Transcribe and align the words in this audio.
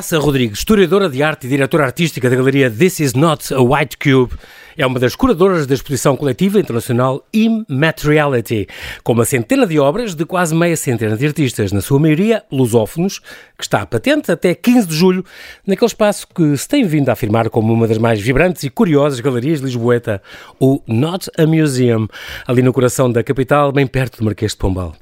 Graça 0.00 0.18
Rodrigues, 0.18 0.60
historiadora 0.60 1.10
de 1.10 1.22
arte 1.22 1.46
e 1.46 1.50
diretora 1.50 1.84
artística 1.84 2.30
da 2.30 2.34
galeria 2.34 2.70
This 2.70 3.00
Is 3.00 3.12
Not 3.12 3.52
a 3.52 3.60
White 3.60 3.98
Cube, 3.98 4.32
é 4.76 4.86
uma 4.86 4.98
das 4.98 5.14
curadoras 5.14 5.66
da 5.66 5.74
exposição 5.74 6.16
coletiva 6.16 6.58
internacional 6.58 7.24
Immateriality, 7.32 8.66
com 9.02 9.12
uma 9.12 9.24
centena 9.24 9.66
de 9.66 9.78
obras 9.78 10.14
de 10.14 10.24
quase 10.24 10.54
meia 10.54 10.76
centena 10.76 11.16
de 11.16 11.26
artistas, 11.26 11.72
na 11.72 11.80
sua 11.80 11.98
maioria 11.98 12.42
lusófonos, 12.50 13.18
que 13.58 13.64
está 13.64 13.84
patente 13.84 14.30
até 14.30 14.54
15 14.54 14.86
de 14.86 14.94
julho, 14.94 15.24
naquele 15.66 15.86
espaço 15.86 16.26
que 16.34 16.56
se 16.56 16.68
tem 16.68 16.84
vindo 16.84 17.08
a 17.08 17.12
afirmar 17.12 17.50
como 17.50 17.72
uma 17.72 17.86
das 17.86 17.98
mais 17.98 18.20
vibrantes 18.20 18.62
e 18.62 18.70
curiosas 18.70 19.20
galerias 19.20 19.60
de 19.60 19.66
Lisboeta, 19.66 20.22
o 20.58 20.80
Not 20.86 21.30
a 21.36 21.46
Museum, 21.46 22.06
ali 22.46 22.62
no 22.62 22.72
coração 22.72 23.10
da 23.10 23.22
capital, 23.22 23.72
bem 23.72 23.86
perto 23.86 24.18
do 24.18 24.24
Marquês 24.24 24.52
de 24.52 24.58
Pombal. 24.58 24.94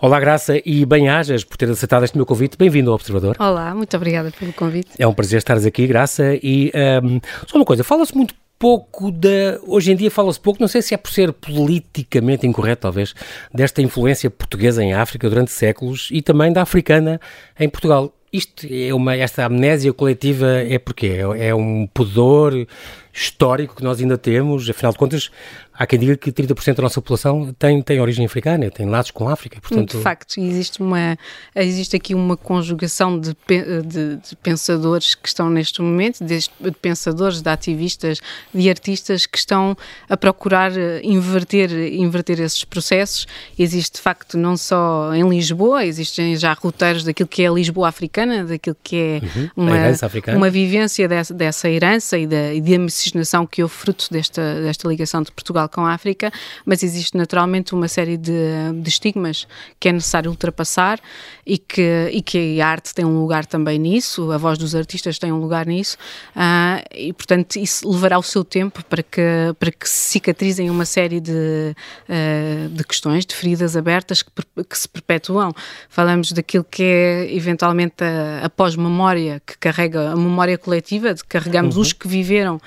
Olá, 0.00 0.18
Graça, 0.18 0.60
e 0.64 0.86
bem-ajas 0.86 1.44
por 1.44 1.58
ter 1.58 1.68
aceitado 1.68 2.04
este 2.04 2.16
meu 2.16 2.24
convite. 2.24 2.56
Bem-vindo 2.56 2.90
ao 2.90 2.94
Observador. 2.94 3.36
Olá, 3.38 3.74
muito 3.74 3.94
obrigada 3.94 4.32
pelo 4.38 4.52
convite. 4.54 4.90
É 4.98 5.06
um 5.06 5.12
prazer 5.12 5.38
estares 5.38 5.66
aqui, 5.66 5.86
Graça. 5.86 6.38
E 6.42 6.72
um, 7.04 7.20
só 7.46 7.58
uma 7.58 7.66
coisa, 7.66 7.84
fala-se 7.84 8.16
muito 8.16 8.34
pouco 8.60 9.10
da. 9.10 9.58
Hoje 9.66 9.90
em 9.90 9.96
dia 9.96 10.10
fala-se 10.10 10.38
pouco, 10.38 10.60
não 10.60 10.68
sei 10.68 10.82
se 10.82 10.92
é 10.92 10.98
por 10.98 11.10
ser 11.10 11.32
politicamente 11.32 12.46
incorreto, 12.46 12.82
talvez, 12.82 13.14
desta 13.52 13.80
influência 13.80 14.30
portuguesa 14.30 14.84
em 14.84 14.92
África 14.92 15.28
durante 15.30 15.50
séculos 15.50 16.08
e 16.12 16.20
também 16.20 16.52
da 16.52 16.60
africana 16.60 17.18
em 17.58 17.68
Portugal. 17.70 18.14
Isto 18.30 18.64
é 18.70 18.94
uma, 18.94 19.16
esta 19.16 19.46
amnésia 19.46 19.92
coletiva 19.92 20.46
é 20.46 20.78
porque 20.78 21.06
é, 21.06 21.48
é 21.48 21.54
um 21.54 21.88
pudor 21.92 22.66
histórico 23.12 23.74
que 23.74 23.82
nós 23.82 23.98
ainda 23.98 24.16
temos, 24.16 24.68
afinal 24.68 24.92
de 24.92 24.98
contas, 24.98 25.30
há 25.80 25.86
quem 25.86 25.98
diga 25.98 26.14
que 26.14 26.30
30% 26.30 26.74
da 26.74 26.82
nossa 26.82 27.00
população 27.00 27.54
tem, 27.58 27.80
tem 27.80 27.98
origem 28.02 28.26
africana, 28.26 28.70
tem 28.70 28.84
laços 28.84 29.12
com 29.12 29.26
a 29.26 29.32
África. 29.32 29.58
Portanto... 29.62 29.96
De 29.96 30.02
facto, 30.02 30.38
existe, 30.38 30.82
uma, 30.82 31.16
existe 31.56 31.96
aqui 31.96 32.14
uma 32.14 32.36
conjugação 32.36 33.18
de, 33.18 33.34
de, 33.86 34.16
de 34.16 34.36
pensadores 34.42 35.14
que 35.14 35.26
estão 35.26 35.48
neste 35.48 35.80
momento, 35.80 36.22
de, 36.22 36.38
de, 36.38 36.70
pensadores, 36.82 37.40
de 37.40 37.48
ativistas, 37.48 38.20
de 38.52 38.68
artistas 38.68 39.24
que 39.24 39.38
estão 39.38 39.74
a 40.06 40.18
procurar 40.18 40.70
eh, 40.76 41.00
inverter, 41.02 41.72
inverter 41.94 42.40
esses 42.40 42.62
processos. 42.62 43.26
Existe, 43.58 43.94
de 43.94 44.02
facto, 44.02 44.36
não 44.36 44.58
só 44.58 45.14
em 45.14 45.26
Lisboa, 45.26 45.86
existem 45.86 46.36
já 46.36 46.52
roteiros 46.52 47.04
daquilo 47.04 47.26
que 47.28 47.42
é 47.42 47.48
a 47.48 47.52
Lisboa 47.52 47.88
africana, 47.88 48.44
daquilo 48.44 48.76
que 48.82 48.96
é 48.96 49.20
uhum, 49.22 49.50
uma, 49.56 50.36
uma 50.36 50.50
vivência 50.50 51.08
dessa, 51.08 51.32
dessa 51.32 51.70
herança 51.70 52.18
e 52.18 52.26
da, 52.26 52.52
e 52.52 52.60
da 52.60 52.78
miscigenação 52.78 53.46
que 53.46 53.62
houve 53.62 53.74
fruto 53.74 54.08
desta, 54.10 54.60
desta 54.60 54.86
ligação 54.86 55.22
de 55.22 55.32
Portugal 55.32 55.69
com 55.70 55.86
a 55.86 55.92
África, 55.92 56.32
mas 56.64 56.82
existe 56.82 57.16
naturalmente 57.16 57.74
uma 57.74 57.88
série 57.88 58.16
de, 58.16 58.32
de 58.82 58.88
estigmas 58.88 59.46
que 59.78 59.88
é 59.88 59.92
necessário 59.92 60.30
ultrapassar 60.30 61.00
e 61.46 61.56
que, 61.56 62.10
e 62.12 62.20
que 62.22 62.60
a 62.60 62.68
arte 62.68 62.94
tem 62.94 63.04
um 63.04 63.20
lugar 63.20 63.46
também 63.46 63.78
nisso, 63.78 64.30
a 64.30 64.38
voz 64.38 64.58
dos 64.58 64.74
artistas 64.74 65.18
tem 65.18 65.32
um 65.32 65.38
lugar 65.38 65.66
nisso, 65.66 65.96
uh, 66.36 66.84
e 66.94 67.12
portanto 67.12 67.56
isso 67.56 67.88
levará 67.88 68.18
o 68.18 68.22
seu 68.22 68.44
tempo 68.44 68.84
para 68.84 69.02
que, 69.02 69.22
para 69.58 69.70
que 69.70 69.88
se 69.88 70.10
cicatrizem 70.10 70.68
uma 70.70 70.84
série 70.84 71.20
de, 71.20 71.32
uh, 71.32 72.68
de 72.68 72.84
questões, 72.84 73.24
de 73.24 73.34
feridas 73.34 73.76
abertas 73.76 74.22
que, 74.22 74.30
que 74.68 74.78
se 74.78 74.88
perpetuam. 74.88 75.52
Falamos 75.88 76.32
daquilo 76.32 76.64
que 76.64 76.82
é 76.82 77.34
eventualmente 77.34 78.04
a, 78.04 78.46
a 78.46 78.50
pós-memória, 78.50 79.40
que 79.46 79.56
carrega 79.58 80.10
a 80.12 80.16
memória 80.16 80.58
coletiva, 80.58 81.14
de 81.14 81.24
carregamos 81.24 81.76
uhum. 81.76 81.82
os 81.82 81.92
que 81.92 82.08
viveram 82.08 82.60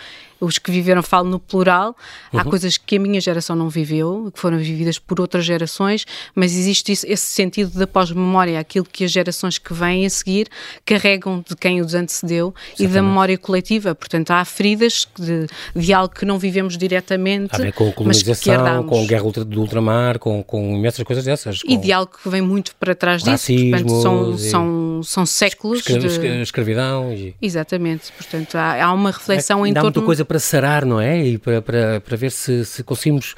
os 0.44 0.58
que 0.58 0.72
viveram, 0.72 1.02
falo 1.02 1.30
no 1.30 1.39
plural, 1.39 1.95
uhum. 2.31 2.39
há 2.39 2.44
coisas 2.44 2.77
que 2.77 2.97
a 2.97 2.99
minha 2.99 3.19
geração 3.22 3.55
não 3.55 3.69
viveu, 3.69 4.31
que 4.33 4.39
foram 4.39 4.58
vividas 4.58 4.99
por 4.99 5.19
outras 5.19 5.45
gerações, 5.45 6.05
mas 6.36 6.55
existe 6.55 6.91
isso, 6.91 7.05
esse 7.08 7.25
sentido 7.25 7.77
da 7.77 7.88
pós-memória, 7.88 8.59
aquilo 8.59 8.86
que 8.86 9.03
as 9.03 9.11
gerações 9.11 9.58
que 9.58 9.73
vêm 9.73 10.05
a 10.05 10.09
seguir 10.09 10.48
carregam 10.86 11.43
de 11.48 11.55
quem 11.55 11.81
os 11.81 11.93
antecedeu 11.93 12.54
Exatamente. 12.58 12.83
e 12.83 12.87
da 12.87 13.02
memória 13.02 13.37
coletiva. 13.37 13.95
Portanto, 13.95 14.31
há 14.31 14.43
feridas 14.45 15.08
de, 15.17 15.48
de 15.76 15.93
algo 15.93 16.14
que 16.14 16.26
não 16.26 16.37
vivemos 16.37 16.77
diretamente. 16.77 17.61
A 17.61 17.71
com 17.71 17.89
a 17.89 17.92
colonização, 17.92 18.83
com 18.83 19.02
a 19.02 19.05
guerra 19.05 19.31
do 19.45 19.61
ultramar, 19.61 20.20
com, 20.20 20.43
com 20.43 20.75
imensas 20.75 21.04
coisas 21.04 21.25
dessas. 21.25 21.61
Com... 21.61 21.71
E 21.71 21.77
de 21.77 21.92
algo 21.92 22.11
que 22.21 22.30
vem 22.30 22.42
muito 22.42 22.75
para 22.75 22.93
trás 22.93 23.21
disso. 23.21 23.31
Racismo, 23.31 23.71
Portanto, 23.71 24.02
são, 24.02 24.31
e... 24.33 24.39
são, 24.39 25.02
são 25.04 25.25
séculos. 25.25 25.80
Escra 25.80 25.99
de... 25.99 26.42
Escravidão. 26.42 27.14
E... 27.14 27.36
Exatamente. 27.42 28.11
Portanto, 28.11 28.55
há, 28.55 28.86
há 28.86 28.93
uma 28.93 29.11
reflexão 29.11 29.65
é, 29.65 29.70
em 29.70 29.73
torno. 29.73 29.87
muita 29.87 30.02
coisa 30.02 30.25
para 30.33 30.39
sarar, 30.39 30.83
não 30.83 30.99
é? 30.99 31.23
E 31.23 31.38
para, 31.38 31.61
para, 31.61 32.02
para 32.02 32.17
ver 32.17 32.32
se, 32.32 32.66
se 32.66 32.83
conseguimos 32.83 33.36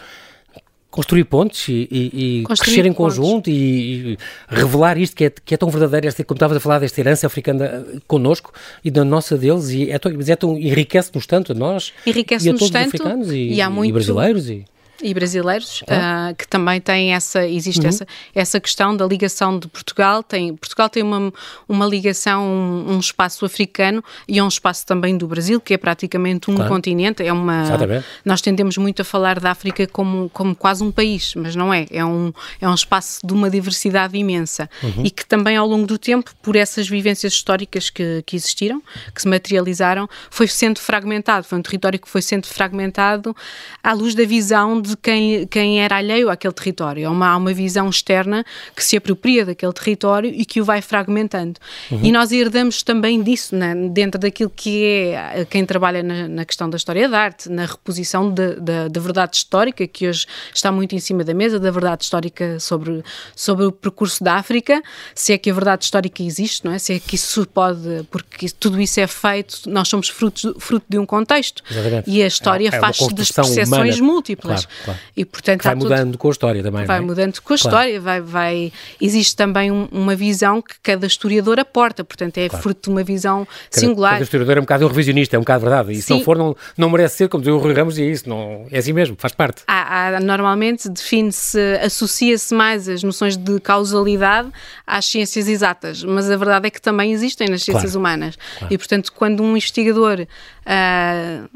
construir 0.89 1.25
pontes 1.25 1.67
e, 1.67 1.89
e, 1.91 2.39
e 2.39 2.43
crescer 2.57 2.85
em 2.85 2.93
conjunto 2.93 3.49
e, 3.49 4.13
e, 4.13 4.17
revelar 4.47 4.97
isto 4.97 5.13
que 5.13 5.25
é, 5.25 5.29
que 5.29 5.53
é 5.53 5.57
tão 5.57 5.69
verdadeiro, 5.69 6.07
esta, 6.07 6.23
como 6.23 6.37
estavas 6.37 6.55
a 6.55 6.59
falar 6.61 6.79
desta 6.79 7.01
herança 7.01 7.27
africana 7.27 7.85
connosco 8.07 8.53
e 8.81 8.89
da 8.89 9.03
nossa 9.03 9.37
deles, 9.37 9.71
e 9.71 9.91
é 9.91 9.99
tão, 9.99 10.09
é 10.09 10.35
tão 10.37 10.57
enriquece-nos 10.57 11.27
tanto 11.27 11.51
a 11.51 11.55
nós 11.55 11.91
enriquece 12.05 12.47
e 12.47 12.49
a 12.49 12.53
todos 12.53 12.69
tanto, 12.69 12.87
os 12.87 12.93
africanos 12.93 13.29
e, 13.29 13.59
há 13.59 13.69
muito, 13.69 13.91
brasileiros. 13.91 14.49
E 14.49 14.63
e 15.01 15.13
brasileiros, 15.13 15.83
ah. 15.87 16.31
uh, 16.31 16.35
que 16.35 16.47
também 16.47 16.79
têm 16.79 17.13
essa, 17.13 17.45
existe 17.45 17.81
uhum. 17.81 17.89
essa, 17.89 18.07
essa 18.33 18.59
questão 18.59 18.95
da 18.95 19.05
ligação 19.05 19.59
de 19.59 19.67
Portugal. 19.67 20.23
Tem, 20.23 20.55
Portugal 20.55 20.89
tem 20.89 21.03
uma, 21.03 21.33
uma 21.67 21.85
ligação, 21.85 22.43
um, 22.45 22.93
um, 22.93 22.99
espaço 22.99 23.45
africano 23.45 24.03
e 24.27 24.39
é 24.39 24.43
um 24.43 24.47
espaço 24.47 24.85
também 24.85 25.17
do 25.17 25.27
Brasil, 25.27 25.59
que 25.59 25.73
é 25.73 25.77
praticamente 25.77 26.49
um 26.49 26.55
claro. 26.55 26.69
continente. 26.69 27.23
É 27.23 27.33
uma, 27.33 27.63
Exatamente. 27.63 28.05
nós 28.23 28.41
tendemos 28.41 28.77
muito 28.77 29.01
a 29.01 29.05
falar 29.05 29.39
da 29.39 29.51
África 29.51 29.85
como, 29.87 30.29
como 30.29 30.55
quase 30.55 30.83
um 30.83 30.91
país, 30.91 31.33
mas 31.35 31.55
não 31.55 31.73
é. 31.73 31.85
É 31.91 32.03
um, 32.05 32.31
é 32.61 32.67
um 32.67 32.73
espaço 32.73 33.25
de 33.25 33.33
uma 33.33 33.49
diversidade 33.49 34.17
imensa 34.17 34.69
uhum. 34.81 35.03
e 35.05 35.09
que 35.09 35.25
também 35.25 35.57
ao 35.57 35.67
longo 35.67 35.85
do 35.85 35.97
tempo, 35.97 36.31
por 36.41 36.55
essas 36.55 36.87
vivências 36.87 37.33
históricas 37.33 37.89
que, 37.89 38.23
que 38.25 38.35
existiram, 38.35 38.81
que 39.13 39.21
se 39.21 39.27
materializaram, 39.27 40.07
foi 40.29 40.47
sendo 40.47 40.79
fragmentado. 40.79 41.45
Foi 41.45 41.57
um 41.57 41.61
território 41.61 41.99
que 41.99 42.09
foi 42.09 42.21
sendo 42.21 42.47
fragmentado 42.47 43.35
à 43.83 43.93
luz 43.93 44.15
da 44.15 44.23
visão 44.23 44.84
de 44.85 44.97
quem, 44.97 45.45
quem 45.47 45.81
era 45.81 45.97
alheio 45.97 46.29
àquele 46.29 46.53
território. 46.53 47.07
Há 47.07 47.11
uma, 47.11 47.35
uma 47.35 47.53
visão 47.53 47.89
externa 47.89 48.45
que 48.75 48.83
se 48.83 48.97
apropria 48.97 49.45
daquele 49.45 49.73
território 49.73 50.31
e 50.33 50.45
que 50.45 50.61
o 50.61 50.65
vai 50.65 50.81
fragmentando. 50.81 51.59
Uhum. 51.91 51.99
E 52.03 52.11
nós 52.11 52.31
herdamos 52.31 52.83
também 52.83 53.21
disso, 53.21 53.55
né, 53.55 53.75
dentro 53.91 54.19
daquilo 54.19 54.49
que 54.49 54.85
é 54.85 55.45
quem 55.49 55.65
trabalha 55.65 56.01
na, 56.01 56.27
na 56.27 56.45
questão 56.45 56.69
da 56.69 56.77
história 56.77 57.07
da 57.07 57.19
arte, 57.19 57.49
na 57.49 57.65
reposição 57.65 58.33
da 58.33 58.99
verdade 58.99 59.37
histórica, 59.37 59.87
que 59.87 60.07
hoje 60.07 60.25
está 60.53 60.71
muito 60.71 60.95
em 60.95 60.99
cima 60.99 61.23
da 61.23 61.33
mesa, 61.33 61.59
da 61.59 61.71
verdade 61.71 62.03
histórica 62.03 62.59
sobre, 62.59 63.03
sobre 63.35 63.65
o 63.65 63.71
percurso 63.71 64.23
da 64.23 64.35
África, 64.35 64.81
se 65.13 65.33
é 65.33 65.37
que 65.37 65.49
a 65.49 65.53
verdade 65.53 65.85
histórica 65.85 66.23
existe, 66.23 66.65
não 66.65 66.71
é? 66.71 66.79
Se 66.79 66.93
é 66.93 66.99
que 66.99 67.15
isso 67.15 67.45
pode, 67.47 68.03
porque 68.09 68.47
tudo 68.49 68.79
isso 68.81 68.99
é 68.99 69.07
feito, 69.07 69.69
nós 69.69 69.87
somos 69.87 70.09
fruto, 70.09 70.55
fruto 70.59 70.85
de 70.87 70.97
um 70.97 71.05
contexto. 71.05 71.63
Exatamente. 71.69 72.09
E 72.09 72.21
a 72.21 72.27
história 72.27 72.69
é, 72.71 72.75
é 72.75 72.79
faz-se 72.79 73.13
das 73.13 73.31
percepções 73.31 73.97
humana. 73.97 74.13
múltiplas. 74.13 74.65
Claro. 74.65 74.74
Claro. 74.83 74.99
E, 75.15 75.25
portanto, 75.25 75.63
vai 75.63 75.75
mudando 75.75 76.11
tudo, 76.11 76.17
com 76.17 76.27
a 76.27 76.31
história 76.31 76.63
também. 76.63 76.85
Vai 76.85 76.97
é? 76.97 77.01
mudando 77.01 77.39
com 77.41 77.53
a 77.53 77.57
claro. 77.57 77.75
história, 77.75 78.01
vai, 78.01 78.21
vai, 78.21 78.73
existe 79.01 79.35
também 79.35 79.71
um, 79.71 79.87
uma 79.91 80.15
visão 80.15 80.61
que 80.61 80.75
cada 80.81 81.07
historiador 81.07 81.59
aporta, 81.59 82.03
portanto 82.03 82.37
é 82.37 82.49
claro. 82.49 82.63
fruto 82.63 82.89
de 82.89 82.89
uma 82.89 83.03
visão 83.03 83.45
cada, 83.45 83.85
singular. 83.85 84.11
Cada 84.13 84.23
historiador 84.23 84.57
é 84.57 84.59
um 84.59 84.63
bocado 84.63 84.85
um 84.85 84.87
revisionista, 84.87 85.35
é 85.35 85.39
um 85.39 85.41
bocado 85.41 85.61
verdade, 85.61 85.91
e 85.93 85.95
Sim. 85.95 86.01
se 86.01 86.13
não 86.13 86.21
for, 86.21 86.37
não, 86.37 86.55
não 86.77 86.89
merece 86.89 87.17
ser, 87.17 87.29
como 87.29 87.41
dizia 87.41 87.55
o 87.55 87.59
Rui 87.59 87.73
Ramos, 87.73 87.97
e 87.97 88.03
é 88.03 88.05
isso, 88.05 88.27
não, 88.27 88.65
é 88.71 88.77
assim 88.77 88.93
mesmo, 88.93 89.15
faz 89.17 89.33
parte. 89.33 89.63
Há, 89.67 90.15
há, 90.15 90.19
normalmente 90.19 90.89
define-se, 90.89 91.59
associa-se 91.83 92.53
mais 92.53 92.89
as 92.89 93.03
noções 93.03 93.37
de 93.37 93.59
causalidade 93.59 94.49
às 94.85 95.05
ciências 95.05 95.47
exatas, 95.47 96.03
mas 96.03 96.29
a 96.29 96.37
verdade 96.37 96.67
é 96.67 96.69
que 96.69 96.81
também 96.81 97.11
existem 97.11 97.47
nas 97.49 97.63
ciências 97.63 97.95
humanas, 97.95 98.37
e 98.69 98.77
portanto 98.77 99.11
quando 99.13 99.41
um 99.41 99.51
investigador... 99.51 100.27
Uh, 100.65 101.49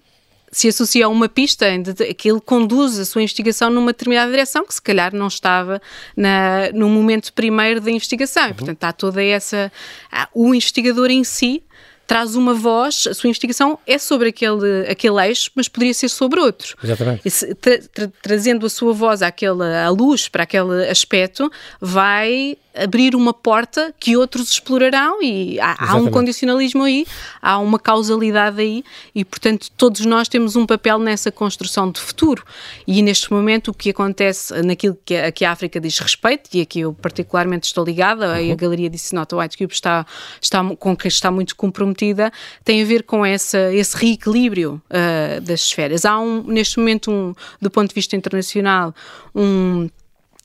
se 0.51 0.67
associa 0.67 1.05
a 1.05 1.09
uma 1.09 1.29
pista 1.29 1.65
que 2.17 2.29
ele 2.29 2.41
conduz 2.41 2.99
a 2.99 3.05
sua 3.05 3.21
investigação 3.21 3.69
numa 3.69 3.91
determinada 3.93 4.29
direção 4.29 4.65
que 4.65 4.73
se 4.73 4.81
calhar 4.81 5.13
não 5.15 5.27
estava 5.27 5.81
na, 6.15 6.69
no 6.73 6.89
momento 6.89 7.31
primeiro 7.33 7.79
da 7.81 7.91
investigação. 7.91 8.47
Uhum. 8.47 8.53
Portanto, 8.53 8.83
há 8.83 8.93
toda 8.93 9.23
essa. 9.23 9.71
O 10.33 10.53
investigador 10.53 11.09
em 11.09 11.23
si 11.23 11.63
traz 12.09 12.35
uma 12.35 12.55
voz, 12.55 13.05
a 13.05 13.13
sua 13.13 13.27
investigação 13.27 13.77
é 13.85 13.99
sobre 13.99 14.29
aquele, 14.29 14.87
aquele 14.89 15.23
eixo, 15.27 15.51
mas 15.53 15.67
poderia 15.67 15.93
ser 15.93 16.09
sobre 16.09 16.39
outro. 16.39 16.75
Exatamente. 16.83 17.29
Se, 17.29 17.53
tra, 17.53 17.77
tra, 17.77 18.11
trazendo 18.19 18.65
a 18.65 18.69
sua 18.69 18.93
voz 18.93 19.21
àquele, 19.21 19.63
à 19.63 19.89
luz 19.91 20.27
para 20.27 20.41
aquele 20.41 20.89
aspecto, 20.89 21.51
vai 21.79 22.57
abrir 22.83 23.15
uma 23.15 23.33
porta 23.33 23.93
que 23.99 24.15
outros 24.15 24.51
explorarão 24.51 25.21
e 25.21 25.59
há, 25.59 25.91
há, 25.91 25.95
um 25.95 26.09
condicionalismo 26.09 26.83
aí, 26.83 27.05
há 27.41 27.57
uma 27.59 27.79
causalidade 27.79 28.61
aí 28.61 28.83
e, 29.13 29.23
portanto, 29.23 29.69
todos 29.77 30.05
nós 30.05 30.27
temos 30.27 30.55
um 30.55 30.65
papel 30.65 30.99
nessa 30.99 31.31
construção 31.31 31.91
de 31.91 31.99
futuro. 31.99 32.43
E 32.87 33.01
neste 33.01 33.31
momento 33.31 33.69
o 33.69 33.73
que 33.73 33.89
acontece 33.89 34.53
naquilo 34.61 34.97
que 35.03 35.15
a, 35.15 35.31
que 35.31 35.45
a 35.45 35.51
África 35.51 35.79
diz 35.79 35.97
respeito, 35.99 36.49
e 36.53 36.61
aqui 36.61 36.81
eu 36.81 36.93
particularmente 36.93 37.67
estou 37.67 37.83
ligada, 37.83 38.27
uhum. 38.27 38.51
a 38.51 38.55
Galeria 38.55 38.89
disse 38.89 39.13
Nota 39.13 39.35
White 39.35 39.57
Cube 39.57 39.73
está, 39.73 40.05
está, 40.41 40.63
com 40.75 40.95
que 40.95 41.07
está 41.07 41.31
muito 41.31 41.55
comprometida, 41.55 42.31
tem 42.63 42.81
a 42.81 42.85
ver 42.85 43.03
com 43.03 43.25
essa, 43.25 43.73
esse 43.73 43.95
reequilíbrio 43.97 44.81
uh, 44.89 45.41
das 45.41 45.61
esferas. 45.61 46.05
Há 46.05 46.19
um, 46.19 46.43
neste 46.43 46.79
momento, 46.79 47.11
um, 47.11 47.33
do 47.61 47.69
ponto 47.69 47.89
de 47.89 47.95
vista 47.95 48.15
internacional, 48.15 48.93
um 49.35 49.89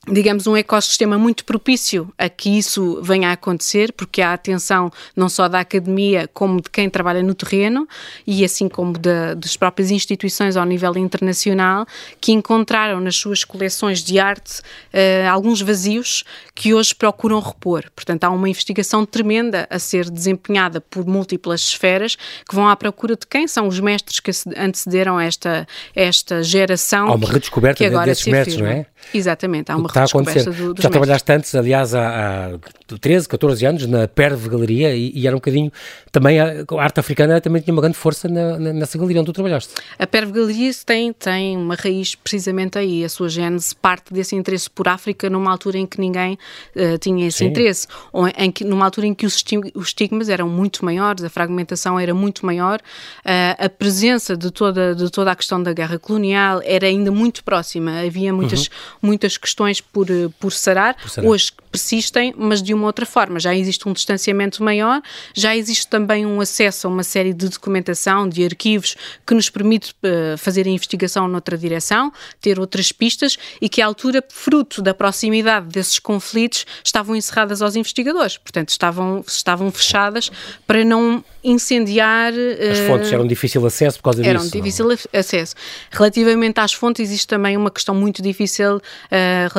digamos, 0.07 0.45
um 0.45 0.55
ecossistema 0.55 1.17
muito 1.17 1.43
propício 1.45 2.11
a 2.17 2.29
que 2.29 2.57
isso 2.57 3.01
venha 3.01 3.29
a 3.29 3.33
acontecer, 3.33 3.91
porque 3.93 4.21
há 4.21 4.33
atenção 4.33 4.91
não 5.15 5.27
só 5.27 5.47
da 5.47 5.59
academia, 5.59 6.29
como 6.33 6.61
de 6.61 6.69
quem 6.69 6.89
trabalha 6.89 7.23
no 7.23 7.33
terreno, 7.33 7.87
e 8.25 8.45
assim 8.45 8.69
como 8.69 8.97
da, 8.97 9.33
das 9.33 9.57
próprias 9.57 9.89
instituições 9.91 10.55
ao 10.55 10.65
nível 10.65 10.95
internacional, 10.97 11.85
que 12.21 12.31
encontraram 12.31 12.99
nas 12.99 13.15
suas 13.15 13.43
coleções 13.43 14.03
de 14.03 14.19
arte 14.19 14.59
uh, 14.59 15.29
alguns 15.31 15.61
vazios 15.61 16.23
que 16.53 16.73
hoje 16.73 16.93
procuram 16.93 17.39
repor. 17.39 17.85
Portanto, 17.95 18.23
há 18.25 18.29
uma 18.29 18.47
investigação 18.47 19.05
tremenda 19.05 19.67
a 19.69 19.79
ser 19.79 20.09
desempenhada 20.09 20.79
por 20.79 21.05
múltiplas 21.05 21.61
esferas 21.61 22.15
que 22.47 22.53
vão 22.55 22.69
à 22.69 22.75
procura 22.75 23.15
de 23.15 23.25
quem 23.25 23.47
são 23.47 23.67
os 23.67 23.79
mestres 23.79 24.19
que 24.19 24.31
antecederam 24.55 25.19
esta, 25.19 25.67
esta 25.95 26.43
geração. 26.43 27.07
Há 27.07 27.15
uma 27.15 27.27
redescoberta 27.27 27.77
que 27.77 27.85
agora 27.85 28.05
desses 28.05 28.27
mestres, 28.27 28.57
não 28.57 28.67
é? 28.67 28.85
Exatamente, 29.13 29.71
há 29.71 29.75
uma 29.75 29.89
está 29.95 30.01
a 30.01 30.05
acontecer. 30.05 30.43
Do, 30.49 30.81
Já 30.81 30.89
trabalhaste 30.89 31.31
antes, 31.31 31.55
aliás, 31.55 31.95
há, 31.95 32.53
há 32.53 32.97
13, 32.99 33.27
14 33.27 33.65
anos, 33.65 33.87
na 33.87 34.07
Perve 34.07 34.49
Galeria, 34.49 34.95
e, 34.95 35.11
e, 35.15 35.25
era 35.25 35.35
um 35.35 35.39
bocadinho. 35.39 35.71
Também 36.11 36.39
a, 36.39 36.65
a, 36.69 36.83
arte 36.83 36.99
africana 36.99 37.39
também 37.41 37.61
tinha 37.61 37.73
uma 37.73 37.81
grande 37.81 37.97
força 37.97 38.27
na, 38.27 38.59
na, 38.59 38.73
nessa 38.73 38.97
galeria 38.97 39.21
onde 39.21 39.31
tu 39.31 39.33
trabalhaste. 39.33 39.73
A 39.97 40.05
Perve 40.05 40.31
Galeria 40.31 40.71
tem, 40.85 41.13
tem 41.13 41.57
uma 41.57 41.75
raiz 41.75 42.15
precisamente 42.15 42.77
aí. 42.77 43.03
A 43.03 43.09
sua 43.09 43.29
gênese 43.29 43.75
parte 43.75 44.13
desse 44.13 44.35
interesse 44.35 44.69
por 44.69 44.87
África 44.87 45.29
numa 45.29 45.51
altura 45.51 45.77
em 45.77 45.85
que 45.85 45.99
ninguém 45.99 46.37
uh, 46.75 46.97
tinha 46.99 47.27
esse 47.27 47.39
Sim. 47.39 47.45
interesse, 47.45 47.87
ou 48.11 48.27
em 48.27 48.51
que, 48.51 48.63
numa 48.63 48.85
altura 48.85 49.07
em 49.07 49.13
que 49.13 49.25
os, 49.25 49.43
os 49.73 49.87
estigmas 49.87 50.29
eram 50.29 50.49
muito 50.49 50.83
maiores, 50.83 51.23
a 51.23 51.29
fragmentação 51.29 51.99
era 51.99 52.13
muito 52.13 52.45
maior, 52.45 52.79
uh, 52.79 53.65
a 53.65 53.69
presença 53.69 54.35
de 54.35 54.51
toda, 54.51 54.93
de 54.93 55.09
toda 55.09 55.31
a 55.31 55.35
questão 55.35 55.61
da 55.61 55.73
guerra 55.73 55.97
colonial 55.97 56.61
era 56.63 56.87
ainda 56.87 57.11
muito 57.11 57.43
próxima. 57.43 58.01
Havia 58.01 58.33
muitas, 58.33 58.67
uhum. 58.67 58.73
muitas 59.01 59.37
questões 59.37 59.81
por, 59.91 60.07
por 60.39 60.51
sarar, 60.51 60.95
por 60.95 61.09
sarar. 61.09 61.29
hoje 61.29 61.51
persistem, 61.71 62.33
mas 62.37 62.63
de 62.63 62.73
uma 62.73 62.87
outra 62.87 63.05
forma. 63.05 63.39
Já 63.39 63.53
existe 63.53 63.87
um 63.87 63.93
distanciamento 63.93 64.63
maior, 64.63 65.01
já 65.33 65.55
existe 65.55 65.87
também 65.87 66.25
um 66.25 66.39
acesso 66.39 66.87
a 66.87 66.89
uma 66.89 67.03
série 67.03 67.33
de 67.33 67.49
documentação, 67.49 68.27
de 68.27 68.45
arquivos, 68.45 68.95
que 69.25 69.33
nos 69.33 69.49
permite 69.49 69.93
uh, 70.03 70.37
fazer 70.37 70.65
a 70.65 70.69
investigação 70.69 71.27
noutra 71.27 71.57
direção, 71.57 72.11
ter 72.39 72.59
outras 72.59 72.91
pistas 72.91 73.37
e 73.61 73.67
que, 73.67 73.81
à 73.81 73.85
altura, 73.85 74.23
fruto 74.29 74.81
da 74.81 74.93
proximidade 74.93 75.67
desses 75.67 75.99
conflitos, 75.99 76.65
estavam 76.83 77.15
encerradas 77.15 77.61
aos 77.61 77.75
investigadores. 77.75 78.37
Portanto, 78.37 78.69
estavam, 78.69 79.23
estavam 79.27 79.71
fechadas 79.71 80.31
para 80.65 80.85
não 80.85 81.23
incendiar. 81.43 82.33
As 82.71 82.79
fontes 82.87 83.11
eram 83.11 83.27
difícil 83.27 83.65
acesso 83.65 83.97
por 83.97 84.05
causa 84.05 84.21
eram 84.21 84.41
disso? 84.41 84.41
Eram 84.41 84.51
de 84.51 84.57
difícil 84.57 84.87
não? 84.87 85.19
acesso. 85.19 85.55
Relativamente 85.91 86.59
às 86.59 86.73
fontes, 86.73 87.01
existe 87.01 87.27
também 87.27 87.55
uma 87.55 87.69
questão 87.69 87.93
muito 87.93 88.21
difícil 88.21 88.77
uh, 88.77 88.81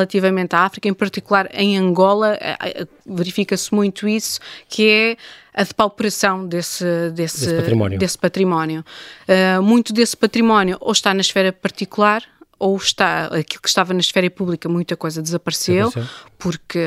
relativamente 0.07 0.55
à 0.55 0.59
África, 0.59 0.87
em 0.87 0.93
particular 0.93 1.49
em 1.53 1.77
Angola, 1.77 2.37
uh, 2.37 3.15
verifica-se 3.15 3.73
muito 3.73 4.07
isso, 4.07 4.39
que 4.69 4.87
é 4.87 5.17
a 5.53 5.63
depauperação 5.63 6.45
desse, 6.45 6.85
desse, 7.11 7.45
desse 7.45 7.55
património. 7.55 7.99
Desse 7.99 8.17
património. 8.17 8.85
Uh, 9.27 9.61
muito 9.61 9.91
desse 9.91 10.15
património 10.15 10.77
ou 10.79 10.91
está 10.91 11.13
na 11.13 11.21
esfera 11.21 11.51
particular, 11.51 12.23
ou 12.59 12.75
está 12.75 13.25
aquilo 13.25 13.61
que 13.61 13.69
estava 13.69 13.93
na 13.93 13.99
esfera 13.99 14.29
pública, 14.29 14.67
muita 14.67 14.95
coisa 14.95 15.21
desapareceu, 15.21 15.89
desapareceu. 15.89 16.15
porque 16.37 16.79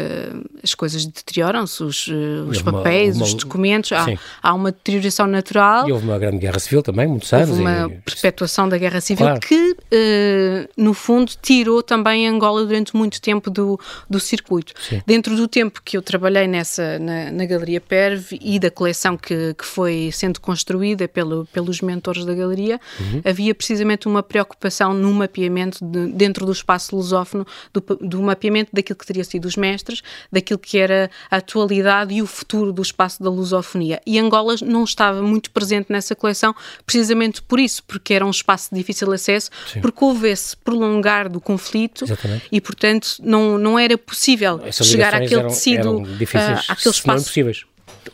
as 0.63 0.75
coisas 0.75 1.07
deterioram-se, 1.07 1.83
os, 1.83 2.09
eh, 2.11 2.49
os 2.49 2.61
papéis, 2.61 3.15
uma, 3.15 3.25
uma, 3.25 3.27
os 3.27 3.35
documentos, 3.35 3.93
há, 3.93 4.07
há, 4.43 4.55
uma 4.55 4.73
deterioração 4.73 5.27
natural. 5.27 5.89
E 5.89 5.93
houve 5.93 6.05
uma 6.07 6.19
grande 6.19 6.39
guerra 6.39 6.59
civil 6.59 6.83
também, 6.83 7.07
muitos 7.07 7.33
anos. 7.33 7.51
Houve 7.51 7.61
uma 7.61 7.87
e... 7.87 8.01
perpetuação 8.01 8.69
da 8.69 8.77
guerra 8.79 9.01
civil 9.01 9.27
claro. 9.27 9.41
que, 9.41 9.73
uh, 9.73 10.69
no 10.77 10.93
fundo, 10.93 11.33
tirou 11.41 11.83
também 11.83 12.27
Angola 12.27 12.67
durante 12.67 12.97
muito 12.97 13.21
tempo 13.21 13.49
do, 13.49 13.79
do 14.09 14.19
circuito. 14.19 14.73
Sim. 14.89 15.01
Dentro 15.07 15.37
do 15.37 15.47
tempo 15.47 15.81
que 15.85 15.97
eu 15.97 16.03
trabalhei 16.03 16.49
nessa, 16.49 16.99
na, 16.99 17.31
na 17.31 17.47
Galeria 17.47 17.81
Perve 17.81 18.41
e 18.43 18.59
da 18.59 18.71
coleção 18.71 19.17
que, 19.17 19.55
que 19.55 19.65
foi 19.65 20.11
sendo 20.13 20.41
construída 20.41 21.07
pelo, 21.07 21.47
pelos 21.53 21.81
mentores 21.81 22.25
da 22.25 22.35
Galeria, 22.35 22.81
uhum. 22.99 23.23
havia 23.25 23.55
precisamente 23.55 24.09
uma 24.09 24.23
preocupação 24.23 24.93
no 24.93 25.13
mapeamento 25.13 25.60
mapeamento 25.61 25.85
de, 25.85 26.13
dentro 26.13 26.47
do 26.47 26.53
espaço 26.53 26.95
lusófono, 26.95 27.47
do, 27.73 27.81
do, 28.01 28.23
mapeamento 28.23 28.71
daquilo 28.73 28.99
que 28.99 29.07
teria 29.07 29.25
sido 29.25 29.45
os 29.47 29.57
mestres, 29.57 30.03
daquilo 30.31 30.59
que 30.59 30.79
era 30.79 31.11
a 31.31 31.37
atualidade 31.37 32.15
e 32.15 32.23
o 32.23 32.27
futuro 32.27 32.73
do 32.73 32.83
espaço 32.83 33.23
da 33.23 33.31
lusofonia. 33.31 34.01
E 34.07 34.19
Angola 34.19 34.55
não 34.63 34.85
estava 34.85 35.23
muito 35.23 35.51
presente 35.51 35.87
nessa 35.91 36.15
coleção, 36.15 36.55
precisamente 36.85 37.43
por 37.43 37.61
isso, 37.61 37.83
porque 37.85 38.15
era 38.15 38.25
um 38.25 38.31
espaço 38.31 38.71
de 38.73 38.79
difícil 38.79 39.11
acesso, 39.13 39.51
Sim. 39.73 39.81
porque 39.81 40.05
houve 40.05 40.29
esse 40.31 40.57
prolongar 40.57 41.29
do 41.29 41.41
conflito 41.41 42.05
Exatamente. 42.05 42.47
e, 42.51 42.61
portanto, 42.61 43.17
não, 43.23 43.59
não 43.59 43.79
era 43.79 43.97
possível 43.99 44.61
Essas 44.65 44.87
chegar 44.87 45.15
àquele 45.15 45.45
tecido, 45.45 45.81
eram 45.81 46.03
difíceis, 46.03 46.61
uh, 46.69 46.73
àquele 46.73 46.95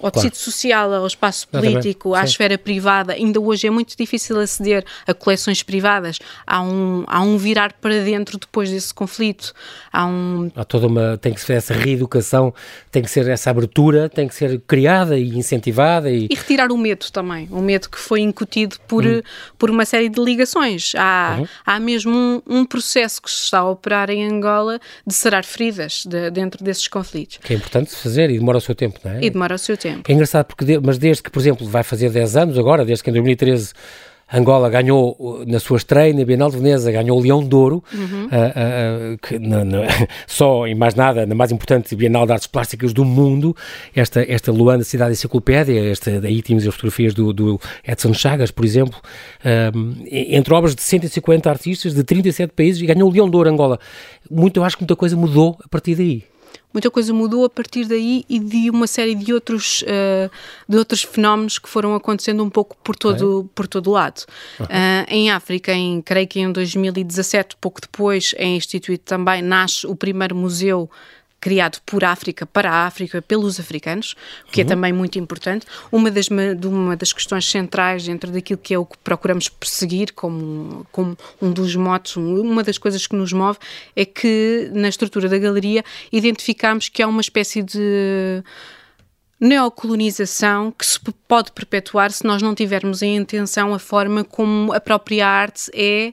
ao 0.00 0.10
tecido 0.10 0.32
claro. 0.32 0.44
social, 0.44 0.94
ao 0.94 1.06
espaço 1.06 1.48
político, 1.48 2.14
à 2.14 2.20
Sim. 2.20 2.26
esfera 2.26 2.58
privada. 2.58 3.12
Ainda 3.12 3.40
hoje 3.40 3.66
é 3.66 3.70
muito 3.70 3.96
difícil 3.96 4.38
aceder 4.38 4.84
a 5.06 5.14
coleções 5.14 5.62
privadas. 5.62 6.18
Há 6.46 6.62
um, 6.62 7.04
há 7.06 7.20
um 7.20 7.36
virar 7.36 7.72
para 7.74 8.02
dentro 8.02 8.38
depois 8.38 8.70
desse 8.70 8.92
conflito. 8.92 9.52
Há 9.92 10.06
um... 10.06 10.50
Há 10.54 10.64
toda 10.64 10.86
uma... 10.86 11.16
tem 11.18 11.32
que 11.32 11.40
ser 11.40 11.54
essa 11.54 11.74
reeducação, 11.74 12.52
tem 12.90 13.02
que 13.02 13.10
ser 13.10 13.28
essa 13.28 13.50
abertura, 13.50 14.08
tem 14.08 14.28
que 14.28 14.34
ser 14.34 14.60
criada 14.66 15.18
e 15.18 15.36
incentivada. 15.36 16.10
E, 16.10 16.28
e 16.30 16.34
retirar 16.34 16.70
o 16.70 16.78
medo 16.78 17.06
também. 17.10 17.48
O 17.50 17.60
medo 17.60 17.88
que 17.88 17.98
foi 17.98 18.20
incutido 18.20 18.76
por, 18.86 19.04
hum. 19.04 19.22
por 19.58 19.70
uma 19.70 19.84
série 19.84 20.08
de 20.08 20.20
ligações. 20.22 20.92
Há, 20.96 21.36
uhum. 21.38 21.46
há 21.64 21.80
mesmo 21.80 22.12
um, 22.16 22.42
um, 22.46 22.64
processo 22.64 23.20
que 23.22 23.30
se 23.30 23.44
está 23.44 23.60
a 23.60 23.70
operar 23.70 24.10
em 24.10 24.24
Angola 24.24 24.80
de 25.06 25.14
sarar 25.14 25.44
feridas 25.44 26.04
de, 26.06 26.30
dentro 26.30 26.62
desses 26.64 26.88
conflitos. 26.88 27.38
Que 27.38 27.54
é 27.54 27.56
importante 27.56 27.94
fazer 27.94 28.30
e 28.30 28.38
demora 28.38 28.58
o 28.58 28.60
seu 28.60 28.74
tempo, 28.74 28.98
não 29.04 29.12
é? 29.12 29.24
E 29.24 29.30
demora 29.30 29.54
o 29.54 29.58
seu 29.58 29.75
tempo 29.76 29.96
tempo. 29.96 30.10
É 30.10 30.14
engraçado 30.14 30.46
porque, 30.46 30.78
mas 30.82 30.98
desde 30.98 31.22
que, 31.22 31.30
por 31.30 31.40
exemplo, 31.40 31.66
vai 31.66 31.82
fazer 31.82 32.10
10 32.10 32.36
anos 32.36 32.58
agora, 32.58 32.84
desde 32.84 33.02
que 33.04 33.10
em 33.10 33.12
2013 33.12 33.72
Angola 34.32 34.68
ganhou, 34.68 35.44
na 35.46 35.60
sua 35.60 35.76
estreia 35.76 36.12
na 36.12 36.24
Bienal 36.24 36.50
de 36.50 36.56
Veneza, 36.56 36.90
ganhou 36.90 37.16
o 37.16 37.22
Leão 37.22 37.46
de 37.46 37.54
Ouro, 37.54 37.84
uhum. 37.94 38.24
uh, 38.24 39.14
uh, 39.14 39.18
que 39.18 39.38
na, 39.38 39.64
na, 39.64 39.82
só, 40.26 40.66
em 40.66 40.74
mais 40.74 40.96
nada, 40.96 41.24
na 41.24 41.34
mais 41.34 41.52
importante 41.52 41.94
Bienal 41.94 42.26
de 42.26 42.32
Artes 42.32 42.48
Plásticas 42.48 42.92
do 42.92 43.04
mundo, 43.04 43.56
esta, 43.94 44.20
esta 44.28 44.50
Luanda 44.50 44.82
Cidade 44.82 45.12
Enciclopédia, 45.12 45.92
esta, 45.92 46.20
daí 46.20 46.42
tínhamos 46.42 46.66
as 46.66 46.74
fotografias 46.74 47.14
do, 47.14 47.32
do 47.32 47.60
Edson 47.86 48.12
Chagas, 48.12 48.50
por 48.50 48.64
exemplo, 48.64 48.98
entre 50.10 50.52
obras 50.52 50.74
de 50.74 50.82
150 50.82 51.48
artistas 51.48 51.94
de 51.94 52.02
37 52.02 52.52
países, 52.52 52.82
e 52.82 52.86
ganhou 52.86 53.08
o 53.08 53.12
Leão 53.12 53.30
de 53.30 53.36
Ouro 53.36 53.48
Angola. 53.48 53.78
Muito, 54.28 54.58
eu 54.58 54.64
acho 54.64 54.76
que 54.76 54.82
muita 54.82 54.96
coisa 54.96 55.16
mudou 55.16 55.56
a 55.64 55.68
partir 55.68 55.94
daí 55.94 56.24
muita 56.76 56.90
coisa 56.90 57.10
mudou 57.14 57.42
a 57.46 57.48
partir 57.48 57.86
daí 57.86 58.22
e 58.28 58.38
de 58.38 58.68
uma 58.68 58.86
série 58.86 59.14
de 59.14 59.32
outros, 59.32 59.80
uh, 59.80 60.30
de 60.68 60.76
outros 60.76 61.02
fenómenos 61.02 61.58
que 61.58 61.70
foram 61.70 61.94
acontecendo 61.94 62.44
um 62.44 62.50
pouco 62.50 62.76
por 62.84 62.94
todo, 62.94 63.46
é? 63.46 63.50
por 63.54 63.66
todo 63.66 63.86
o 63.86 63.92
lado. 63.94 64.26
Uhum. 64.60 64.66
Uh, 64.66 65.06
em 65.08 65.30
África, 65.30 65.72
em, 65.72 66.02
creio 66.02 66.28
que 66.28 66.38
em 66.38 66.52
2017, 66.52 67.56
pouco 67.58 67.80
depois, 67.80 68.34
é 68.36 68.44
instituído 68.44 69.02
também, 69.06 69.40
nasce 69.40 69.86
o 69.86 69.96
primeiro 69.96 70.36
museu 70.36 70.90
criado 71.46 71.78
por 71.86 72.02
África, 72.04 72.44
para 72.44 72.72
a 72.72 72.86
África, 72.86 73.22
pelos 73.22 73.60
africanos, 73.60 74.16
o 74.48 74.50
que 74.50 74.60
é 74.60 74.64
uhum. 74.64 74.66
é 74.66 74.74
também 74.74 74.92
muito 74.92 75.16
importante. 75.16 75.64
Uma 75.92 76.10
das, 76.10 76.26
uma 76.26 76.96
das 76.96 77.12
questões 77.12 77.48
centrais 77.48 78.04
dentro 78.04 78.32
daquilo 78.32 78.58
que 78.58 78.74
é 78.74 78.78
o 78.78 78.84
que 78.84 78.98
procuramos 78.98 79.48
perseguir 79.48 80.12
como, 80.12 80.84
como 80.90 81.16
um 81.40 81.52
dos 81.52 81.76
motos, 81.76 82.16
uma 82.16 82.64
das 82.64 82.78
coisas 82.78 83.06
que 83.06 83.14
nos 83.14 83.32
move, 83.32 83.60
é 83.94 84.04
que 84.04 84.68
na 84.74 84.88
estrutura 84.88 85.28
da 85.28 85.38
galeria 85.38 85.84
identificamos 86.10 86.88
que 86.88 87.00
há 87.00 87.06
uma 87.06 87.20
espécie 87.20 87.62
de 87.62 88.42
neocolonização 89.38 90.72
que 90.72 90.84
se 90.84 90.98
pode 91.28 91.52
perpetuar 91.52 92.10
se 92.10 92.24
nós 92.24 92.42
não 92.42 92.56
tivermos 92.56 93.02
em 93.02 93.14
intenção 93.14 93.72
a 93.72 93.78
forma 93.78 94.24
como 94.24 94.72
a 94.72 94.80
própria 94.80 95.28
arte 95.28 95.70
é 95.72 96.12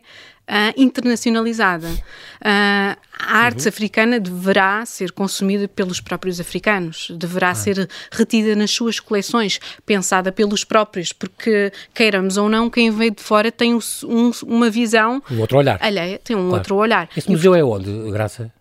uh, 0.50 0.74
internacionalizada. 0.76 1.88
Uh, 1.88 2.98
a 3.20 3.38
arte 3.38 3.64
uhum. 3.64 3.70
africana 3.70 4.20
deverá 4.20 4.86
ser 4.86 5.12
consumida 5.12 5.68
pelos 5.68 6.02
próprios 6.02 6.40
africanos, 6.40 7.10
deverá 7.16 7.52
ah. 7.52 7.56
ser 7.56 7.90
retida 8.12 8.56
nas 8.56 8.72
suas 8.72 9.00
coleções, 9.00 9.60
pensada 9.86 10.32
pelos 10.32 10.64
próprios, 10.64 11.14
porque, 11.14 11.72
queiramos 11.94 12.38
ou 12.38 12.50
não, 12.50 12.70
quem 12.70 12.92
veio 12.92 13.12
de 13.12 13.22
fora 13.22 13.52
tem 13.52 13.74
um, 13.76 14.32
uma 14.46 14.70
visão. 14.70 15.22
Um 15.32 15.40
outro 15.40 15.58
olhar. 15.58 15.78
Alheia, 15.82 16.20
tem 16.20 16.36
um 16.36 16.42
claro. 16.42 16.56
outro 16.56 16.76
olhar. 16.76 17.10
Esse 17.16 17.32
museu 17.32 17.56
é 17.56 17.64
onde, 17.64 18.12
Graça? 18.12 18.52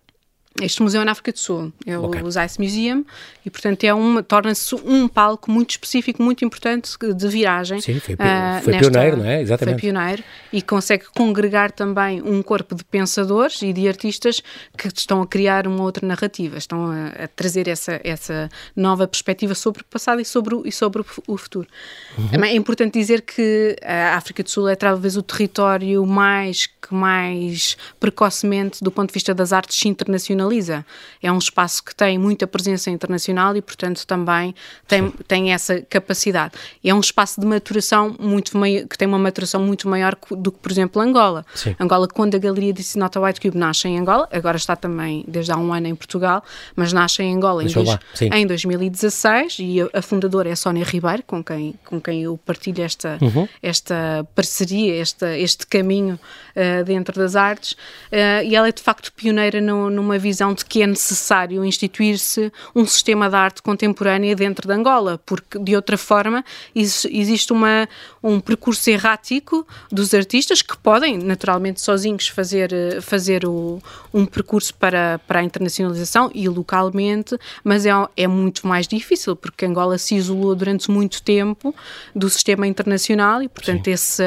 Este 0.61 0.83
museu 0.83 1.01
é 1.01 1.05
na 1.05 1.13
África 1.13 1.31
do 1.31 1.39
Sul, 1.39 1.73
é 1.85 1.97
okay. 1.97 2.21
o 2.21 2.29
Zeiss 2.29 2.59
Museum, 2.59 3.03
e 3.43 3.49
portanto 3.49 3.83
é 3.85 3.93
uma, 3.93 4.21
torna-se 4.21 4.75
um 4.75 5.07
palco 5.07 5.49
muito 5.49 5.71
específico, 5.71 6.21
muito 6.21 6.45
importante 6.45 6.91
de 6.99 7.27
viragem. 7.27 7.81
Sim, 7.81 7.99
foi, 7.99 8.13
uh, 8.13 8.63
foi 8.63 8.77
pioneiro, 8.77 9.17
não 9.17 9.25
é? 9.25 9.41
Exatamente. 9.41 9.81
Foi 9.81 9.91
pioneiro 9.91 10.23
e 10.51 10.61
consegue 10.61 11.05
congregar 11.15 11.71
também 11.71 12.21
um 12.21 12.43
corpo 12.43 12.75
de 12.75 12.83
pensadores 12.83 13.63
e 13.63 13.73
de 13.73 13.87
artistas 13.87 14.43
que 14.77 14.87
estão 14.87 15.23
a 15.23 15.27
criar 15.27 15.65
uma 15.65 15.81
outra 15.81 16.05
narrativa, 16.05 16.55
estão 16.55 16.85
a, 16.85 17.23
a 17.23 17.27
trazer 17.27 17.67
essa, 17.67 17.99
essa 18.03 18.47
nova 18.75 19.07
perspectiva 19.07 19.55
sobre 19.55 19.81
o 19.81 19.85
passado 19.85 20.21
e 20.21 20.25
sobre 20.25 20.53
o, 20.53 20.67
e 20.67 20.71
sobre 20.71 21.03
o 21.27 21.37
futuro. 21.37 21.67
Uhum. 22.15 22.43
É 22.43 22.53
importante 22.53 22.99
dizer 22.99 23.21
que 23.21 23.75
a 23.83 24.15
África 24.17 24.43
do 24.43 24.49
Sul 24.51 24.69
é 24.69 24.75
talvez 24.75 25.17
o 25.17 25.23
território 25.23 26.05
mais 26.05 26.67
que 26.67 26.93
mais 26.93 27.75
precocemente, 27.99 28.83
do 28.83 28.91
ponto 28.91 29.07
de 29.07 29.13
vista 29.13 29.33
das 29.33 29.51
artes 29.51 29.83
internacionais, 29.85 30.42
internacionaliza. 30.43 30.85
É 31.21 31.31
um 31.31 31.37
espaço 31.37 31.83
que 31.83 31.95
tem 31.95 32.17
muita 32.17 32.45
presença 32.45 32.89
internacional 32.89 33.55
e, 33.55 33.61
portanto, 33.61 34.05
também 34.05 34.53
tem, 34.87 35.09
tem 35.27 35.53
essa 35.53 35.81
capacidade. 35.81 36.53
É 36.83 36.93
um 36.93 36.99
espaço 36.99 37.39
de 37.39 37.47
maturação 37.47 38.15
muito 38.19 38.57
maior, 38.57 38.87
que 38.87 38.97
tem 38.97 39.07
uma 39.07 39.19
maturação 39.19 39.61
muito 39.61 39.87
maior 39.87 40.17
do 40.31 40.51
que, 40.51 40.59
por 40.59 40.71
exemplo, 40.71 41.01
Angola. 41.01 41.45
Sim. 41.55 41.75
Angola, 41.79 42.07
quando 42.07 42.35
a 42.35 42.39
Galeria 42.39 42.73
de 42.73 42.83
Sinota 42.83 43.19
White 43.19 43.39
Cube 43.39 43.57
nasce 43.57 43.87
em 43.87 43.99
Angola, 43.99 44.27
agora 44.31 44.57
está 44.57 44.75
também 44.75 45.23
desde 45.27 45.51
há 45.51 45.57
um 45.57 45.73
ano 45.73 45.87
em 45.87 45.95
Portugal, 45.95 46.43
mas 46.75 46.91
nasce 46.91 47.23
em 47.23 47.35
Angola 47.35 47.63
em, 47.63 47.67
dois, 47.67 47.97
em 48.21 48.47
2016 48.47 49.57
e 49.59 49.81
a, 49.81 49.89
a, 49.93 50.01
fundadora 50.01 50.49
é 50.49 50.55
Sónia 50.55 50.83
Ribeiro, 50.83 51.23
com 51.25 51.43
quem, 51.43 51.75
com 51.85 52.01
quem 52.01 52.23
eu 52.23 52.37
partilho 52.45 52.83
esta, 52.83 53.17
uhum. 53.21 53.47
esta 53.61 54.27
parceria, 54.35 54.99
esta, 54.99 55.37
este 55.37 55.65
caminho 55.67 56.19
uh, 56.55 56.83
dentro 56.83 57.19
das 57.19 57.35
artes. 57.35 57.73
Uh, 58.11 58.43
e 58.45 58.55
ela 58.55 58.67
é 58.67 58.71
de 58.71 58.81
facto 58.81 59.11
pioneira 59.13 59.61
no, 59.61 59.89
numa 59.89 60.17
visão 60.17 60.32
de 60.33 60.65
que 60.65 60.81
é 60.81 60.87
necessário 60.87 61.63
instituir-se 61.63 62.51
um 62.75 62.85
sistema 62.85 63.29
de 63.29 63.35
arte 63.35 63.61
contemporânea 63.61 64.35
dentro 64.35 64.67
de 64.67 64.73
Angola, 64.73 65.19
porque 65.25 65.59
de 65.59 65.75
outra 65.75 65.97
forma 65.97 66.43
existe 66.75 67.53
uma, 67.53 67.87
um 68.23 68.39
percurso 68.39 68.89
errático 68.89 69.67
dos 69.91 70.13
artistas 70.13 70.61
que 70.61 70.77
podem 70.77 71.17
naturalmente 71.17 71.81
sozinhos 71.81 72.27
fazer, 72.27 73.01
fazer 73.01 73.45
o, 73.45 73.81
um 74.13 74.25
percurso 74.25 74.73
para, 74.75 75.19
para 75.27 75.39
a 75.39 75.43
internacionalização 75.43 76.31
e 76.33 76.47
localmente, 76.47 77.37
mas 77.63 77.85
é, 77.85 77.91
é 78.15 78.27
muito 78.27 78.67
mais 78.67 78.87
difícil 78.87 79.35
porque 79.35 79.65
Angola 79.65 79.97
se 79.97 80.15
isolou 80.15 80.55
durante 80.55 80.89
muito 80.89 81.21
tempo 81.21 81.73
do 82.15 82.29
sistema 82.29 82.67
internacional 82.67 83.41
e 83.41 83.49
portanto 83.49 83.87
esse, 83.87 84.23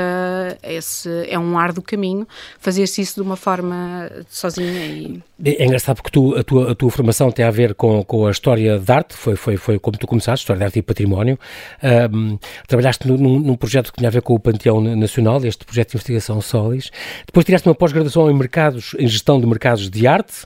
esse 0.63 1.09
é 1.29 1.39
um 1.39 1.59
árduo 1.59 1.83
caminho 1.83 2.27
fazer-se 2.59 3.01
isso 3.01 3.17
de 3.17 3.23
uma 3.23 3.37
forma 3.37 4.11
sozinha 4.29 4.87
e... 4.87 5.23
É, 5.45 5.65
é 5.65 5.67
engraçado 5.97 6.03
porque 6.03 6.11
tu, 6.11 6.35
a, 6.37 6.43
tua, 6.43 6.73
a 6.73 6.75
tua 6.75 6.91
formação 6.91 7.31
tem 7.31 7.45
a 7.45 7.51
ver 7.51 7.75
com, 7.75 8.03
com 8.05 8.27
a 8.27 8.31
história 8.31 8.79
de 8.79 8.93
arte, 8.93 9.15
foi, 9.15 9.37
foi, 9.37 9.57
foi 9.57 9.79
como 9.79 9.97
tu 9.97 10.07
começaste, 10.07 10.45
história 10.45 10.59
de 10.59 10.65
arte 10.65 10.79
e 10.79 10.83
património. 10.83 11.39
Um, 12.13 12.39
trabalhaste 12.69 13.09
num, 13.09 13.17
num, 13.17 13.57
projeto 13.57 13.93
que 13.93 13.99
tinha 13.99 14.09
a 14.09 14.13
ver 14.13 14.23
com 14.23 14.35
o 14.35 14.39
Panteão 14.41 14.81
Nacional, 14.81 15.45
este 15.45 15.65
projeto 15.65 15.91
de 15.91 15.97
investigação 15.97 16.41
Solis. 16.41 16.91
Depois 17.27 17.45
tiraste 17.45 17.69
uma 17.69 17.75
pós-graduação 17.75 18.31
em 18.31 18.35
mercados, 18.35 18.95
em 18.99 19.07
gestão 19.07 19.41
de 19.41 19.47
mercados 19.47 19.89
de 19.89 20.07
arte 20.07 20.45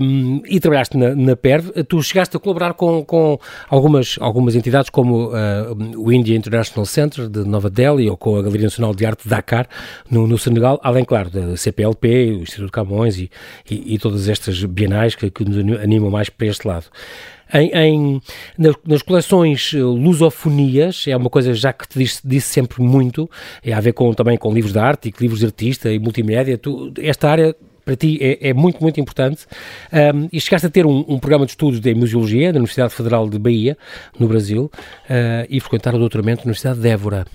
um, 0.00 0.42
e 0.46 0.58
trabalhaste 0.60 0.96
na, 0.96 1.14
na 1.14 1.36
PERV. 1.36 1.84
Tu 1.84 2.02
chegaste 2.02 2.36
a 2.36 2.40
colaborar 2.40 2.74
com, 2.74 3.04
com 3.04 3.38
algumas, 3.68 4.16
algumas 4.20 4.54
entidades 4.54 4.90
como 4.90 5.28
uh, 5.28 5.74
o 5.96 6.12
India 6.12 6.36
International 6.36 6.86
Center 6.86 7.28
de 7.28 7.44
Nova 7.44 7.70
Delhi 7.70 8.08
ou 8.08 8.16
com 8.16 8.36
a 8.36 8.42
Galeria 8.42 8.64
Nacional 8.64 8.94
de 8.94 9.06
Arte 9.06 9.24
de 9.24 9.28
Dakar, 9.30 9.68
no, 10.10 10.26
no 10.26 10.38
Senegal, 10.38 10.80
além, 10.82 11.04
claro, 11.04 11.30
da 11.30 11.56
CPLP, 11.56 12.32
o 12.32 12.42
Instituto 12.42 12.72
Camões 12.72 13.18
e, 13.18 13.30
e, 13.70 13.94
e 13.94 13.98
todas 13.98 14.28
estas 14.28 14.63
bienais 14.66 15.14
que, 15.14 15.30
que 15.30 15.44
nos 15.44 15.80
animam 15.80 16.10
mais 16.10 16.28
para 16.28 16.46
este 16.46 16.66
lado. 16.66 16.86
Em, 17.52 17.70
em, 17.72 18.22
nas, 18.58 19.02
coleções 19.02 19.72
eh, 19.74 19.78
lusofonias, 19.78 21.04
é 21.06 21.16
uma 21.16 21.30
coisa 21.30 21.54
já 21.54 21.72
que 21.72 21.86
te 21.86 21.98
disse, 21.98 22.20
disse, 22.24 22.48
sempre 22.48 22.82
muito, 22.82 23.30
é 23.62 23.72
a 23.72 23.80
ver 23.80 23.92
com, 23.92 24.12
também 24.12 24.36
com 24.36 24.52
livros 24.52 24.72
de 24.72 24.78
arte 24.78 25.08
e 25.08 25.14
livros 25.20 25.40
de 25.40 25.46
artista 25.46 25.92
e 25.92 25.98
multimédia. 25.98 26.58
Tu, 26.58 26.92
esta 26.98 27.28
área 27.28 27.54
para 27.84 27.94
ti 27.96 28.18
é, 28.20 28.48
é, 28.48 28.52
muito, 28.54 28.82
muito 28.82 28.98
importante. 28.98 29.46
Um, 29.92 30.28
e 30.32 30.40
chegaste 30.40 30.66
a 30.66 30.70
ter 30.70 30.86
um, 30.86 31.04
um, 31.06 31.18
programa 31.18 31.44
de 31.44 31.52
estudos 31.52 31.80
de 31.80 31.94
museologia 31.94 32.50
na 32.50 32.58
Universidade 32.58 32.94
Federal 32.94 33.28
de 33.28 33.38
Bahia, 33.38 33.76
no 34.18 34.26
Brasil, 34.26 34.70
uh, 34.72 35.46
e 35.48 35.60
frequentar 35.60 35.94
o 35.94 35.98
doutoramento 35.98 36.40
na 36.40 36.46
Universidade 36.46 36.80
de 36.80 36.88
Évora. 36.88 37.26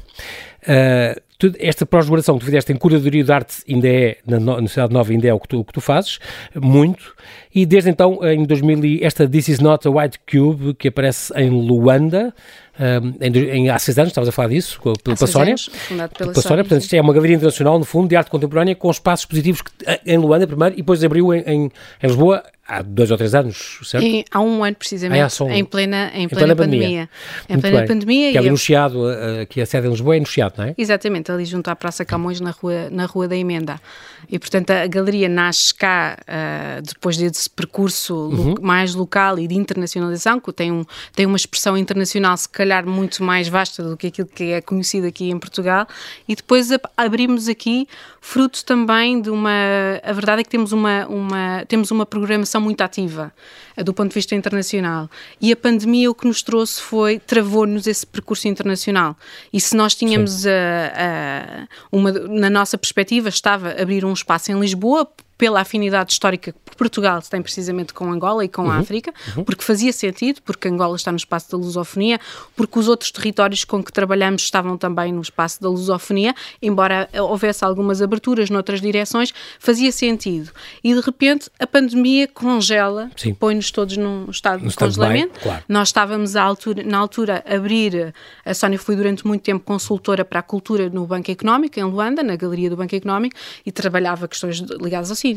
Uh, 0.64 1.29
tu, 1.40 1.54
esta 1.58 1.86
pós-graduação 1.86 2.36
que 2.36 2.42
tu 2.42 2.46
fizeste 2.46 2.72
em 2.72 2.76
curadoria 2.76 3.24
de 3.24 3.32
arte 3.32 3.64
ainda 3.68 3.88
é, 3.88 4.18
na, 4.28 4.40
na 4.40 4.54
Universidade 4.54 4.94
Nova, 4.94 5.12
ainda 5.12 5.28
é 5.28 5.34
o 5.34 5.40
que 5.40 5.48
tu, 5.48 5.60
o 5.62 5.66
que 5.66 5.74
tu 5.74 5.82
fazes, 5.82 6.20
muito, 6.54 7.16
e 7.56 7.66
desde 7.66 7.90
então, 7.90 8.20
em 8.24 8.44
2000, 8.44 9.00
esta 9.02 9.28
This 9.28 9.48
Is 9.48 9.60
Not 9.60 9.88
a 9.88 9.92
White 9.92 10.20
Cube, 10.30 10.74
que 10.76 10.90
aparece 10.90 11.34
em 11.36 11.50
Luanda, 11.50 12.36
um, 12.80 13.14
em, 13.20 13.50
em, 13.50 13.70
há 13.70 13.80
seis 13.80 13.98
anos, 13.98 14.12
estavas 14.12 14.28
a 14.28 14.32
falar 14.32 14.50
disso, 14.50 14.80
com, 14.80 14.94
pela 14.94 15.16
Sónia. 15.16 15.56
fundado 15.58 16.14
pela, 16.16 16.32
pela 16.32 16.44
Sónia. 16.44 16.64
Portanto, 16.64 16.82
isto 16.82 16.94
é 16.94 17.02
uma 17.02 17.14
galeria 17.14 17.38
internacional, 17.38 17.80
no 17.80 17.86
fundo, 17.86 18.10
de 18.10 18.16
arte 18.16 18.30
contemporânea, 18.30 18.76
com 18.76 18.92
espaços 18.92 19.26
positivos 19.26 19.62
que, 19.62 19.72
em 20.06 20.18
Luanda 20.18 20.46
primeiro, 20.46 20.76
e 20.76 20.78
depois 20.78 21.04
abriu 21.04 21.34
em, 21.34 21.42
em, 21.42 21.64
em 21.64 22.08
Lisboa 22.08 22.44
há 22.70 22.84
dois 22.84 23.10
ou 23.10 23.18
três 23.18 23.34
anos, 23.34 23.80
certo? 23.84 24.06
E, 24.06 24.24
há 24.32 24.40
um 24.40 24.64
ano, 24.64 24.76
precisamente, 24.76 25.42
ah, 25.42 25.44
um... 25.44 25.52
em 25.52 25.66
plena, 25.66 26.12
em, 26.14 26.24
em 26.24 26.30
plena, 26.30 26.56
plena 26.56 26.56
pandemia. 26.56 26.80
pandemia. 26.80 27.10
Em 27.50 27.60
plena 27.60 27.78
bem. 27.80 27.88
pandemia. 27.88 28.32
Que 28.32 28.38
é 28.38 28.40
ali 28.40 28.50
no 28.52 28.58
Chiado, 28.58 29.00
aqui 29.42 29.60
a 29.60 29.66
sede 29.66 29.88
em 29.88 29.90
Lisboa 29.90 30.16
é 30.16 30.20
no 30.20 30.26
Chiado, 30.26 30.54
não 30.58 30.66
é? 30.66 30.76
Exatamente, 30.78 31.32
ali 31.32 31.46
junto 31.46 31.68
à 31.70 31.76
Praça 31.76 32.06
Camões, 32.06 32.40
na 32.40 32.52
rua, 32.52 32.90
na 32.92 33.06
rua 33.08 33.28
da 33.28 33.36
Emenda. 33.36 33.82
E, 34.30 34.38
portanto, 34.38 34.70
a 34.70 34.86
galeria 34.86 35.28
nasce 35.28 35.74
cá 35.74 36.18
uh, 36.22 36.82
depois 36.84 37.18
desse 37.18 37.50
percurso 37.50 38.14
uhum. 38.14 38.54
lo 38.54 38.62
mais 38.62 38.94
local 38.94 39.40
e 39.40 39.48
de 39.48 39.56
internacionalização, 39.56 40.40
que 40.40 40.54
tem, 40.54 40.72
um, 40.72 40.84
tem 41.16 41.26
uma 41.26 41.38
expressão 41.38 41.76
internacional, 41.76 42.38
se 42.38 42.48
calhar, 42.48 42.86
muito 42.86 43.24
mais 43.24 43.48
vasta 43.48 43.82
do 43.82 43.98
que 43.98 44.08
aquilo 44.08 44.28
que 44.28 44.52
é 44.52 44.62
conhecido 44.62 45.08
aqui 45.08 45.32
em 45.32 45.40
Portugal. 45.40 45.88
E 46.28 46.36
depois 46.36 46.70
abrimos 46.96 47.48
aqui, 47.48 47.88
fruto 48.22 48.64
também 48.64 49.20
de 49.22 49.30
uma. 49.30 49.50
A 50.04 50.14
verdade 50.14 50.42
é 50.42 50.44
que 50.44 50.50
temos 50.50 50.72
uma, 50.72 51.08
uma, 51.08 51.66
temos 51.68 51.90
uma 51.90 52.06
programação 52.06 52.59
muito 52.60 52.82
ativa 52.82 53.34
uh, 53.78 53.84
do 53.84 53.94
ponto 53.94 54.10
de 54.10 54.16
vista 54.16 54.36
internacional. 54.36 55.10
E 55.42 55.52
a 55.52 55.56
pandemia 55.56 56.10
o 56.10 56.16
que 56.16 56.28
nos 56.28 56.42
trouxe 56.42 56.82
foi, 56.82 57.20
travou-nos 57.20 57.88
esse 57.88 58.06
percurso 58.06 58.48
internacional. 58.48 59.16
E 59.52 59.60
se 59.60 59.76
nós 59.76 59.96
tínhamos, 59.96 60.46
uh, 60.46 60.50
uh, 60.50 61.68
uma, 61.92 62.12
na 62.12 62.50
nossa 62.50 62.78
perspectiva, 62.78 63.30
estava 63.30 63.72
abrir 63.82 64.06
um 64.06 64.14
espaço 64.14 64.52
em 64.52 64.60
Lisboa, 64.60 65.10
pela 65.40 65.62
afinidade 65.62 66.12
histórica 66.12 66.52
que 66.52 66.76
Portugal 66.76 67.22
tem 67.22 67.42
precisamente 67.42 67.94
com 67.94 68.12
Angola 68.12 68.44
e 68.44 68.50
com 68.50 68.64
uhum, 68.64 68.72
a 68.72 68.78
África, 68.78 69.14
uhum. 69.38 69.46
porque 69.46 69.64
fazia 69.64 69.94
sentido, 69.94 70.42
porque 70.42 70.68
Angola 70.68 70.98
está 70.98 71.14
no 71.14 71.18
espaço 71.18 71.50
da 71.50 71.58
lusofonia, 71.58 72.20
porque 72.58 72.78
os 72.78 72.90
outros 72.90 73.10
territórios 73.10 73.64
com 73.64 73.82
que 73.82 73.92
trabalhamos 73.92 74.42
estavam 74.42 74.78
também 74.78 75.14
no 75.14 75.22
espaço 75.22 75.62
da 75.62 75.70
lusofonia, 75.70 76.36
embora 76.62 77.10
houvesse 77.14 77.64
algumas 77.64 78.02
aberturas 78.02 78.50
noutras 78.50 78.82
direções, 78.82 79.34
fazia 79.60 79.94
sentido. 79.94 80.52
E 80.84 80.94
de 80.94 81.00
repente 81.00 81.50
a 81.58 81.66
pandemia 81.66 82.28
congela, 82.28 83.10
põe-nos 83.40 83.72
todos 83.72 83.96
num 83.96 84.30
estado 84.30 84.62
no 84.62 84.70
de 84.70 84.76
congelamento. 84.76 85.40
Claro. 85.40 85.64
Nós 85.70 85.88
estávamos 85.88 86.36
altura, 86.36 86.84
na 86.84 86.98
altura 86.98 87.46
a 87.48 87.56
abrir, 87.56 88.14
a 88.44 88.54
Sónia 88.54 88.78
foi 88.78 88.98
durante 88.98 89.26
muito 89.26 89.42
tempo 89.42 89.64
consultora 89.64 90.26
para 90.26 90.42
a 90.42 90.44
cultura 90.44 90.90
no 90.90 91.08
Banco 91.08 91.32
Económico, 91.32 91.80
em 91.80 91.84
Luanda, 91.84 92.22
na 92.22 92.36
Galeria 92.36 92.70
do 92.70 92.76
Banco 92.76 92.94
Económico, 92.94 93.38
e 93.66 93.72
trabalhava 93.72 94.28
questões 94.28 94.60
ligadas 94.60 95.10
ao 95.10 95.16
cinema, 95.16 95.29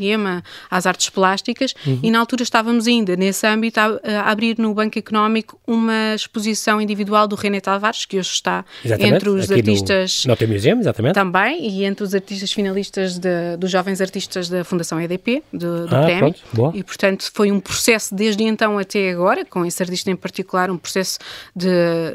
às 0.69 0.85
artes 0.85 1.09
plásticas, 1.09 1.73
uhum. 1.85 1.99
e 2.03 2.11
na 2.11 2.19
altura 2.19 2.43
estávamos 2.43 2.87
ainda 2.87 3.15
nesse 3.15 3.45
âmbito 3.45 3.79
a, 3.79 3.99
a, 4.03 4.31
abrir 4.31 4.57
no 4.57 4.73
Banco 4.73 4.97
Económico 4.97 5.59
uma 5.65 6.15
exposição 6.15 6.79
individual 6.79 7.27
do 7.27 7.35
René 7.35 7.59
Tavares, 7.59 8.05
que 8.05 8.17
hoje 8.17 8.29
está 8.29 8.65
exatamente, 8.83 9.15
entre 9.15 9.29
os 9.29 9.51
artistas. 9.51 10.25
No, 10.25 10.35
no 10.39 10.53
Museum, 10.53 10.79
exatamente. 10.79 11.13
Também, 11.13 11.67
e 11.69 11.85
entre 11.85 12.03
os 12.03 12.13
artistas 12.13 12.51
finalistas 12.51 13.17
de, 13.17 13.57
dos 13.57 13.71
jovens 13.71 14.01
artistas 14.01 14.49
da 14.49 14.63
Fundação 14.63 14.99
EDP, 14.99 15.43
do, 15.51 15.87
do 15.87 15.95
ah, 15.95 16.03
prémio. 16.03 16.35
Pronto. 16.53 16.77
E 16.77 16.83
portanto 16.83 17.31
foi 17.33 17.51
um 17.51 17.59
processo 17.59 18.13
desde 18.13 18.43
então 18.43 18.77
até 18.77 19.11
agora, 19.11 19.45
com 19.45 19.65
esse 19.65 19.81
artista 19.81 20.09
em 20.11 20.15
particular, 20.15 20.69
um 20.69 20.77
processo 20.77 21.19
de, 21.55 21.69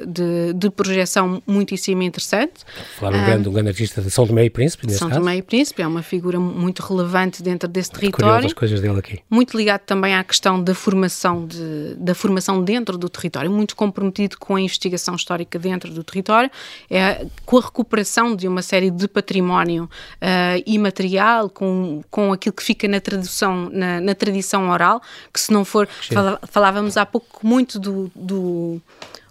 de, 0.07 0.53
de 0.55 0.71
projeção 0.71 1.43
muitíssimo 1.47 2.03
interessante. 2.03 2.65
Falar 2.99 3.17
um, 3.17 3.21
um, 3.21 3.25
grande, 3.27 3.49
um 3.49 3.53
grande 3.53 3.69
artista 3.69 4.01
de 4.01 4.11
São 4.11 4.27
Tomé 4.27 4.45
e 4.45 4.51
Príncipe, 4.51 4.91
São 4.93 5.11
Tomé 5.11 5.37
e 5.37 5.43
Príncipe, 5.43 5.83
é 5.83 5.87
uma 5.87 6.03
figura 6.03 6.39
muito 6.39 6.81
relevante 6.81 7.43
dentro 7.43 7.68
dentro 7.69 7.73
desse 7.73 7.91
território. 7.91 8.49
dele 8.81 8.99
aqui. 8.99 9.19
Muito 9.31 9.57
ligado 9.57 9.83
também 9.83 10.15
à 10.15 10.25
questão 10.25 10.63
da 10.63 10.75
formação, 10.75 11.47
de, 11.47 11.95
da 11.97 12.15
formação 12.15 12.63
dentro 12.63 12.99
do 12.99 13.09
território, 13.09 13.51
muito 13.51 13.77
comprometido 13.77 14.37
com 14.39 14.57
a 14.57 14.61
investigação 14.61 15.15
histórica 15.15 15.59
dentro 15.59 15.93
do 15.93 16.03
território, 16.03 16.51
é, 16.91 17.27
com 17.45 17.59
a 17.59 17.61
recuperação 17.61 18.35
de 18.35 18.49
uma 18.49 18.63
série 18.63 18.91
de 18.91 19.07
património 19.07 19.85
uh, 19.85 20.63
imaterial, 20.67 21.49
com, 21.49 22.03
com 22.11 22.33
aquilo 22.33 22.55
que 22.55 22.63
fica 22.63 22.89
na 22.89 23.01
tradução, 23.01 23.71
na, 23.71 24.01
na 24.01 24.15
tradição 24.15 24.71
oral, 24.71 25.01
que 25.33 25.41
se 25.41 25.53
não 25.53 25.65
for, 25.65 25.89
fala, 26.13 26.41
falávamos 26.51 26.97
há 26.97 27.07
pouco 27.07 27.47
muito 27.47 27.79
do, 27.79 28.11
do 28.15 28.81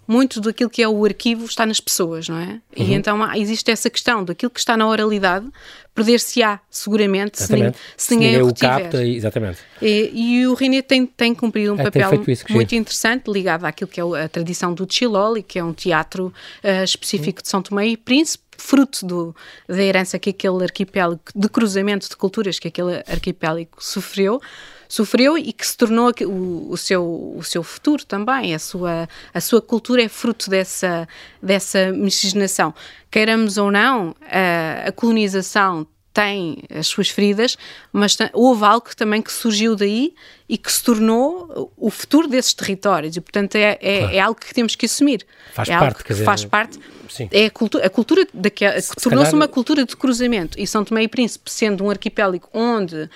muito 0.08 0.40
daquilo 0.40 0.70
que 0.70 0.82
é 0.82 0.88
o 0.88 1.04
arquivo 1.04 1.44
está 1.44 1.66
nas 1.66 1.80
pessoas, 1.80 2.30
não 2.30 2.38
é? 2.38 2.46
Uhum. 2.46 2.60
E 2.76 2.94
então 2.94 3.34
existe 3.34 3.70
essa 3.70 3.90
questão 3.90 4.24
daquilo 4.24 4.48
que 4.48 4.58
está 4.58 4.74
na 4.74 4.88
oralidade, 4.88 5.46
perder-se-á 5.94 6.60
seguramente 6.70 7.38
se 7.38 7.46
se 7.46 7.52
ninguém, 7.52 8.32
ninguém 8.32 8.42
o 8.42 8.54
capta. 8.54 9.04
Exatamente. 9.04 9.58
E, 9.82 10.10
e, 10.14 10.46
o 10.46 10.54
René 10.54 10.80
tem, 10.80 11.04
tem 11.04 11.34
cumprido 11.34 11.74
um 11.74 11.78
é, 11.78 11.84
papel 11.84 12.24
isso, 12.26 12.46
muito 12.48 12.74
interessante 12.74 13.30
ligado 13.30 13.66
àquilo 13.66 13.88
que 13.88 14.00
é 14.00 14.24
a 14.24 14.28
tradição 14.28 14.72
do 14.72 14.86
Chiloli, 14.90 15.42
que 15.42 15.58
é 15.58 15.64
um 15.64 15.74
teatro 15.74 16.32
uh, 16.64 16.84
específico 16.84 17.40
uhum. 17.40 17.42
de 17.42 17.48
São 17.48 17.60
Tomé 17.60 17.88
e 17.88 17.96
Príncipe, 17.96 18.44
fruto 18.56 19.04
do, 19.04 19.36
da 19.68 19.82
herança 19.82 20.18
que 20.18 20.30
aquele 20.30 20.64
arquipélago, 20.64 21.20
de 21.34 21.48
cruzamento 21.50 22.08
de 22.08 22.16
culturas 22.16 22.58
que 22.58 22.68
aquele 22.68 22.96
arquipélago 23.06 23.68
sofreu, 23.78 24.40
sofreu 24.88 25.36
e 25.36 25.52
que 25.52 25.66
se 25.66 25.76
tornou 25.76 26.12
o, 26.22 26.72
o, 26.72 26.76
seu, 26.76 27.34
o 27.36 27.42
seu 27.44 27.62
futuro 27.62 28.04
também. 28.04 28.54
A 28.54 28.58
sua, 28.58 29.08
a 29.32 29.40
sua 29.40 29.60
cultura 29.60 30.02
é 30.02 30.08
fruto 30.08 30.48
dessa, 30.48 31.06
dessa 31.42 31.92
miscigenação. 31.92 32.74
Queiramos 33.10 33.58
ou 33.58 33.70
não, 33.70 34.14
a, 34.22 34.88
a 34.88 34.92
colonização 34.92 35.86
tem 36.18 36.64
as 36.68 36.88
suas 36.88 37.08
feridas, 37.08 37.56
mas 37.92 38.16
houve 38.32 38.64
algo 38.64 38.88
também 38.96 39.22
que 39.22 39.32
surgiu 39.32 39.76
daí 39.76 40.12
e 40.48 40.58
que 40.58 40.72
se 40.72 40.82
tornou 40.82 41.72
o 41.76 41.90
futuro 41.90 42.26
desses 42.26 42.52
territórios 42.52 43.16
e, 43.16 43.20
portanto, 43.20 43.54
é, 43.54 43.78
é, 43.80 43.98
claro. 43.98 44.14
é 44.16 44.18
algo 44.18 44.40
que 44.40 44.52
temos 44.52 44.74
que 44.74 44.86
assumir. 44.86 45.24
Faz 45.52 45.68
é 45.68 45.78
parte, 45.78 46.02
que 46.02 46.12
dizer, 46.12 46.24
faz 46.24 46.44
parte. 46.44 46.80
Sim. 47.08 47.28
É 47.30 47.46
a 47.46 47.50
cultura, 47.50 47.86
a 47.86 47.90
cultura 47.90 48.26
daquela, 48.34 48.74
tornou-se 49.00 49.32
uma 49.32 49.46
cultura 49.46 49.84
de 49.84 49.96
cruzamento 49.96 50.58
e 50.60 50.66
São 50.66 50.84
Tomé 50.84 51.04
e 51.04 51.08
Príncipe, 51.08 51.50
sendo 51.50 51.84
um 51.84 51.90
arquipélago 51.90 52.48
onde 52.52 53.08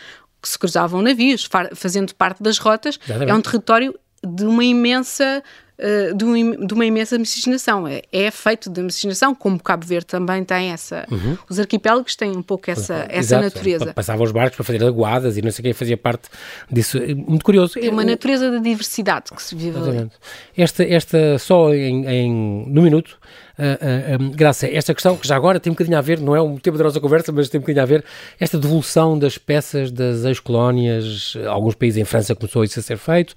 se 0.48 0.58
cruzavam 0.58 1.02
navios, 1.02 1.48
fazendo 1.74 2.14
parte 2.14 2.42
das 2.42 2.58
rotas, 2.58 2.98
Exatamente. 3.04 3.30
é 3.30 3.34
um 3.34 3.40
território 3.40 3.98
de 4.24 4.44
uma 4.44 4.64
imensa 4.64 5.42
uh, 5.78 6.14
de, 6.14 6.24
um, 6.24 6.66
de, 6.66 6.74
uma 6.74 6.84
imensa 6.84 7.18
miscigenação. 7.18 7.86
É, 7.86 8.02
é, 8.12 8.30
feito 8.30 8.70
de 8.70 8.80
miscigenação, 8.82 9.34
como 9.34 9.60
Cabo 9.60 9.84
Verde 9.84 10.06
também 10.06 10.44
tem 10.44 10.70
essa. 10.70 11.06
Uhum. 11.10 11.36
Os 11.48 11.58
arquipélagos 11.58 12.14
têm 12.14 12.30
um 12.30 12.42
pouco 12.42 12.70
essa, 12.70 13.06
essa 13.08 13.40
natureza. 13.40 13.92
Passavam 13.92 14.24
os 14.24 14.32
barcos 14.32 14.56
para 14.56 14.64
fazer 14.64 14.84
aguadas 14.84 15.36
e 15.36 15.42
não 15.42 15.50
sei 15.50 15.64
quem 15.64 15.72
fazia 15.72 15.96
parte 15.96 16.28
disso. 16.70 16.98
É 16.98 17.14
muito 17.14 17.44
curioso. 17.44 17.78
É 17.78 17.90
uma 17.90 18.04
natureza 18.04 18.50
da 18.50 18.58
diversidade 18.58 19.32
que 19.34 19.42
se 19.42 19.54
vive 19.54 19.78
ali. 19.78 20.10
Esta, 20.56 20.84
esta 20.84 21.38
só 21.38 21.74
em, 21.74 22.06
em 22.06 22.66
no 22.68 22.82
minuto, 22.82 23.18
uh, 23.58 24.22
uh, 24.22 24.22
um, 24.22 24.30
graças 24.30 24.68
a 24.68 24.72
esta 24.72 24.94
questão, 24.94 25.16
que 25.16 25.26
já 25.26 25.36
agora 25.36 25.60
tem 25.60 25.70
um 25.70 25.74
bocadinho 25.74 25.98
a 25.98 26.00
ver, 26.00 26.18
não 26.20 26.34
é 26.34 26.40
um 26.42 26.56
tema 26.56 26.78
da 26.78 26.84
nossa 26.84 27.00
conversa, 27.00 27.32
mas 27.32 27.48
tem 27.48 27.58
um 27.58 27.62
bocadinho 27.62 27.82
a 27.82 27.86
ver, 27.86 28.04
esta 28.38 28.58
devolução 28.58 29.18
das 29.18 29.38
peças 29.38 29.90
das 29.90 30.24
ex-colónias, 30.24 31.34
alguns 31.48 31.74
países 31.74 31.98
em 31.98 32.04
França 32.04 32.34
começou 32.34 32.64
isso 32.64 32.78
a 32.78 32.82
ser 32.82 32.96
feito, 32.96 33.34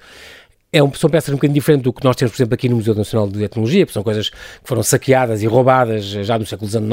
é 0.75 0.83
um, 0.83 0.93
são 0.93 1.09
peças 1.09 1.29
um 1.29 1.37
bocadinho 1.37 1.53
diferentes 1.53 1.83
do 1.85 1.93
que 1.93 2.03
nós 2.03 2.17
temos, 2.17 2.33
por 2.33 2.37
exemplo, 2.37 2.53
aqui 2.53 2.67
no 2.67 2.75
Museu 2.75 2.93
Nacional 2.93 3.29
de 3.29 3.41
Etnologia, 3.41 3.85
porque 3.85 3.93
são 3.93 4.03
coisas 4.03 4.29
que 4.29 4.37
foram 4.65 4.83
saqueadas 4.83 5.41
e 5.41 5.47
roubadas 5.47 6.03
já 6.03 6.37
no 6.37 6.45
século 6.45 6.69
XIX, 6.69 6.85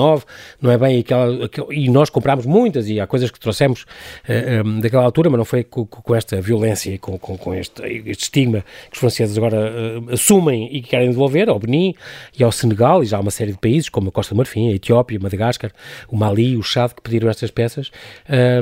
não 0.61 0.71
é 0.71 0.79
bem 0.79 1.01
aquela, 1.01 1.47
aquela 1.47 1.75
e 1.75 1.89
nós 1.91 2.09
comprámos 2.09 2.47
muitas 2.47 2.89
e 2.89 3.01
há 3.01 3.09
coisas 3.09 3.29
que 3.29 3.41
trouxemos 3.41 3.83
uh, 3.83 3.87
eh, 4.29 4.62
um, 4.65 4.79
eh, 4.79 4.83
daquela 4.83 5.03
altura, 5.03 5.31
mas 5.31 5.39
não 5.39 5.45
foi 5.45 5.65
com, 5.65 5.85
com 5.85 6.15
esta 6.15 6.41
violência 6.41 6.93
e 6.93 6.99
com, 6.99 7.19
com, 7.19 7.37
com 7.37 7.53
este, 7.53 7.83
este, 8.07 8.23
estigma 8.23 8.65
que 8.89 8.93
os 8.93 9.01
franceses 9.01 9.37
agora 9.37 9.73
uh, 10.01 10.12
assumem 10.12 10.69
e 10.71 10.81
que 10.81 10.91
querem 10.91 11.11
devolver 11.11 11.49
ao 11.49 11.59
Benin 11.59 11.93
e 12.39 12.45
ao 12.45 12.53
Senegal 12.53 13.03
e 13.03 13.07
já 13.07 13.17
há 13.17 13.21
uma 13.21 13.33
série 13.33 13.51
de 13.51 13.59
países 13.59 13.89
como 13.89 14.11
a 14.11 14.12
Costa 14.12 14.33
do 14.33 14.39
Marfim, 14.39 14.71
a 14.71 14.75
Etiópia, 14.75 15.19
Madagascar, 15.19 15.73
o 16.09 16.17
Mali, 16.17 16.57
o 16.57 16.62
Chad 16.62 16.93
que 16.93 17.03
pediram 17.03 17.29
estas 17.29 17.51
peças. 17.51 17.91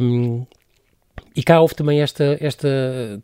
Um, 0.01 0.47
e 1.41 1.43
cá 1.43 1.59
houve 1.59 1.75
também 1.75 2.03
esta, 2.03 2.37
esta 2.39 2.69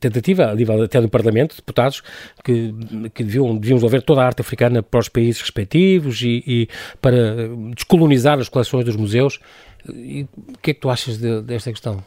tentativa, 0.00 0.46
a 0.46 0.54
nível 0.54 0.82
até 0.82 0.98
do 1.02 1.08
Parlamento, 1.08 1.54
deputados, 1.54 2.02
que, 2.42 2.74
que 3.12 3.22
deviam, 3.22 3.54
deviam 3.58 3.76
desenvolver 3.76 4.00
toda 4.00 4.22
a 4.22 4.24
arte 4.24 4.40
africana 4.40 4.82
para 4.82 5.00
os 5.00 5.10
países 5.10 5.42
respectivos 5.42 6.22
e, 6.22 6.42
e 6.46 6.68
para 7.02 7.46
descolonizar 7.74 8.38
as 8.38 8.48
coleções 8.48 8.86
dos 8.86 8.96
museus. 8.96 9.38
E 9.86 10.26
o 10.34 10.58
que 10.62 10.70
é 10.70 10.74
que 10.74 10.80
tu 10.80 10.88
achas 10.88 11.18
de, 11.18 11.42
desta 11.42 11.70
questão? 11.70 12.02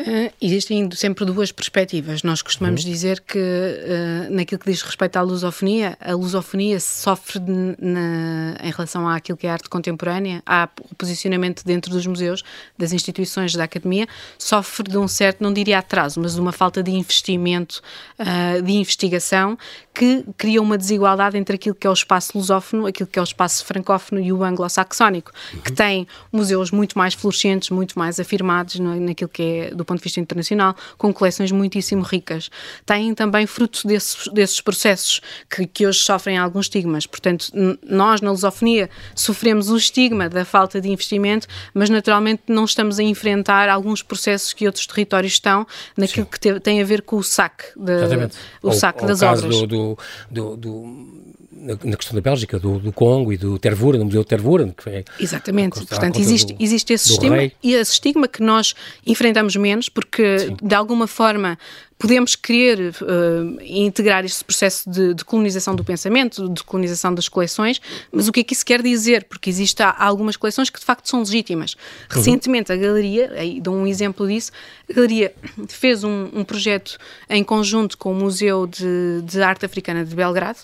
Uh, 0.00 0.32
existem 0.40 0.88
sempre 0.92 1.24
duas 1.24 1.50
perspectivas. 1.50 2.22
Nós 2.22 2.40
costumamos 2.40 2.84
uhum. 2.84 2.90
dizer 2.90 3.20
que, 3.20 3.36
uh, 3.36 4.32
naquilo 4.32 4.60
que 4.60 4.70
diz 4.70 4.80
respeito 4.80 5.16
à 5.16 5.22
lusofonia, 5.22 5.98
a 6.00 6.14
lusofonia 6.14 6.78
sofre 6.78 7.40
na, 7.40 8.56
em 8.62 8.70
relação 8.70 9.08
àquilo 9.08 9.36
que 9.36 9.48
é 9.48 9.50
arte 9.50 9.68
contemporânea, 9.68 10.40
há 10.46 10.68
o 10.88 10.94
posicionamento 10.94 11.64
dentro 11.64 11.90
dos 11.90 12.06
museus, 12.06 12.44
das 12.78 12.92
instituições 12.92 13.52
da 13.54 13.64
academia, 13.64 14.06
sofre 14.38 14.88
de 14.88 14.96
um 14.96 15.08
certo, 15.08 15.42
não 15.42 15.52
diria 15.52 15.80
atraso, 15.80 16.20
mas 16.20 16.34
de 16.34 16.40
uma 16.40 16.52
falta 16.52 16.80
de 16.80 16.92
investimento, 16.92 17.82
uh, 18.20 18.62
de 18.62 18.74
investigação, 18.74 19.58
que 19.92 20.24
cria 20.36 20.62
uma 20.62 20.78
desigualdade 20.78 21.36
entre 21.36 21.56
aquilo 21.56 21.74
que 21.74 21.88
é 21.88 21.90
o 21.90 21.92
espaço 21.92 22.38
lusófono, 22.38 22.86
aquilo 22.86 23.08
que 23.08 23.18
é 23.18 23.22
o 23.22 23.24
espaço 23.24 23.64
francófono 23.64 24.20
e 24.20 24.32
o 24.32 24.44
anglo-saxónico, 24.44 25.32
uhum. 25.52 25.60
que 25.60 25.72
tem 25.72 26.06
museus 26.30 26.70
muito 26.70 26.96
mais 26.96 27.14
florescentes, 27.14 27.70
muito 27.70 27.98
mais 27.98 28.20
afirmados 28.20 28.78
naquilo 28.78 29.28
que 29.28 29.42
é 29.42 29.70
do 29.74 29.87
ponto 29.88 29.98
de 29.98 30.04
vista 30.04 30.20
internacional, 30.20 30.76
com 30.96 31.12
coleções 31.12 31.50
muitíssimo 31.50 32.02
ricas. 32.02 32.50
Têm 32.86 33.14
também 33.14 33.46
fruto 33.46 33.86
desses, 33.86 34.28
desses 34.28 34.60
processos 34.60 35.20
que, 35.48 35.66
que 35.66 35.86
hoje 35.86 36.00
sofrem 36.00 36.38
alguns 36.38 36.66
estigmas. 36.66 37.06
Portanto, 37.06 37.50
nós 37.82 38.20
na 38.20 38.30
lusofonia 38.30 38.88
sofremos 39.14 39.70
o 39.70 39.76
estigma 39.76 40.28
da 40.28 40.44
falta 40.44 40.80
de 40.80 40.88
investimento, 40.88 41.46
mas 41.72 41.90
naturalmente 41.90 42.42
não 42.48 42.64
estamos 42.64 42.98
a 42.98 43.02
enfrentar 43.02 43.68
alguns 43.68 44.02
processos 44.02 44.52
que 44.52 44.66
outros 44.66 44.86
territórios 44.86 45.32
estão 45.32 45.66
naquilo 45.96 46.26
Sim. 46.26 46.30
que 46.30 46.40
te, 46.40 46.60
tem 46.60 46.80
a 46.80 46.84
ver 46.84 47.02
com 47.02 47.16
o 47.16 47.22
saque, 47.22 47.64
de, 47.76 48.30
o 48.62 48.72
saque 48.72 49.04
das 49.06 49.22
obras. 49.22 49.42
Do, 49.42 49.66
do, 49.66 49.98
do, 50.30 50.56
do 50.56 51.28
na 51.58 51.96
questão 51.96 52.14
da 52.14 52.20
Bélgica, 52.20 52.58
do, 52.58 52.78
do 52.78 52.92
Congo 52.92 53.32
e 53.32 53.36
do 53.36 53.58
Tervuren, 53.58 53.98
do 53.98 54.04
Museu 54.04 54.24
Tervuren. 54.24 54.70
Que 54.70 54.90
é 54.90 55.04
Exatamente, 55.18 55.84
portanto 55.84 56.18
existe, 56.20 56.54
do, 56.54 56.62
existe 56.62 56.92
esse 56.92 57.12
estigma 57.12 57.36
rei. 57.36 57.52
e 57.62 57.74
esse 57.74 57.92
estigma 57.92 58.28
que 58.28 58.42
nós 58.42 58.74
enfrentamos 59.06 59.56
menos 59.56 59.88
porque 59.88 60.38
Sim. 60.38 60.56
de 60.62 60.74
alguma 60.74 61.06
forma 61.06 61.58
podemos 61.98 62.36
querer 62.36 62.94
uh, 63.02 63.60
integrar 63.60 64.24
este 64.24 64.44
processo 64.44 64.88
de, 64.88 65.14
de, 65.14 65.24
colonização 65.24 65.74
do 65.74 65.84
pensamento, 65.84 66.48
de 66.48 66.62
colonização 66.62 67.12
das 67.12 67.28
coleções, 67.28 67.80
mas 68.12 68.28
o 68.28 68.32
que 68.32 68.40
é 68.40 68.44
que 68.44 68.54
isso 68.54 68.64
quer 68.64 68.80
dizer? 68.80 69.24
Porque 69.24 69.50
existem 69.50 69.84
algumas 69.98 70.36
coleções 70.36 70.70
que 70.70 70.78
de 70.78 70.84
facto 70.84 71.08
são 71.08 71.20
legítimas. 71.20 71.74
Uhum. 71.74 72.06
Recentemente 72.10 72.72
a 72.72 72.76
Galeria, 72.76 73.32
aí 73.32 73.60
dou 73.60 73.74
um 73.74 73.86
exemplo 73.86 74.28
disso, 74.28 74.52
a 74.88 74.92
Galeria 74.92 75.34
fez 75.68 76.04
um, 76.04 76.28
um 76.32 76.44
projeto 76.44 76.96
em 77.28 77.42
conjunto 77.42 77.98
com 77.98 78.12
o 78.12 78.14
Museu 78.14 78.66
de, 78.66 79.22
de 79.24 79.42
Arte 79.42 79.66
Africana 79.66 80.04
de 80.04 80.14
Belgrado, 80.14 80.60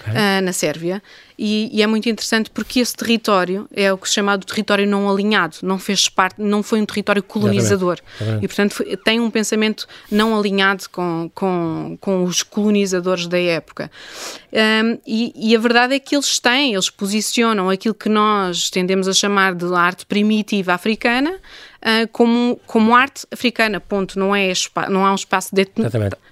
okay. 0.00 0.12
uh, 0.12 0.42
na 0.42 0.52
Sérvia, 0.54 1.02
e, 1.38 1.70
e, 1.72 1.82
é 1.82 1.86
muito 1.86 2.08
interessante 2.08 2.50
porque 2.50 2.80
esse 2.80 2.96
território 2.96 3.68
é 3.72 3.92
o 3.92 3.96
que 3.96 4.08
se 4.08 4.14
chama 4.14 4.36
de 4.36 4.44
território 4.44 4.86
não 4.88 5.08
alinhado, 5.08 5.56
não 5.62 5.78
fez 5.78 6.08
parte, 6.08 6.42
não 6.42 6.62
foi 6.64 6.80
um 6.80 6.86
território 6.86 7.22
colonizador. 7.22 7.98
Exatamente. 8.20 8.44
E, 8.44 8.48
portanto, 8.48 8.98
tem 9.04 9.20
um 9.20 9.30
pensamento 9.30 9.86
não 10.10 10.36
alinhado 10.36 10.84
com, 10.90 11.30
com, 11.32 11.96
com 12.00 12.24
os 12.24 12.42
colonizadores 12.42 13.28
da 13.28 13.38
época. 13.38 13.88
Um, 14.52 14.98
e, 15.06 15.32
e, 15.52 15.54
a 15.54 15.58
verdade 15.60 15.94
é 15.94 15.98
que 16.00 16.16
eles 16.16 16.40
têm, 16.40 16.72
eles 16.72 16.90
posicionam 16.90 17.70
aquilo 17.70 17.94
que 17.94 18.08
nós 18.08 18.68
tendemos 18.68 19.06
a 19.06 19.12
chamar 19.12 19.54
de 19.54 19.72
arte 19.72 20.06
primitiva 20.06 20.74
africana 20.74 21.38
uh, 21.82 22.08
como, 22.12 22.60
como 22.66 22.94
arte 22.94 23.26
africana, 23.30 23.80
ponto. 23.80 24.18
Não, 24.18 24.34
é, 24.34 24.52
não 24.88 25.04
há 25.04 25.12
um 25.12 25.16
espaço 25.16 25.54
de 25.54 25.66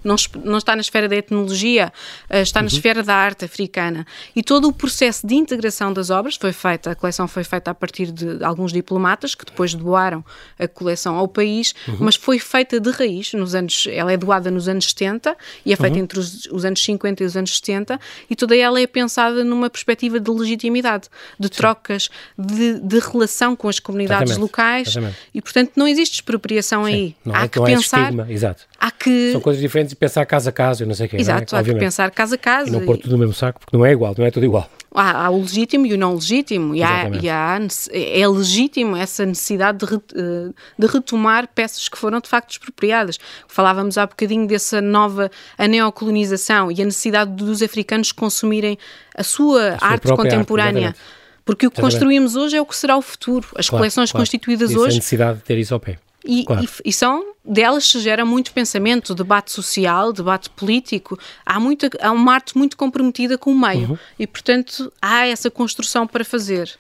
não, 0.05 0.17
não 0.45 0.59
está 0.59 0.75
na 0.75 0.81
esfera 0.81 1.09
da 1.09 1.17
etnologia, 1.17 1.93
uh, 2.31 2.37
está 2.37 2.61
na 2.61 2.69
uhum. 2.69 2.75
esfera 2.75 3.03
da 3.03 3.15
arte 3.15 3.45
africana. 3.45 4.07
E 4.35 4.43
todo 4.43 4.69
o 4.69 4.73
processo 4.73 5.27
de 5.27 5.35
integração 5.35 5.93
das 5.93 6.11
obras 6.11 6.37
foi 6.37 6.53
feito, 6.53 6.89
a 6.89 6.95
coleção 6.95 7.27
foi 7.27 7.45
feita 7.45 7.71
a 7.71 7.75
partir 7.75 8.11
de 8.11 8.43
alguns 8.45 8.73
diplomatas 8.73 9.35
que 9.35 9.45
depois 9.45 9.75
doaram 9.75 10.25
a 10.59 10.69
coleção 10.69 11.17
ao 11.17 11.29
país, 11.29 11.75
uhum. 11.89 11.97
mas 12.01 12.15
foi 12.15 12.39
feita 12.39 12.79
de 12.79 12.91
raiz 12.91 13.33
nos 13.33 13.55
anos, 13.55 13.87
ela 13.91 14.13
é 14.13 14.17
doada 14.17 14.51
nos 14.51 14.69
anos 14.69 14.87
70 14.91 15.37
e 15.65 15.73
é 15.73 15.77
feita 15.77 15.97
uhum. 15.97 16.03
entre 16.03 16.19
os, 16.19 16.47
os, 16.47 16.65
anos 16.65 16.83
50 16.83 17.23
e 17.23 17.27
os 17.27 17.37
anos 17.37 17.57
70 17.57 18.01
e 18.31 18.37
toda 18.37 18.57
ela 18.57 18.81
é 18.81 18.87
pensada 18.87 19.45
numa 19.45 19.69
perspectiva 19.69 20.21
de 20.21 20.31
legitimidade, 20.31 21.09
de 21.39 21.49
Sim. 21.49 21.55
trocas, 21.55 22.09
de, 22.39 22.81
de, 22.81 22.99
relação 22.99 23.57
com 23.57 23.69
as 23.69 23.79
comunidades 23.79 24.33
Exatamente. 24.33 24.41
locais 24.41 24.89
Exatamente. 24.89 25.19
E 25.37 25.43
portanto 25.43 25.73
não 25.77 25.87
existe 25.87 26.15
expropriação 26.15 26.87
Sim, 26.87 26.91
aí. 26.91 27.17
Não 27.23 27.35
há 27.35 27.43
é, 27.43 27.49
que 27.49 27.59
não 27.59 27.67
pensar, 27.67 27.99
é 27.99 28.03
estigma, 28.05 28.27
exato. 28.33 28.63
Há 28.81 28.91
que 28.91 29.33
são 29.33 29.41
coisas 29.43 29.61
diferentes 29.61 29.93
e 29.93 29.97
pensar 29.97 30.25
casa 30.25 30.49
a 30.49 30.53
casa, 30.53 30.83
eu 30.83 30.89
não 30.89 30.95
sei 30.95 31.05
o 31.05 31.09
quê. 31.11 31.17
Exato, 31.19 31.55
é? 31.55 31.59
há 31.59 31.61
Obviamente. 31.61 31.81
que 31.81 31.87
pensar 31.87 32.11
casa 32.11 32.37
a 32.37 32.39
casa. 32.39 32.71
E 32.71 32.73
não 32.73 32.81
pôr 32.87 32.97
tudo 32.97 33.13
no 33.13 33.19
mesmo 33.19 33.35
saco, 33.35 33.61
porque 33.61 33.77
não 33.77 33.85
é 33.85 33.93
igual, 33.93 34.15
não 34.17 34.25
é 34.25 34.31
tudo 34.31 34.47
igual. 34.47 34.67
Há, 34.95 35.27
há 35.27 35.31
o 35.31 35.43
legítimo 35.43 35.85
e 35.85 35.93
o 35.93 35.99
não 35.99 36.15
legítimo, 36.15 36.75
e, 36.75 36.83
há, 36.83 37.11
e 37.11 37.29
há, 37.29 37.59
é 37.93 38.27
legítimo 38.27 38.97
essa 38.97 39.27
necessidade 39.27 39.87
de, 39.87 39.95
eh, 39.95 40.55
de, 40.79 40.87
retomar 40.87 41.47
peças 41.55 41.87
que 41.87 41.99
foram 41.99 42.19
de 42.19 42.31
facto 42.31 42.53
expropriadas. 42.53 43.19
Falávamos 43.47 43.99
há 43.99 44.07
bocadinho 44.07 44.47
dessa 44.47 44.81
nova 44.81 45.31
a 45.59 45.69
neocolonização 45.69 46.73
e 46.73 46.81
a 46.81 46.85
necessidade 46.87 47.31
dos 47.33 47.61
africanos 47.61 48.11
consumirem 48.11 48.79
a 49.15 49.23
sua, 49.23 49.75
a 49.75 49.79
sua 49.79 49.89
arte 49.89 50.09
contemporânea. 50.15 50.89
Arte, 50.89 51.01
porque 51.47 51.69
o 51.69 51.71
que 51.71 51.81
construímos 51.81 52.35
hoje 52.35 52.57
é 52.57 52.61
o 52.61 52.67
que 52.67 52.75
será 52.75 52.97
o 52.97 53.01
futuro. 53.01 53.47
As 53.55 53.69
claro, 53.69 53.83
coleções 53.83 54.11
claro. 54.11 54.23
constituídas 54.23 54.71
Isso 54.71 54.81
hoje. 54.81 54.95
A 54.95 54.97
necessidade 54.97 55.39
de 55.39 55.45
ter 55.45 55.57
isso 55.57 55.73
ao 55.73 55.79
pé. 55.79 55.97
E, 56.25 56.45
claro. 56.45 56.65
e, 56.65 56.89
e, 56.89 56.93
são 56.93 57.25
delas 57.45 57.87
se 57.87 58.01
gera 58.01 58.25
muito 58.25 58.53
pensamento, 58.53 59.15
debate 59.15 59.53
social, 59.53 60.13
debate 60.13 60.51
político. 60.51 61.17
Há, 61.47 61.61
muita, 61.61 61.89
há 62.01 62.11
uma 62.11 62.35
arte 62.35 62.59
muito 62.59 62.77
comprometida 62.77 63.39
com 63.39 63.53
o 63.53 63.59
meio 63.59 63.91
uhum. 63.91 63.99
e, 64.19 64.27
portanto, 64.27 64.93
há 65.01 65.25
essa 65.25 65.49
construção 65.49 66.05
para 66.05 66.25
fazer. 66.25 66.77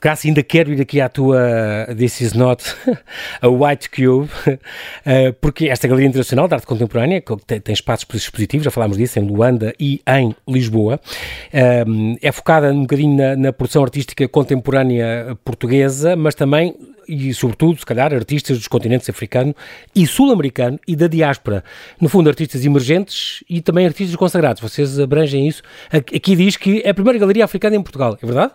Graça, 0.00 0.28
ainda 0.28 0.42
quero 0.42 0.72
ir 0.72 0.80
aqui 0.80 1.00
à 1.00 1.08
tua 1.08 1.38
This 1.96 2.20
is 2.20 2.32
not 2.32 2.62
a 3.40 3.48
White 3.48 3.90
Cube, 3.90 4.30
eh, 5.04 5.32
porque 5.32 5.68
esta 5.68 5.88
Galeria 5.88 6.08
Internacional 6.08 6.46
de 6.46 6.54
Arte 6.54 6.66
Contemporânea 6.66 7.22
tem, 7.46 7.72
espaços 7.72 8.06
expositivos, 8.14 8.64
já 8.64 8.70
falámos 8.70 8.98
disso, 8.98 9.18
em 9.18 9.22
Luanda 9.22 9.74
e 9.80 10.02
em 10.06 10.34
Lisboa, 10.46 11.00
eh, 11.52 11.84
é 12.20 12.30
focada 12.30 12.72
um 12.72 12.82
bocadinho 12.82 13.16
na, 13.16 13.36
na 13.36 13.52
produção 13.52 13.82
artística 13.82 14.28
contemporânea 14.28 15.36
portuguesa, 15.44 16.14
mas 16.14 16.34
também 16.34 16.74
e, 17.08 17.32
sobretudo, 17.32 17.78
se 17.78 17.86
calhar, 17.86 18.12
artistas 18.12 18.58
dos 18.58 18.68
continentes 18.68 19.08
africano 19.08 19.54
e 19.94 20.06
sul-americano 20.06 20.78
e 20.86 20.96
da 20.96 21.06
diáspora. 21.06 21.62
No 22.00 22.08
fundo, 22.08 22.28
artistas 22.28 22.64
emergentes 22.64 23.44
e 23.48 23.60
também 23.60 23.86
artistas 23.86 24.16
consagrados. 24.16 24.60
Vocês 24.60 24.98
abrangem 24.98 25.46
isso. 25.46 25.62
Aqui 25.90 26.34
diz 26.34 26.56
que 26.56 26.82
é 26.84 26.90
a 26.90 26.94
primeira 26.94 27.18
galeria 27.18 27.44
africana 27.44 27.76
em 27.76 27.82
Portugal, 27.82 28.18
é 28.20 28.26
verdade? 28.26 28.52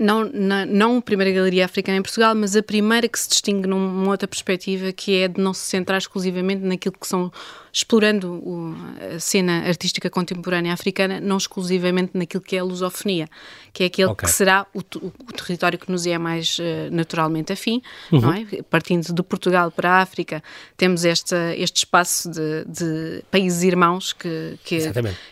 Não, 0.00 0.24
na, 0.32 0.64
não 0.64 0.96
a 0.96 1.02
primeira 1.02 1.30
galeria 1.30 1.66
africana 1.66 1.98
em 1.98 2.02
Portugal, 2.02 2.34
mas 2.34 2.56
a 2.56 2.62
primeira 2.62 3.06
que 3.06 3.18
se 3.18 3.28
distingue 3.28 3.66
numa 3.66 4.10
outra 4.10 4.26
perspectiva, 4.26 4.90
que 4.92 5.14
é 5.16 5.28
de 5.28 5.38
não 5.38 5.52
se 5.52 5.66
centrar 5.66 5.98
exclusivamente 5.98 6.64
naquilo 6.64 6.96
que 6.98 7.06
são 7.06 7.30
explorando 7.72 8.32
o, 8.32 8.74
a 9.14 9.20
cena 9.20 9.64
artística 9.66 10.10
contemporânea 10.10 10.72
africana, 10.72 11.20
não 11.20 11.36
exclusivamente 11.36 12.12
naquilo 12.14 12.42
que 12.42 12.56
é 12.56 12.58
a 12.58 12.64
lusofonia, 12.64 13.28
que 13.72 13.84
é 13.84 13.86
aquele 13.86 14.10
okay. 14.10 14.26
que 14.26 14.34
será 14.34 14.66
o, 14.74 14.80
o, 14.80 15.06
o, 15.06 15.32
território 15.32 15.78
que 15.78 15.90
nos 15.90 16.06
é 16.06 16.18
mais 16.18 16.58
uh, 16.58 16.62
naturalmente 16.90 17.52
afim, 17.52 17.80
uhum. 18.10 18.20
não 18.20 18.32
é? 18.32 18.44
Partindo 18.68 19.12
de 19.12 19.22
Portugal 19.22 19.70
para 19.70 19.90
a 19.90 20.02
África, 20.02 20.42
temos 20.76 21.04
esta, 21.04 21.54
este 21.56 21.78
espaço 21.78 22.30
de, 22.30 22.64
de 22.64 23.22
países 23.30 23.62
irmãos 23.62 24.12
que, 24.12 24.58
que, 24.64 24.78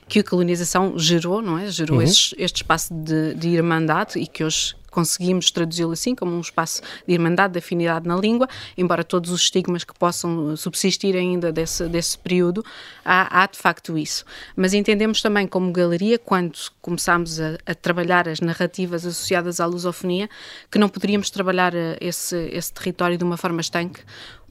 que, 0.09 0.19
a 0.21 0.25
colonização 0.25 0.97
gerou, 0.97 1.43
não 1.43 1.59
é? 1.59 1.69
Gerou 1.71 1.99
uhum. 1.99 2.05
este, 2.05 2.37
este 2.39 2.57
espaço 2.57 2.95
de, 2.95 3.35
de 3.35 3.49
irmandade 3.49 4.19
e 4.19 4.27
que 4.27 4.45
hoje 4.45 4.58
conseguimos 4.91 5.51
traduzi-lo 5.51 5.93
assim, 5.93 6.15
como 6.15 6.33
um 6.33 6.41
espaço 6.41 6.83
de 7.07 7.15
irmandade, 7.15 7.53
de 7.53 7.59
afinidade 7.59 8.09
na 8.09 8.17
língua, 8.17 8.49
embora 8.77 9.05
todos 9.05 9.31
os 9.31 9.43
estigmas 9.43 9.85
que 9.85 9.95
possam 9.95 10.57
subsistir 10.57 11.15
ainda 11.15 11.53
desse, 11.53 11.87
desse 11.89 12.19
período, 12.19 12.65
há, 13.05 13.43
há 13.43 13.47
de 13.47 13.59
facto 13.59 13.97
isso. 13.97 14.25
Mas 14.57 14.75
entendemos 14.75 15.23
também 15.23 15.47
como 15.47 15.71
galeria, 15.73 16.19
quando 16.19 16.59
começámos 16.81 17.41
a, 17.41 17.59
a 17.67 17.75
trabalhar 17.75 18.29
as 18.29 18.41
narrativas 18.41 19.07
associadas 19.07 19.61
à 19.61 19.67
lusofonia, 19.67 20.29
que 20.71 20.79
não 20.79 20.89
poderíamos 20.89 21.31
trabalhar 21.31 21.75
eh, 21.75 21.97
esse, 22.01 22.37
esse 22.53 22.73
território 22.73 23.17
de 23.17 23.25
uma 23.25 23.37
forma 23.37 23.61
estanque, 23.61 24.01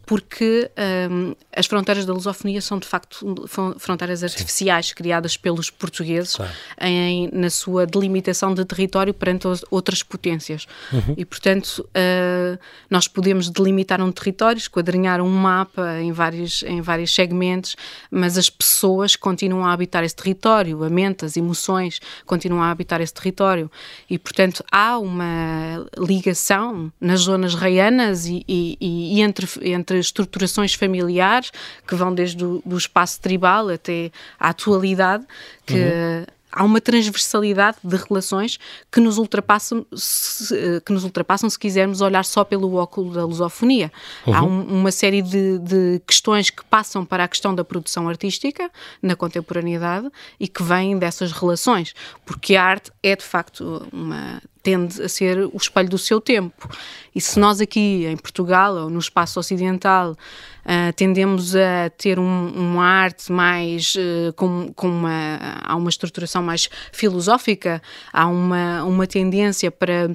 porque 0.08 0.72
um, 1.12 1.36
as 1.54 1.65
fronteiras 1.65 2.06
da 2.06 2.13
lusofonia 2.13 2.62
são 2.62 2.80
de 2.80 2.88
facto 2.88 3.46
fronteiras 3.78 4.24
artificiais 4.24 4.88
Sim. 4.88 4.96
criadas 4.96 5.36
pelos 5.36 5.70
portugueses 5.70 6.38
claro. 6.38 6.52
em, 6.80 7.30
na 7.34 7.50
sua 7.50 7.86
delimitação 7.86 8.54
de 8.54 8.63
território 8.63 9.13
perante 9.13 9.46
outras 9.70 10.02
potências. 10.02 10.65
Uhum. 10.93 11.13
E, 11.17 11.26
portanto, 11.26 11.86
uh, 11.89 12.58
nós 12.89 13.10
podemos 13.10 13.50
delimitar 13.50 14.02
um 14.02 14.10
território, 14.10 14.58
esquadrinhar 14.58 15.20
um 15.20 15.30
mapa 15.30 16.00
em 16.00 16.13
vários, 16.13 16.63
em 16.63 16.80
vários 16.80 17.13
segmentos, 17.13 17.76
mas 18.10 18.38
as 18.38 18.50
pessoas 18.50 19.17
continuam 19.17 19.65
a 19.65 19.74
habitar 19.74 20.06
esse 20.06 20.15
território, 20.15 20.86
a 20.86 20.89
mente, 20.89 21.26
as 21.26 21.36
emoções 21.36 22.00
continuam 22.26 22.63
a 22.63 22.72
habitar 22.72 23.02
esse 23.02 23.13
território. 23.13 23.70
E, 24.10 24.17
portanto, 24.17 24.63
há 24.72 24.98
uma 24.98 25.86
ligação 25.98 26.93
nas 27.02 27.22
zonas 27.22 27.56
reianas 27.56 28.26
e, 28.26 28.46
e, 28.48 28.78
e 28.80 29.22
entre, 29.22 29.46
entre 29.63 29.97
estruturações 30.00 30.74
familiares, 30.74 31.52
que 31.88 31.96
vão 31.96 32.14
desde 32.14 32.44
o 32.44 32.62
do 32.66 32.78
espaço 32.78 33.20
tribal 33.22 33.70
até 33.70 34.12
à 34.40 34.50
atualidade, 34.50 35.26
que 35.66 35.74
uhum 35.74 36.38
há 36.58 36.64
uma 36.64 36.82
transversalidade 36.82 37.78
de 37.84 37.96
relações 37.96 38.58
que 38.92 39.00
nos 39.00 39.18
ultrapassam, 39.18 39.86
se, 39.94 40.82
que 40.86 40.92
nos 40.92 41.04
ultrapassam 41.04 41.50
se 41.50 41.60
quisermos 41.60 42.02
olhar 42.02 42.24
só 42.26 42.44
pelo 42.44 42.74
óculo 42.76 43.14
da 43.14 43.26
lusofonia. 43.26 43.92
Uhum. 44.26 44.34
Há 44.34 44.44
um, 44.44 44.62
uma 44.80 44.92
série 44.92 45.22
de, 45.22 45.60
de, 45.60 46.02
questões 46.06 46.50
que 46.50 46.64
passam 46.66 47.06
para 47.06 47.24
a 47.24 47.28
questão 47.28 47.54
da 47.54 47.64
produção 47.64 48.10
artística 48.10 48.72
na 49.02 49.16
contemporaneidade 49.16 50.10
e 50.40 50.48
que 50.48 50.64
vêm 50.64 50.98
dessas 50.98 51.32
relações, 51.32 51.94
porque 52.26 52.56
a 52.56 52.64
arte 52.64 52.92
é 53.04 53.16
de 53.16 53.24
facto 53.24 53.88
uma 53.92 54.42
tende 54.68 55.02
a 55.02 55.08
ser 55.08 55.40
o 55.40 55.56
espelho 55.56 55.88
do 55.88 55.98
seu 55.98 56.20
tempo. 56.20 56.70
E 57.16 57.22
se 57.22 57.40
nós 57.40 57.62
aqui 57.62 58.06
em 58.06 58.18
Portugal 58.18 58.76
ou 58.76 58.90
no 58.90 59.00
espaço 59.00 59.40
ocidental 59.40 60.12
uh, 60.12 60.94
tendemos 60.94 61.56
a 61.56 61.90
ter 61.98 62.20
um, 62.20 62.50
uma 62.50 62.84
arte 62.84 63.32
mais 63.32 63.96
uh, 63.96 64.34
com, 64.34 64.74
com 64.76 64.90
uma 64.90 65.40
há 65.64 65.74
uma 65.74 65.90
estruturação 65.90 66.44
mais 66.44 66.68
filosófica, 66.92 67.82
há 68.12 68.28
uma, 68.28 68.84
uma 68.84 69.08
tendência 69.08 69.72
para 69.72 70.12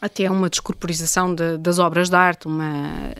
até 0.00 0.30
uma 0.30 0.48
descorporização 0.48 1.34
de, 1.34 1.58
das 1.58 1.80
obras 1.80 2.08
de 2.08 2.14
arte, 2.14 2.46
uma 2.46 3.14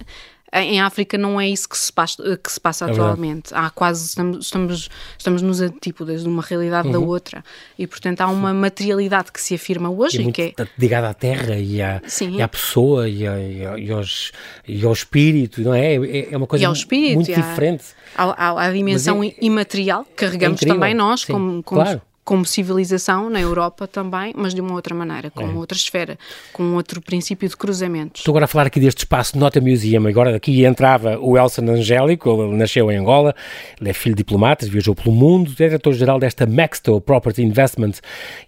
em 0.60 0.80
África 0.80 1.16
não 1.16 1.40
é 1.40 1.48
isso 1.48 1.68
que 1.68 1.78
se 1.78 1.92
passa, 1.92 2.36
que 2.36 2.52
se 2.52 2.60
passa 2.60 2.86
é 2.86 2.90
atualmente. 2.90 3.54
Há 3.54 3.70
quase, 3.70 4.06
estamos, 4.06 4.44
estamos, 4.44 4.90
estamos 5.16 5.42
nos 5.42 5.60
antípodas 5.60 6.22
de 6.22 6.28
uma 6.28 6.42
realidade 6.42 6.88
uhum. 6.88 6.92
da 6.92 6.98
outra. 6.98 7.44
E, 7.78 7.86
portanto, 7.86 8.20
há 8.20 8.26
uma 8.26 8.52
materialidade 8.52 9.32
que 9.32 9.40
se 9.40 9.54
afirma 9.54 9.90
hoje. 9.90 10.20
E, 10.20 10.28
e 10.28 10.32
que 10.32 10.54
é 10.58 10.68
ligada 10.78 11.08
à 11.08 11.14
terra 11.14 11.56
e 11.56 11.80
à, 11.80 12.02
e 12.20 12.42
à 12.42 12.48
pessoa 12.48 13.08
e, 13.08 13.26
a, 13.26 13.38
e, 13.78 13.90
aos, 13.90 14.32
e 14.68 14.84
ao 14.84 14.92
espírito, 14.92 15.62
não 15.62 15.72
é? 15.72 15.94
É, 15.94 16.32
é 16.32 16.36
uma 16.36 16.46
coisa 16.46 16.70
espírito, 16.70 17.14
muito 17.14 17.32
diferente. 17.32 17.84
À, 18.14 18.66
à, 18.66 18.70
dimensão 18.70 19.24
é, 19.24 19.34
imaterial 19.40 20.04
que 20.04 20.14
carregamos 20.16 20.62
é 20.62 20.66
também 20.66 20.94
nós, 20.94 21.22
Sim, 21.22 21.32
como, 21.32 21.62
como 21.62 21.82
claro 21.82 22.02
como 22.24 22.46
civilização 22.46 23.28
na 23.28 23.40
Europa 23.40 23.88
também, 23.88 24.32
mas 24.36 24.54
de 24.54 24.60
uma 24.60 24.74
outra 24.74 24.94
maneira, 24.94 25.30
com 25.30 25.42
é. 25.42 25.52
outra 25.54 25.76
esfera, 25.76 26.16
com 26.52 26.74
outro 26.74 27.00
princípio 27.00 27.48
de 27.48 27.56
cruzamentos. 27.56 28.20
Estou 28.20 28.32
agora 28.32 28.44
a 28.44 28.48
falar 28.48 28.66
aqui 28.66 28.78
deste 28.78 28.98
espaço 28.98 29.36
Nota 29.36 29.60
Museum, 29.60 30.06
agora 30.06 30.36
aqui 30.36 30.64
entrava 30.64 31.18
o 31.18 31.36
Elson 31.36 31.62
Angélico, 31.62 32.30
ele 32.30 32.56
nasceu 32.56 32.90
em 32.92 32.96
Angola, 32.96 33.34
ele 33.80 33.90
é 33.90 33.92
filho 33.92 34.14
de 34.14 34.22
diplomatas, 34.22 34.68
viajou 34.68 34.94
pelo 34.94 35.14
mundo, 35.14 35.50
é 35.58 35.66
diretor-geral 35.66 36.20
desta 36.20 36.46
Maxto 36.46 37.00
Property 37.00 37.42
Investment 37.42 37.94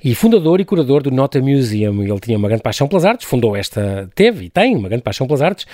e 0.02 0.14
fundador 0.14 0.60
e 0.60 0.64
curador 0.64 1.02
do 1.02 1.10
Nota 1.10 1.40
Museum. 1.40 2.02
Ele 2.02 2.20
tinha 2.20 2.38
uma 2.38 2.48
grande 2.48 2.62
paixão 2.62 2.86
pelas 2.86 3.04
artes, 3.04 3.26
fundou 3.26 3.56
esta, 3.56 4.08
teve 4.14 4.46
e 4.46 4.50
tem 4.50 4.76
uma 4.76 4.88
grande 4.88 5.02
paixão 5.02 5.26
pelas 5.26 5.42
artes, 5.42 5.66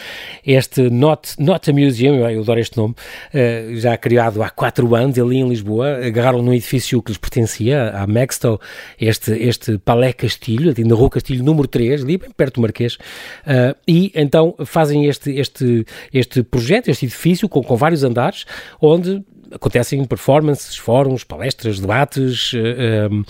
este 0.46 0.88
Not, 0.88 1.34
Nota 1.38 1.70
Museum, 1.72 2.16
eu 2.16 2.40
adoro 2.40 2.60
este 2.60 2.78
nome, 2.78 2.94
eh, 3.34 3.72
já 3.74 3.96
criado 3.96 4.42
há 4.42 4.48
quatro 4.48 4.94
anos, 4.94 5.18
ali 5.18 5.36
em 5.36 5.48
Lisboa, 5.48 5.98
agarraram 6.06 6.40
num 6.42 6.54
edifício 6.54 7.02
que 7.02 7.10
lhes 7.10 7.18
pertencia, 7.18 7.89
à 7.92 8.06
Maxto, 8.06 8.60
este, 9.00 9.32
este 9.32 9.78
Palé 9.78 10.12
Castilho, 10.12 10.74
na 10.86 10.94
Rua 10.94 11.10
Castilho 11.10 11.44
número 11.44 11.68
3, 11.68 12.02
ali 12.02 12.16
bem 12.16 12.30
perto 12.30 12.56
do 12.56 12.62
Marquês, 12.62 12.94
uh, 12.94 13.76
e 13.86 14.12
então 14.14 14.54
fazem 14.64 15.06
este, 15.06 15.32
este, 15.32 15.86
este 16.12 16.42
projeto, 16.42 16.88
este 16.88 17.06
edifício 17.06 17.48
com, 17.48 17.62
com 17.62 17.76
vários 17.76 18.04
andares, 18.04 18.44
onde 18.80 19.22
acontecem 19.52 20.04
performances, 20.04 20.76
fóruns, 20.76 21.24
palestras, 21.24 21.80
debates, 21.80 22.52
uh, 22.52 23.24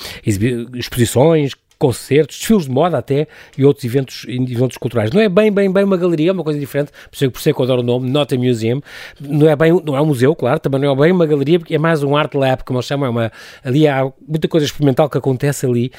exposições, 0.75 1.55
concertos, 1.81 2.37
desfiles 2.37 2.67
de 2.67 2.71
moda 2.71 2.99
até 2.99 3.27
e 3.57 3.65
outros 3.65 3.87
eventos, 3.87 4.27
eventos 4.29 4.77
culturais. 4.77 5.11
Não 5.11 5.21
é 5.21 5.31
bem, 5.31 5.51
bem, 5.51 5.73
bem 5.73 5.83
uma 5.83 5.97
galeria, 5.97 6.29
é 6.29 6.33
uma 6.33 6.45
coisa 6.45 6.61
diferente, 6.61 6.93
por 7.11 7.17
isso, 7.17 7.31
por 7.31 7.39
isso 7.39 7.49
é 7.49 7.53
que 7.55 7.59
eu 7.59 7.65
adoro 7.65 7.81
o 7.81 7.83
nome, 7.83 8.11
Not 8.11 8.35
a 8.35 8.39
Museum. 8.39 8.83
Não 9.19 9.49
é 9.49 9.57
bem, 9.57 9.73
não 9.83 9.97
é 9.97 10.01
um 10.03 10.07
museu, 10.07 10.37
claro, 10.37 10.61
também 10.61 10.79
não 10.79 10.93
é 10.93 10.97
bem 10.97 11.11
uma 11.11 11.25
galeria, 11.25 11.59
porque 11.59 11.75
é 11.75 11.79
mais 11.79 12.03
um 12.03 12.15
art 12.15 12.35
lab, 12.35 12.65
como 12.65 12.79
eles 12.79 12.87
chamam, 12.87 13.07
é 13.07 13.11
uma, 13.11 13.33
ali 13.65 13.89
há 13.89 14.13
muita 14.29 14.47
coisa 14.47 14.67
experimental 14.67 15.09
que 15.09 15.17
acontece 15.17 15.65
ali. 15.65 15.91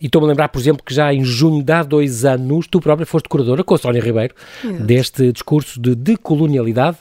E 0.00 0.06
estou-me 0.06 0.26
a 0.26 0.30
lembrar, 0.30 0.48
por 0.48 0.58
exemplo, 0.58 0.82
que 0.84 0.92
já 0.92 1.14
em 1.14 1.22
junho 1.22 1.62
de 1.62 1.72
há 1.72 1.84
dois 1.84 2.24
anos, 2.24 2.66
tu 2.66 2.80
própria 2.80 3.06
foste 3.06 3.28
curadora, 3.28 3.62
com 3.62 3.74
a 3.74 3.78
Sónia 3.78 4.02
Ribeiro, 4.02 4.34
deste 4.80 5.32
discurso 5.32 5.80
de 5.80 5.94
decolonialidade. 5.94 6.96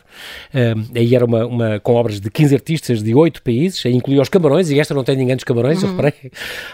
Um, 0.53 0.95
aí 0.95 1.15
era 1.15 1.25
uma, 1.25 1.45
uma, 1.45 1.79
com 1.79 1.95
obras 1.95 2.19
de 2.19 2.29
15 2.29 2.53
artistas 2.53 3.01
de 3.01 3.15
8 3.15 3.41
países, 3.41 3.83
aí 3.83 3.93
incluía 3.93 4.21
os 4.21 4.29
Camarões, 4.29 4.69
e 4.69 4.79
esta 4.79 4.93
não 4.93 5.03
tem 5.03 5.15
ninguém 5.15 5.35
dos 5.35 5.43
Camarões, 5.43 5.81
uhum. 5.81 5.89
eu 5.89 5.95
reparei, 5.95 6.31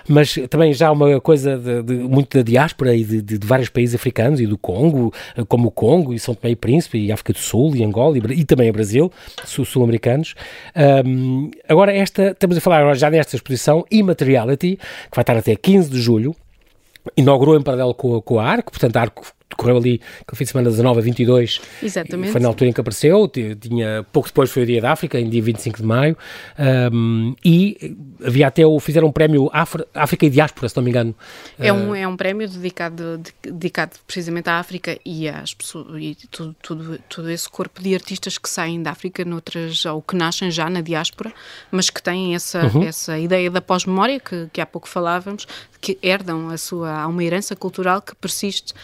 mas 0.10 0.38
também 0.50 0.74
já 0.74 0.92
uma 0.92 1.22
coisa 1.22 1.53
de, 1.58 1.94
muito 1.94 2.38
da 2.38 2.44
diáspora 2.44 2.96
e 2.96 3.04
de, 3.04 3.22
de, 3.22 3.38
de, 3.38 3.48
vários 3.48 3.70
países 3.70 3.96
africanos 3.96 4.40
e 4.40 4.48
do 4.48 4.58
Congo, 4.58 5.14
como 5.48 5.68
o 5.68 5.72
Congo 5.72 6.14
e 6.14 6.20
São 6.20 6.34
Tomé 6.34 6.52
e 6.52 6.56
Príncipe 6.56 6.98
e 6.98 7.12
África 7.12 7.34
do 7.34 7.40
Sul 7.40 7.76
e 7.76 7.84
Angola 7.84 8.18
e, 8.18 8.40
e 8.40 8.46
também 8.46 8.70
o 8.70 8.74
Brasil, 8.74 9.12
sul-americanos. 9.46 10.36
Um, 11.06 11.52
agora 11.68 11.94
esta, 11.94 12.32
estamos 12.32 12.58
a 12.58 12.62
falar 12.62 12.94
já 12.96 13.10
nesta 13.10 13.36
exposição 13.36 13.86
Immateriality, 13.92 14.78
que 14.78 15.16
vai 15.16 15.24
estar 15.24 15.38
até 15.38 15.56
15 15.56 15.90
de 15.90 16.02
julho, 16.02 16.36
inaugurou 17.18 17.58
em 17.58 17.62
paralelo 17.62 17.94
com, 17.94 18.22
com 18.22 18.40
a 18.40 18.46
ARC, 18.46 18.70
portanto 18.72 18.96
a 18.98 19.02
ARC 19.02 19.20
decorreu 19.54 19.78
ali, 19.78 20.02
aquele 20.22 20.38
fim 20.38 20.44
de 20.44 20.50
semana 20.52 20.70
19 20.70 21.00
a 21.00 21.04
22. 21.04 21.62
Exatamente. 21.82 22.32
Foi 22.32 22.42
na 22.42 22.48
altura 22.48 22.70
em 22.70 22.74
que 22.74 22.82
apareceu, 22.82 23.28
tinha, 23.28 24.06
pouco 24.12 24.28
depois 24.28 24.52
foi 24.52 24.64
o 24.64 24.66
dia 24.66 24.82
da 24.82 24.92
África, 24.92 25.20
em 25.20 25.30
dia 25.30 25.42
25 25.42 25.78
de 25.78 25.84
maio, 25.84 26.18
um, 26.92 27.36
e 27.44 27.96
havia 28.24 28.48
até 28.48 28.66
o, 28.66 28.80
fizeram 28.80 29.08
um 29.08 29.12
prémio 29.12 29.50
Afra, 29.54 29.88
África 29.94 30.26
e 30.26 30.30
Diáspora, 30.30 30.68
se 30.70 30.76
não 30.76 30.84
me 30.84 30.90
engano. 30.90 31.16
É 31.60 31.72
um, 31.72 31.92
uh, 31.92 31.96
é 31.96 32.08
um 32.08 32.18
prémio 32.18 32.48
dedicado, 32.48 33.22
dedicado 33.42 33.92
precisamente 34.06 34.50
à 34.50 34.60
África 34.60 34.98
e, 35.06 35.28
às 35.28 35.54
pessoas, 35.54 35.88
e 36.02 36.16
tudo, 36.30 36.56
tudo, 36.62 37.00
todo 37.10 37.30
esse 37.30 37.50
corpo 37.50 37.82
de 37.82 37.94
artistas 37.94 38.38
que 38.38 38.50
saem 38.50 38.82
da 38.82 38.92
África 38.92 39.24
noutras, 39.24 39.86
ou 39.86 40.02
que 40.02 40.16
nascem 40.16 40.50
já 40.52 40.70
na 40.70 40.82
diáspora, 40.82 41.32
mas 41.72 41.90
que 41.90 42.02
têm 42.02 42.36
essa, 42.36 42.66
uhum. 42.66 42.84
essa 42.84 43.18
ideia 43.18 43.50
da 43.50 43.62
pós-memória, 43.62 44.20
que, 44.20 44.48
que 44.52 44.62
há 44.62 44.66
pouco 44.66 44.88
falávamos, 44.88 45.48
que 45.84 45.98
herdam 46.02 46.50
a 46.50 46.58
sua, 46.58 47.02
há 47.02 47.08
uma 47.08 47.24
herança 47.24 47.56
cultural 47.56 48.02
que 48.02 48.16
persiste 48.16 48.72
uh, 48.72 48.78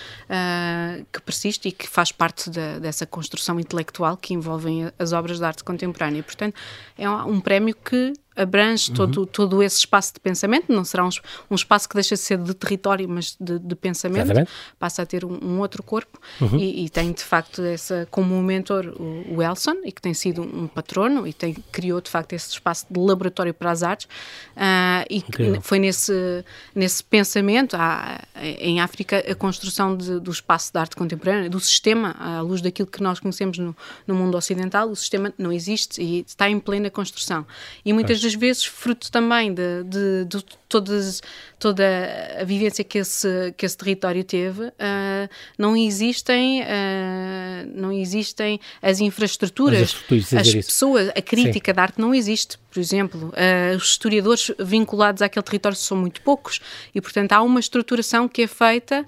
que 1.11 1.21
persiste 1.21 1.69
e 1.69 1.71
que 1.71 1.87
faz 1.87 2.11
parte 2.11 2.49
de, 2.49 2.79
dessa 2.79 3.05
construção 3.05 3.59
intelectual 3.59 4.17
que 4.17 4.33
envolvem 4.33 4.91
as 4.97 5.13
obras 5.13 5.39
de 5.39 5.45
arte 5.45 5.63
contemporânea. 5.63 6.23
Portanto, 6.23 6.55
é 6.97 7.09
um 7.09 7.39
prémio 7.39 7.75
que 7.75 8.13
abrange 8.39 8.89
uhum. 8.89 8.95
todo, 8.95 9.25
todo 9.25 9.63
esse 9.63 9.79
espaço 9.79 10.13
de 10.13 10.19
pensamento, 10.19 10.71
não 10.71 10.83
será 10.83 11.05
um, 11.05 11.09
um, 11.51 11.55
espaço 11.55 11.87
que 11.87 11.95
deixa 11.95 12.15
de 12.15 12.21
ser 12.21 12.37
de 12.37 12.53
território, 12.53 13.07
mas 13.07 13.35
de, 13.39 13.59
de 13.59 13.75
pensamento, 13.75 14.25
Exatamente. 14.25 14.51
passa 14.77 15.01
a 15.01 15.05
ter 15.05 15.25
um, 15.25 15.37
um 15.43 15.59
outro 15.59 15.83
corpo 15.83 16.19
uhum. 16.39 16.57
e, 16.57 16.85
e, 16.85 16.89
tem 16.89 17.11
de 17.11 17.23
facto 17.23 17.61
essa, 17.61 18.07
como 18.09 18.41
mentor 18.41 18.87
o, 18.99 19.35
o 19.35 19.43
Elson, 19.43 19.75
e 19.83 19.91
que 19.91 20.01
tem 20.01 20.13
sido 20.13 20.41
um 20.41 20.67
patrono 20.67 21.27
e 21.27 21.33
tem, 21.33 21.53
criou 21.71 21.99
de 22.01 22.09
facto 22.09 22.33
esse 22.33 22.51
espaço 22.51 22.85
de 22.89 22.99
laboratório 22.99 23.53
para 23.53 23.71
as 23.71 23.83
artes 23.83 24.05
uh, 24.55 25.05
e 25.09 25.23
foi 25.61 25.79
nesse, 25.79 26.43
nesse 26.73 27.03
pensamento, 27.03 27.75
há, 27.75 28.21
em 28.35 28.79
África, 28.79 29.17
a 29.19 29.35
construção 29.35 29.95
de, 29.95 30.19
do 30.19 30.31
espaço 30.31 30.71
de 30.71 30.79
arte 30.79 30.95
contemporânea, 30.95 31.49
do 31.49 31.59
sistema, 31.59 32.15
à 32.19 32.41
luz 32.41 32.61
daquilo 32.61 32.87
que 32.87 33.01
nós 33.01 33.19
conhecemos 33.19 33.57
no, 33.57 33.75
no 34.07 34.15
mundo 34.15 34.37
ocidental, 34.37 34.89
o 34.89 34.95
sistema 34.95 35.33
não 35.37 35.51
existe 35.51 36.01
e 36.01 36.21
está 36.21 36.49
em 36.49 36.59
plena 36.59 36.89
construção. 36.89 37.45
E 37.83 37.93
muitas 37.93 38.19
das 38.29 38.35
vezes, 38.35 38.65
fruto 38.65 39.11
também 39.11 39.53
de, 39.53 39.83
de, 39.83 40.25
de 40.25 40.43
todas, 40.67 41.21
toda 41.57 41.83
a 42.39 42.43
vivência 42.43 42.83
que 42.83 42.99
esse, 42.99 43.53
que 43.57 43.65
esse 43.65 43.75
território 43.75 44.23
teve, 44.23 44.65
uh, 44.65 45.29
não 45.57 45.75
existem, 45.75 46.61
uh, 46.61 47.71
não 47.73 47.91
existem 47.91 48.59
as 48.81 48.99
infraestruturas, 48.99 49.95
as 50.37 50.53
pessoas, 50.53 51.09
a 51.09 51.21
crítica 51.21 51.71
Sim. 51.71 51.75
da 51.75 51.81
arte 51.81 51.99
não 51.99 52.13
existe. 52.13 52.57
Por 52.71 52.79
exemplo, 52.79 53.29
uh, 53.29 53.75
os 53.75 53.91
historiadores 53.91 54.51
vinculados 54.59 55.23
àquele 55.23 55.43
território 55.43 55.75
são 55.75 55.97
muito 55.97 56.21
poucos 56.21 56.59
e, 56.93 57.01
portanto, 57.01 57.33
há 57.33 57.41
uma 57.41 57.59
estruturação 57.59 58.27
que 58.27 58.43
é 58.43 58.47
feita 58.47 59.05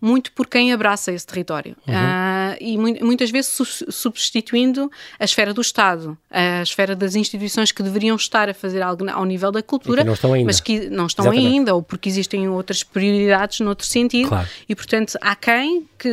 muito 0.00 0.32
por 0.32 0.46
quem 0.46 0.72
abraça 0.72 1.12
esse 1.12 1.26
território. 1.26 1.76
Uhum. 1.86 1.94
Uh, 1.94 2.56
e 2.60 2.78
mu 2.78 2.94
muitas 3.06 3.30
vezes 3.30 3.50
su 3.50 3.64
substituindo 3.64 4.90
a 5.18 5.24
esfera 5.24 5.52
do 5.52 5.60
Estado, 5.60 6.16
a 6.30 6.62
esfera 6.62 6.94
das 6.94 7.14
instituições 7.14 7.72
que 7.72 7.82
deveriam 7.82 8.16
estar 8.16 8.48
a 8.48 8.54
fazer 8.54 8.82
algo 8.82 9.08
ao 9.10 9.24
nível 9.24 9.50
da 9.50 9.62
cultura, 9.62 10.04
mas 10.44 10.60
que 10.60 10.88
não 10.90 11.06
estão 11.06 11.24
Exatamente. 11.26 11.54
ainda, 11.54 11.74
ou 11.74 11.82
porque 11.82 12.08
existem 12.08 12.48
outras 12.48 12.82
prioridades 12.82 13.60
noutro 13.60 13.86
sentido. 13.86 14.28
Claro. 14.28 14.48
E, 14.68 14.74
portanto, 14.74 15.18
há 15.20 15.34
quem 15.34 15.86
que, 15.98 16.10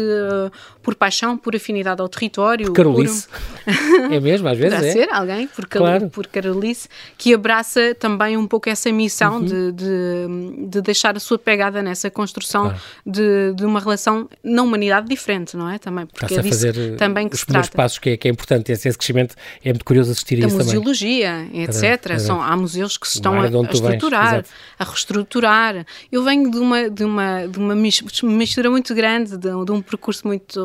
por 0.81 0.95
paixão, 0.95 1.37
por 1.37 1.55
afinidade 1.55 2.01
ao 2.01 2.09
território... 2.09 2.67
Por 2.67 2.73
carolice. 2.73 3.27
Por... 3.27 4.13
é 4.13 4.19
mesmo, 4.19 4.47
às 4.47 4.57
vezes 4.57 4.81
é. 4.81 4.91
ser 4.91 5.09
alguém, 5.11 5.47
por, 5.47 5.65
claro. 5.67 6.09
por 6.09 6.27
carolice, 6.27 6.87
que 7.17 7.33
abraça 7.33 7.95
também 7.95 8.37
um 8.37 8.47
pouco 8.47 8.69
essa 8.69 8.91
missão 8.91 9.35
uhum. 9.35 9.45
de, 9.45 9.71
de, 9.71 10.67
de, 10.67 10.81
deixar 10.81 11.15
a 11.15 11.19
sua 11.19 11.37
pegada 11.37 11.81
nessa 11.81 12.09
construção 12.09 12.63
claro. 12.63 12.81
de, 13.05 13.53
de 13.55 13.65
uma 13.65 13.79
relação 13.79 14.29
na 14.43 14.61
humanidade 14.61 15.07
diferente, 15.07 15.55
não 15.55 15.69
é? 15.69 15.77
Também, 15.77 16.05
porque 16.05 16.33
é 16.33 16.41
disso 16.41 16.49
fazer 16.49 16.95
também 16.97 17.27
que 17.27 17.35
os 17.35 17.41
se 17.41 17.45
trata. 17.45 17.69
passos 17.71 17.99
que 17.99 18.11
é, 18.11 18.17
que 18.17 18.27
é 18.27 18.31
importante, 18.31 18.71
esse, 18.71 18.87
esse 18.87 18.97
crescimento 18.97 19.35
é 19.63 19.69
muito 19.69 19.85
curioso 19.85 20.11
assistir 20.11 20.43
a, 20.43 20.47
isso 20.47 20.57
também. 20.57 20.61
A 20.61 20.65
museologia, 20.65 21.47
etc. 21.53 22.19
São, 22.19 22.41
há 22.41 22.55
museus 22.55 22.97
que 22.97 23.07
se 23.07 23.15
estão 23.15 23.39
a, 23.39 23.45
a 23.45 23.71
estruturar, 23.71 24.45
a 24.77 24.83
reestruturar. 24.83 25.85
Eu 26.11 26.23
venho 26.23 26.49
de 26.49 26.57
uma, 26.57 26.89
de 26.89 27.03
uma, 27.03 27.47
de 27.47 27.59
uma 27.59 27.75
mistura 27.75 28.69
muito 28.69 28.93
grande, 28.93 29.37
de, 29.37 29.49
de 29.65 29.71
um 29.71 29.81
percurso 29.81 30.27
muito, 30.27 30.59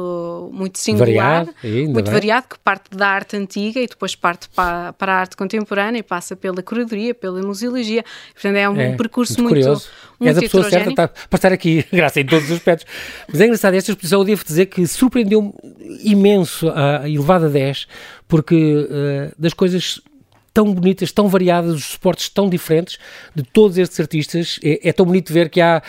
muito 0.52 0.78
singular, 0.78 1.46
variado, 1.46 1.54
muito 1.62 2.04
bem. 2.04 2.12
variado, 2.12 2.48
que 2.48 2.58
parte 2.58 2.96
da 2.96 3.08
arte 3.08 3.36
antiga 3.36 3.80
e 3.80 3.86
depois 3.86 4.14
parte 4.14 4.48
para, 4.50 4.92
para 4.92 5.12
a 5.12 5.16
arte 5.20 5.36
contemporânea 5.36 6.00
e 6.00 6.02
passa 6.02 6.36
pela 6.36 6.62
curadoria, 6.62 7.14
pela 7.14 7.40
museologia. 7.42 8.04
Portanto, 8.32 8.56
é 8.56 8.68
um 8.68 8.80
é, 8.80 8.96
percurso 8.96 9.42
muito, 9.42 9.54
muito, 9.54 9.82
muito 10.20 10.30
És 10.30 10.38
a 10.38 10.40
pessoa 10.40 10.70
certa 10.70 10.94
para, 10.94 11.08
para 11.08 11.36
estar 11.36 11.52
aqui, 11.52 11.84
graças 11.92 12.16
em 12.16 12.26
todos 12.26 12.46
os 12.46 12.52
aspectos. 12.52 12.86
Mas 13.28 13.40
é 13.40 13.44
engraçado, 13.44 13.74
esta 13.74 13.90
exposição 13.90 14.20
eu 14.20 14.24
devo 14.24 14.44
dizer 14.44 14.66
que 14.66 14.86
surpreendeu-me 14.86 15.52
imenso 16.02 16.68
a 16.70 17.08
elevada 17.08 17.48
10, 17.48 17.86
porque 18.28 18.54
uh, 18.54 19.32
das 19.38 19.54
coisas 19.54 20.00
tão 20.56 20.72
bonitas, 20.72 21.12
tão 21.12 21.28
variadas, 21.28 21.74
os 21.74 21.84
suportes 21.84 22.30
tão 22.30 22.48
diferentes 22.48 22.96
de 23.34 23.42
todos 23.42 23.76
estes 23.76 24.00
artistas. 24.00 24.58
É, 24.64 24.88
é, 24.88 24.90
tão 24.90 25.04
bonito 25.04 25.30
ver 25.30 25.50
que 25.50 25.60
há 25.60 25.82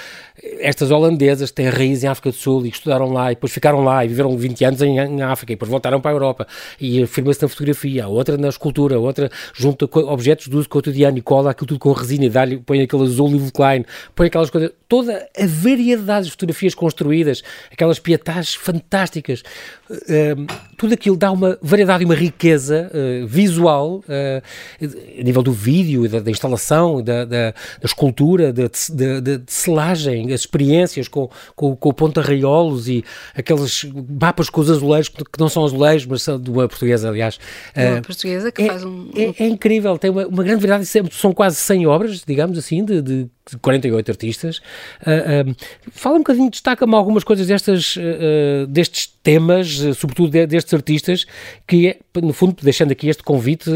estas 0.59 0.91
holandesas 0.91 1.51
que 1.51 1.55
têm 1.55 1.69
raiz 1.69 2.03
em 2.03 2.07
África 2.07 2.31
do 2.31 2.35
Sul 2.35 2.65
e 2.65 2.69
que 2.69 2.75
estudaram 2.75 3.07
lá 3.07 3.31
e 3.31 3.35
depois 3.35 3.53
ficaram 3.53 3.81
lá 3.81 4.03
e 4.03 4.09
viveram 4.09 4.37
20 4.37 4.65
anos 4.65 4.81
em, 4.81 4.97
em 4.99 5.21
África 5.21 5.53
e 5.53 5.55
depois 5.55 5.71
voltaram 5.71 6.01
para 6.01 6.11
a 6.11 6.13
Europa. 6.13 6.47
E 6.81 7.01
afirma-se 7.01 7.41
na 7.41 7.47
fotografia, 7.47 8.03
a 8.03 8.07
outra 8.09 8.37
na 8.37 8.49
escultura, 8.49 8.97
a 8.97 8.99
outra 8.99 9.31
junta 9.53 9.87
objetos 10.01 10.49
do 10.49 10.59
uso 10.59 10.67
cotidiano 10.67 11.17
e 11.17 11.21
cola 11.21 11.51
aquilo 11.51 11.67
tudo 11.67 11.79
com 11.79 11.93
resina 11.93 12.25
e 12.25 12.29
dá-lhe, 12.29 12.57
põe 12.57 12.81
aquele 12.81 13.03
azul 13.03 13.31
Klein, 13.53 13.85
põe 14.13 14.27
aquelas 14.27 14.49
coisas, 14.49 14.71
toda 14.89 15.29
a 15.37 15.47
variedade 15.47 16.25
de 16.25 16.31
fotografias 16.31 16.75
construídas, 16.75 17.41
aquelas 17.71 17.99
pietagens 17.99 18.53
fantásticas, 18.53 19.43
uh, 19.89 20.45
tudo 20.77 20.93
aquilo 20.93 21.17
dá 21.17 21.31
uma 21.31 21.57
variedade 21.59 22.03
e 22.03 22.05
uma 22.05 22.15
riqueza 22.15 22.91
uh, 22.93 23.27
visual 23.27 24.03
uh, 24.07 25.19
a 25.19 25.23
nível 25.23 25.41
do 25.41 25.51
vídeo, 25.51 26.07
da, 26.07 26.19
da 26.19 26.29
instalação, 26.29 27.01
da, 27.01 27.25
da, 27.25 27.51
da 27.51 27.85
escultura, 27.85 28.53
da, 28.53 28.67
de, 28.67 29.21
de, 29.21 29.37
de, 29.39 29.51
selagem, 29.51 30.31
as 30.31 30.41
experiências 30.41 31.07
com, 31.07 31.29
com, 31.55 31.75
com 31.75 31.89
o 31.89 31.93
ponta-raiolos 31.93 32.87
e 32.87 33.03
aqueles 33.35 33.89
mapas 34.21 34.51
com 34.51 34.61
os 34.61 34.69
azulejos, 34.69 35.09
que 35.09 35.39
não 35.39 35.49
são 35.49 35.65
azulejos, 35.65 36.05
mas 36.05 36.21
são 36.21 36.39
de 36.39 36.51
uma 36.51 36.67
portuguesa, 36.67 37.09
aliás. 37.09 37.39
Uma 37.75 37.99
uh, 37.99 38.01
portuguesa 38.03 38.51
que 38.51 38.61
é, 38.61 38.67
faz 38.67 38.83
um... 38.83 39.09
É, 39.15 39.43
é, 39.43 39.47
incrível, 39.47 39.97
tem 39.97 40.11
uma, 40.11 40.27
uma 40.27 40.43
grande 40.43 40.65
variedade, 40.65 40.87
são 41.11 41.33
quase 41.33 41.55
100 41.55 41.87
obras, 41.87 42.23
digamos 42.25 42.55
assim, 42.55 42.85
de, 42.85 43.01
de 43.01 43.29
48 43.61 44.11
artistas. 44.11 44.57
Uh, 45.01 45.51
uh, 45.51 45.55
fala 45.91 46.15
um 46.15 46.19
bocadinho, 46.19 46.49
destaca-me 46.49 46.95
algumas 46.95 47.23
coisas 47.23 47.47
destas, 47.47 47.95
uh, 47.95 48.67
destes 48.67 49.07
temas, 49.23 49.67
sobretudo 49.95 50.31
de, 50.31 50.47
destes 50.47 50.73
artistas, 50.73 51.25
que 51.67 51.87
é, 51.87 51.97
no 52.21 52.33
fundo, 52.33 52.55
deixando 52.61 52.91
aqui 52.91 53.09
este 53.09 53.23
convite 53.23 53.69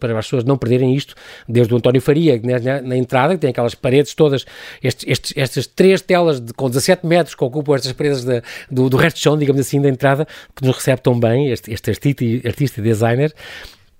para 0.00 0.18
as 0.18 0.26
pessoas 0.26 0.44
não 0.44 0.56
perderem 0.56 0.94
isto, 0.94 1.14
desde 1.48 1.72
o 1.74 1.76
António 1.76 2.00
Faria, 2.00 2.40
na, 2.42 2.58
na, 2.58 2.80
na 2.80 2.96
entrada, 2.96 3.34
que 3.34 3.40
tem 3.40 3.50
aquelas 3.50 3.74
paredes 3.74 4.14
todas, 4.14 4.46
estes, 4.82 5.04
estes, 5.06 5.32
estas 5.36 5.66
três 5.66 6.00
telas 6.00 6.40
de, 6.40 6.54
com 6.54 6.68
17 6.68 7.06
metros 7.06 7.34
que 7.34 7.44
ocupam 7.44 7.74
estas 7.74 7.92
paredes 7.92 8.24
de, 8.24 8.42
do, 8.70 8.88
do 8.88 8.96
resto 8.96 9.16
de 9.16 9.22
chão, 9.22 9.36
digamos 9.36 9.60
assim, 9.60 9.80
da 9.80 9.88
entrada, 9.88 10.26
que 10.56 10.66
nos 10.66 10.76
recebe 10.76 11.02
tão 11.02 11.18
bem, 11.18 11.50
este, 11.50 11.72
este 11.72 11.90
artista, 11.90 12.24
artista 12.48 12.80
e 12.80 12.82
designer 12.82 13.34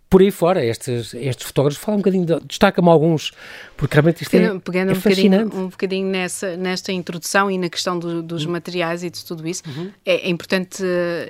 por 0.08 0.22
aí 0.22 0.30
fora, 0.30 0.64
estes, 0.64 1.12
estes 1.14 1.46
fotógrafos 1.46 1.82
falam 1.82 1.98
um 1.98 2.00
bocadinho, 2.00 2.24
de, 2.24 2.40
destaca-me 2.46 2.88
alguns, 2.88 3.30
porque 3.76 3.94
realmente 3.94 4.22
isto 4.22 4.34
é, 4.34 4.58
pegando 4.58 4.90
é 4.90 4.92
um 4.92 5.00
fascinante. 5.00 5.44
Bocadinho, 5.44 5.64
um 5.64 5.68
bocadinho 5.68 6.08
nessa, 6.08 6.56
nesta 6.56 6.92
introdução 6.92 7.50
e 7.50 7.58
na 7.58 7.68
questão 7.68 7.98
do, 7.98 8.22
dos 8.22 8.46
uhum. 8.46 8.52
materiais 8.52 9.02
e 9.02 9.10
de 9.10 9.22
tudo 9.22 9.46
isso, 9.46 9.62
uhum. 9.66 9.90
é, 10.06 10.26
é, 10.26 10.30
importante, 10.30 10.82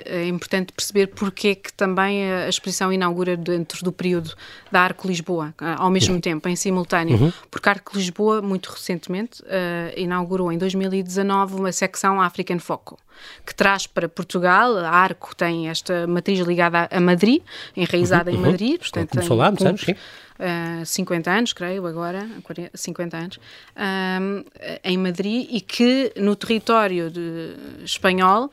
é 0.05 0.25
importante 0.27 0.71
perceber 0.71 1.07
porque 1.07 1.49
é 1.49 1.55
que 1.55 1.73
também 1.73 2.31
a 2.31 2.47
exposição 2.47 2.91
inaugura 2.93 3.35
dentro 3.35 3.83
do 3.83 3.91
período 3.91 4.33
da 4.71 4.81
Arco 4.81 5.07
Lisboa, 5.07 5.53
ao 5.77 5.89
mesmo 5.89 6.15
uhum. 6.15 6.21
tempo, 6.21 6.47
em 6.47 6.55
simultâneo, 6.55 7.17
uhum. 7.17 7.33
porque 7.51 7.67
a 7.67 7.73
Arco 7.73 7.97
Lisboa, 7.97 8.41
muito 8.41 8.67
recentemente, 8.67 9.41
uh, 9.43 9.45
inaugurou 9.97 10.51
em 10.51 10.57
2019 10.57 11.55
uma 11.55 11.71
secção 11.73 12.21
African 12.21 12.59
Foco 12.59 12.97
que 13.45 13.53
traz 13.53 13.87
para 13.87 14.07
Portugal. 14.07 14.77
A 14.77 14.89
Arco 14.89 15.35
tem 15.35 15.69
esta 15.69 16.07
matriz 16.07 16.39
ligada 16.39 16.87
a 16.91 16.99
Madrid, 16.99 17.41
enraizada 17.75 18.31
uhum, 18.31 18.37
em 18.37 18.39
Madrid. 18.39 18.68
Uhum. 18.73 18.77
Portanto, 18.77 19.09
Começou 19.09 19.37
lá, 19.37 19.47
muitos 19.47 19.65
anos, 19.65 19.81
sim. 19.81 19.91
Uh, 19.91 20.85
50 20.85 21.29
anos, 21.29 21.53
creio 21.53 21.85
agora, 21.85 22.25
40, 22.43 22.71
50 22.73 23.17
anos, 23.17 23.39
um, 23.75 24.43
em 24.85 24.97
Madrid 24.97 25.47
e 25.51 25.59
que 25.59 26.13
no 26.15 26.33
território 26.33 27.11
de, 27.11 27.55
espanhol 27.83 28.49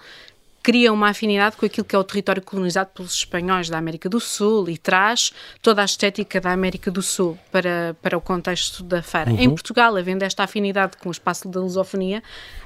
cria 0.66 0.92
uma 0.92 1.10
afinidade 1.10 1.56
com 1.56 1.64
aquilo 1.64 1.84
que 1.84 1.94
é 1.94 1.98
o 1.98 2.02
território 2.02 2.42
colonizado 2.42 2.90
pelos 2.92 3.12
espanhóis 3.12 3.70
da 3.70 3.78
América 3.78 4.08
do 4.08 4.18
Sul 4.18 4.68
e 4.68 4.76
traz 4.76 5.32
toda 5.62 5.80
a 5.80 5.84
estética 5.84 6.40
da 6.40 6.50
América 6.50 6.90
do 6.90 7.00
Sul 7.02 7.38
para, 7.52 7.96
para 8.02 8.18
o 8.18 8.20
contexto 8.20 8.82
da 8.82 9.00
feira. 9.00 9.30
Uhum. 9.30 9.38
Em 9.38 9.48
Portugal, 9.48 9.96
havendo 9.96 10.24
esta 10.24 10.42
afinidade 10.42 10.96
com 10.96 11.08
o 11.08 11.12
espaço 11.12 11.48
da 11.48 11.60
lusofonia, 11.60 12.20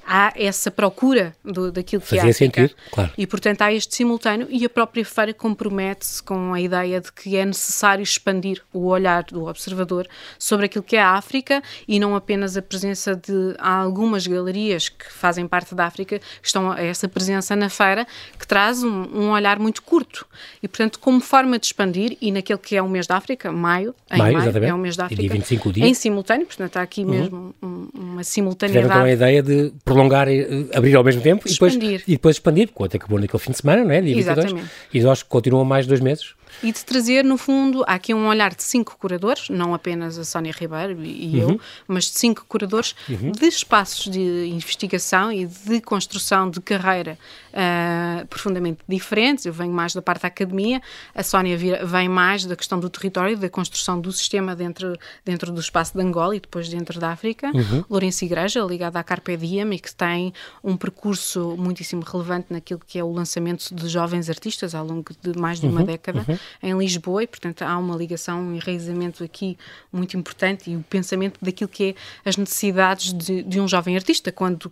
há 0.07 0.33
essa 0.37 0.71
procura 0.71 1.35
do, 1.45 1.73
daquilo 1.73 2.03
que 2.03 2.09
Fazia 2.09 2.29
é 2.29 2.31
África. 2.31 2.61
Sentido, 2.61 2.81
claro. 2.91 3.13
E, 3.17 3.27
portanto, 3.27 3.63
há 3.63 3.73
este 3.73 3.95
simultâneo 3.95 4.47
e 4.51 4.65
a 4.65 4.69
própria 4.69 5.05
feira 5.05 5.35
compromete-se 5.35 6.23
com 6.23 6.55
a 6.55 6.61
ideia 6.61 7.01
de 7.01 7.13
que 7.13 7.37
é 7.37 7.45
necessário 7.45 8.03
expandir 8.03 8.63
o 8.73 8.87
olhar 8.87 9.25
do 9.25 9.47
observador 9.47 10.07
sobre 10.39 10.67
aquilo 10.67 10.85
que 10.85 10.97
é 10.97 11.03
a 11.03 11.11
África 11.11 11.63
e 11.89 11.99
não 11.99 12.15
apenas 12.15 12.57
a 12.57 12.63
presença 12.63 13.17
de 13.17 13.55
algumas 13.59 14.27
galerias 14.27 14.89
que 14.89 15.11
fazem 15.13 15.47
parte 15.49 15.75
da 15.75 15.87
África, 15.87 16.19
que 16.19 16.47
estão 16.47 16.71
a 16.71 16.81
essa 16.81 17.09
presença 17.09 17.57
na 17.57 17.69
feira, 17.69 18.07
que 18.39 18.47
traz 18.47 18.83
um, 18.83 19.03
um 19.13 19.31
olhar 19.31 19.59
muito 19.59 19.83
curto. 19.83 20.27
E, 20.63 20.69
portanto, 20.69 20.99
como 20.99 21.21
forma 21.21 21.59
de 21.59 21.67
expandir, 21.67 22.17
e 22.21 22.31
naquele 22.31 22.59
que 22.59 22.77
é 22.77 22.83
o 22.83 22.89
mês 22.89 23.07
da 23.07 23.17
África, 23.17 23.51
maio, 23.51 23.95
em 24.11 24.19
maio, 24.19 24.39
maio 24.39 24.65
é 24.65 24.75
o 24.75 24.79
mês 24.79 24.97
da 24.97 25.07
África, 25.07 25.23
dia 25.23 25.31
25 25.31 25.73
dia. 25.73 25.87
em 25.87 25.95
simultâneo, 25.95 26.47
portanto, 26.47 26.69
está 26.69 26.83
aqui 26.83 27.03
uhum. 27.03 27.11
mesmo 27.11 27.55
um, 27.63 27.89
uma 27.95 28.21
uma 28.21 28.25
simultaneidade. 28.25 28.87
Tiveram 28.87 29.09
então 29.09 29.11
a 29.11 29.13
ideia 29.13 29.43
de 29.43 29.73
prolongar, 29.91 30.29
abrir 30.73 30.95
ao 30.95 31.03
mesmo 31.03 31.21
tempo 31.21 31.49
e 31.49 31.53
depois, 31.53 31.75
e 31.75 32.13
depois 32.13 32.37
expandir, 32.37 32.69
porque 32.69 32.85
até 32.85 32.97
acabou 32.97 33.19
naquele 33.19 33.43
fim 33.43 33.51
de 33.51 33.59
semana, 33.59 33.83
não 33.83 33.91
é? 33.91 34.01
Dia 34.01 34.17
Exatamente. 34.17 34.55
22, 34.55 34.71
e 34.95 35.01
nós 35.01 35.23
continuam 35.25 35.65
mais 35.65 35.87
dois 35.87 36.01
meses 36.01 36.35
e 36.63 36.73
de 36.73 36.85
trazer, 36.85 37.25
no 37.25 37.37
fundo, 37.37 37.83
há 37.87 37.95
aqui 37.95 38.13
um 38.13 38.27
olhar 38.27 38.55
de 38.55 38.63
cinco 38.63 38.97
curadores, 38.99 39.49
não 39.49 39.75
apenas 39.75 40.19
a 40.19 40.25
Sónia 40.25 40.53
Ribeiro 40.53 41.03
e, 41.05 41.43
uhum. 41.43 41.51
eu, 41.51 41.61
mas 41.87 42.05
de 42.05 42.19
cinco 42.19 42.45
curadores 42.49 42.95
uhum. 43.09 43.33
de 43.33 43.47
espaços 43.47 44.11
de 44.11 44.49
investigação 44.49 45.33
e 45.33 45.47
de 45.47 45.81
construção 45.81 46.51
de 46.51 46.61
carreira 46.61 47.19
uh, 47.53 48.27
profundamente 48.27 48.81
diferentes. 48.89 49.47
Eu 49.47 49.53
venho 49.53 49.73
mais 49.73 49.95
da 49.95 50.03
parte 50.03 50.23
da 50.23 50.29
academia, 50.29 50.81
a 51.15 51.23
Sónia 51.23 51.57
vem 51.57 52.09
mais 52.09 52.45
da 52.45 52.57
questão 52.57 52.79
do 52.79 52.89
território, 52.89 53.37
da 53.37 53.49
construção 53.49 54.01
do 54.01 54.13
sistema 54.13 54.55
dentro, 54.55 54.97
dentro 55.25 55.53
do 55.53 55.61
espaço 55.61 55.97
de 55.97 56.03
Angola 56.03 56.37
e 56.37 56.41
depois 56.41 56.69
dentro 56.69 57.01
da 57.01 57.11
África. 57.11 57.51
Uhum. 57.55 57.85
Lourenço 57.89 58.25
Igreja, 58.25 58.61
ligada 58.61 58.99
à 58.99 59.03
Carpe 59.03 59.37
Diem 59.37 59.73
e 59.75 59.79
que 59.79 59.95
tem 59.95 60.33
um 60.63 60.77
percurso 60.77 61.57
muitíssimo 61.59 62.03
relevante 62.03 62.47
naquilo 62.51 62.81
que 62.87 62.99
é 62.99 63.05
o 63.05 63.13
lançamento 63.13 63.75
de 63.75 63.89
jovens 63.89 64.29
artistas 64.29 64.75
ao 64.75 64.85
longo 64.85 65.11
de 65.23 65.39
mais 65.39 65.61
de 65.61 65.67
uma 65.67 65.81
uhum. 65.81 65.87
década. 65.87 66.25
Em 66.63 66.77
Lisboa 66.77 67.23
e, 67.23 67.27
portanto, 67.27 67.63
há 67.63 67.77
uma 67.79 67.97
ligação, 67.97 68.41
um 68.41 68.55
enraizamento 68.55 69.23
aqui 69.23 69.59
muito 69.93 70.17
importante 70.17 70.71
e 70.71 70.77
o 70.77 70.83
pensamento 70.83 71.39
daquilo 71.43 71.69
que 71.69 71.91
é 72.25 72.29
as 72.29 72.37
necessidades 72.37 73.13
de, 73.13 73.43
de 73.43 73.61
um 73.61 73.69
jovem 73.69 73.97
artista 73.97 74.33
quando 74.33 74.71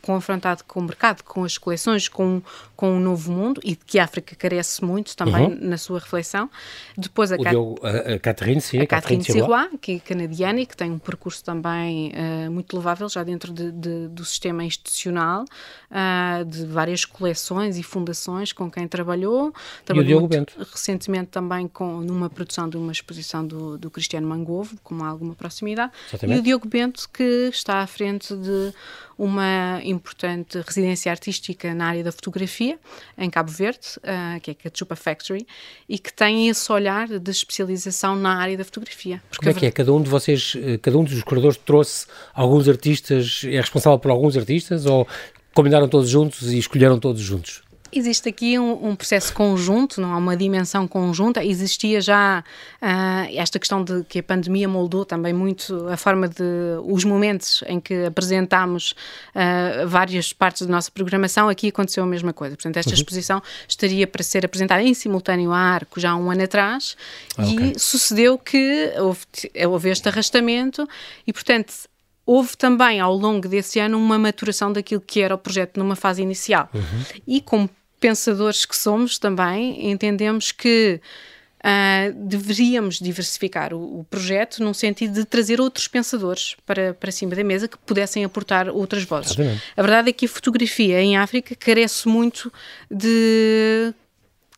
confrontado 0.00 0.64
com 0.64 0.80
o 0.80 0.82
mercado, 0.82 1.22
com 1.22 1.44
as 1.44 1.58
coleções, 1.58 2.08
com, 2.08 2.40
com 2.76 2.92
um 2.92 3.00
novo 3.00 3.32
mundo 3.32 3.60
e 3.64 3.70
de 3.70 3.84
que 3.84 3.98
a 3.98 4.04
África 4.04 4.36
carece 4.36 4.84
muito 4.84 5.16
também 5.16 5.46
uhum. 5.46 5.58
na 5.60 5.76
sua 5.76 5.98
reflexão. 5.98 6.48
Depois 6.96 7.32
a, 7.32 7.38
Cat... 7.38 7.56
a, 7.56 8.14
a 8.14 8.18
Catherine, 8.18 8.60
sim, 8.60 8.78
a 8.80 8.86
Catherine 8.86 9.24
Sirois, 9.24 9.68
que 9.80 9.92
é 9.92 9.98
canadiana 9.98 10.60
e 10.60 10.66
que 10.66 10.76
tem 10.76 10.90
um 10.90 10.98
percurso 10.98 11.42
também 11.44 12.12
uh, 12.12 12.50
muito 12.50 12.72
louvável 12.74 13.08
já 13.08 13.24
dentro 13.24 13.52
de, 13.52 13.72
de, 13.72 14.08
do 14.08 14.24
sistema 14.24 14.64
institucional, 14.64 15.44
uh, 15.90 16.44
de 16.44 16.64
várias 16.66 17.04
coleções 17.04 17.78
e 17.78 17.82
fundações 17.82 18.52
com 18.52 18.70
quem 18.70 18.86
trabalhou. 18.86 19.52
Trabalhou 19.84 20.10
e 20.10 20.14
o 20.14 20.18
Diogo 20.18 20.28
Bento. 20.28 20.54
recentemente 20.58 21.07
recentemente 21.08 21.30
também 21.30 21.66
com, 21.66 22.00
numa 22.00 22.28
produção 22.28 22.68
de 22.68 22.76
uma 22.76 22.92
exposição 22.92 23.46
do, 23.46 23.78
do 23.78 23.90
Cristiano 23.90 24.26
Mangovo, 24.28 24.76
com 24.82 25.02
alguma 25.02 25.34
proximidade, 25.34 25.92
Exatamente. 26.10 26.36
e 26.36 26.40
o 26.40 26.42
Diogo 26.42 26.68
Bento, 26.68 27.08
que 27.12 27.48
está 27.52 27.80
à 27.80 27.86
frente 27.86 28.34
de 28.36 28.72
uma 29.16 29.80
importante 29.82 30.60
residência 30.64 31.10
artística 31.10 31.74
na 31.74 31.86
área 31.86 32.04
da 32.04 32.12
fotografia, 32.12 32.78
em 33.16 33.28
Cabo 33.28 33.50
Verde, 33.50 33.80
uh, 33.98 34.40
que 34.40 34.50
é 34.50 34.56
a 34.64 34.70
Chupa 34.72 34.94
Factory, 34.94 35.46
e 35.88 35.98
que 35.98 36.12
tem 36.12 36.48
esse 36.48 36.70
olhar 36.70 37.08
de 37.08 37.30
especialização 37.30 38.14
na 38.14 38.36
área 38.36 38.56
da 38.56 38.64
fotografia. 38.64 39.20
Como 39.36 39.50
é 39.50 39.54
que 39.54 39.66
é? 39.66 39.70
Cada 39.70 39.92
um 39.92 40.00
de 40.00 40.08
vocês, 40.08 40.54
eh, 40.56 40.78
cada 40.78 40.96
um 40.98 41.04
dos 41.04 41.22
curadores 41.22 41.56
trouxe 41.56 42.06
alguns 42.32 42.68
artistas, 42.68 43.42
é 43.44 43.60
responsável 43.60 43.98
por 43.98 44.10
alguns 44.10 44.36
artistas, 44.36 44.86
ou 44.86 45.08
combinaram 45.52 45.88
todos 45.88 46.08
juntos 46.08 46.52
e 46.52 46.58
escolheram 46.58 47.00
todos 47.00 47.20
juntos? 47.20 47.62
Existe 47.90 48.28
aqui 48.28 48.58
um, 48.58 48.88
um, 48.88 48.96
processo 48.96 49.32
conjunto, 49.32 50.00
não 50.00 50.12
há 50.12 50.16
uma 50.16 50.36
dimensão 50.36 50.86
conjunta. 50.86 51.42
Existia 51.44 52.00
já 52.00 52.44
uh, 52.82 53.34
esta 53.34 53.58
questão 53.58 53.82
de 53.82 54.04
que 54.04 54.18
a 54.18 54.22
pandemia 54.22 54.68
moldou 54.68 55.04
também 55.04 55.32
muito 55.32 55.88
a 55.88 55.96
forma 55.96 56.28
de 56.28 56.42
os 56.84 57.04
momentos 57.04 57.64
em 57.66 57.80
que 57.80 58.04
apresentámos 58.04 58.94
uh, 59.34 59.88
várias 59.88 60.32
partes 60.32 60.66
da 60.66 60.72
nossa 60.72 60.90
programação. 60.90 61.48
Aqui 61.48 61.68
aconteceu 61.68 62.04
a 62.04 62.06
mesma 62.06 62.32
coisa. 62.32 62.56
Portanto, 62.56 62.76
esta 62.76 62.90
uhum. 62.90 62.96
exposição 62.96 63.42
estaria 63.66 64.06
para 64.06 64.22
ser 64.22 64.44
apresentada 64.44 64.82
em 64.82 64.92
simultâneo 64.92 65.52
à 65.52 65.58
Arco 65.58 65.98
já 65.98 66.10
há 66.10 66.16
um 66.16 66.30
ano 66.30 66.44
atrás 66.44 66.96
ah, 67.36 67.42
okay. 67.42 67.72
e 67.74 67.78
sucedeu 67.78 68.36
que 68.36 68.92
houve, 68.98 69.20
houve 69.66 69.90
este 69.90 70.08
arrastamento 70.08 70.86
e, 71.26 71.32
portanto, 71.32 71.72
houve 72.28 72.54
também 72.58 73.00
ao 73.00 73.16
longo 73.16 73.48
desse 73.48 73.80
ano 73.80 73.96
uma 73.96 74.18
maturação 74.18 74.70
daquilo 74.70 75.00
que 75.00 75.22
era 75.22 75.34
o 75.34 75.38
projeto 75.38 75.78
numa 75.78 75.96
fase 75.96 76.20
inicial. 76.20 76.68
Uhum. 76.74 77.04
E 77.26 77.40
como 77.40 77.70
pensadores 78.00 78.64
que 78.64 78.76
somos 78.76 79.18
também, 79.18 79.90
entendemos 79.90 80.52
que 80.52 81.00
Uh, 81.58 82.14
deveríamos 82.14 83.00
diversificar 83.00 83.74
o, 83.74 83.98
o, 83.98 84.04
projeto 84.04 84.62
num 84.62 84.72
sentido 84.72 85.14
de 85.14 85.24
trazer 85.24 85.60
outros 85.60 85.88
pensadores 85.88 86.54
para, 86.64 86.94
para 86.94 87.10
cima 87.10 87.34
da 87.34 87.42
mesa 87.42 87.66
que 87.66 87.76
pudessem 87.78 88.24
aportar 88.24 88.68
outras 88.68 89.02
vozes. 89.02 89.36
A 89.76 89.82
verdade 89.82 90.10
é 90.10 90.12
que 90.12 90.26
a 90.26 90.28
fotografia 90.28 91.02
em 91.02 91.16
África 91.16 91.56
carece 91.56 92.06
muito 92.06 92.52
de 92.88 93.92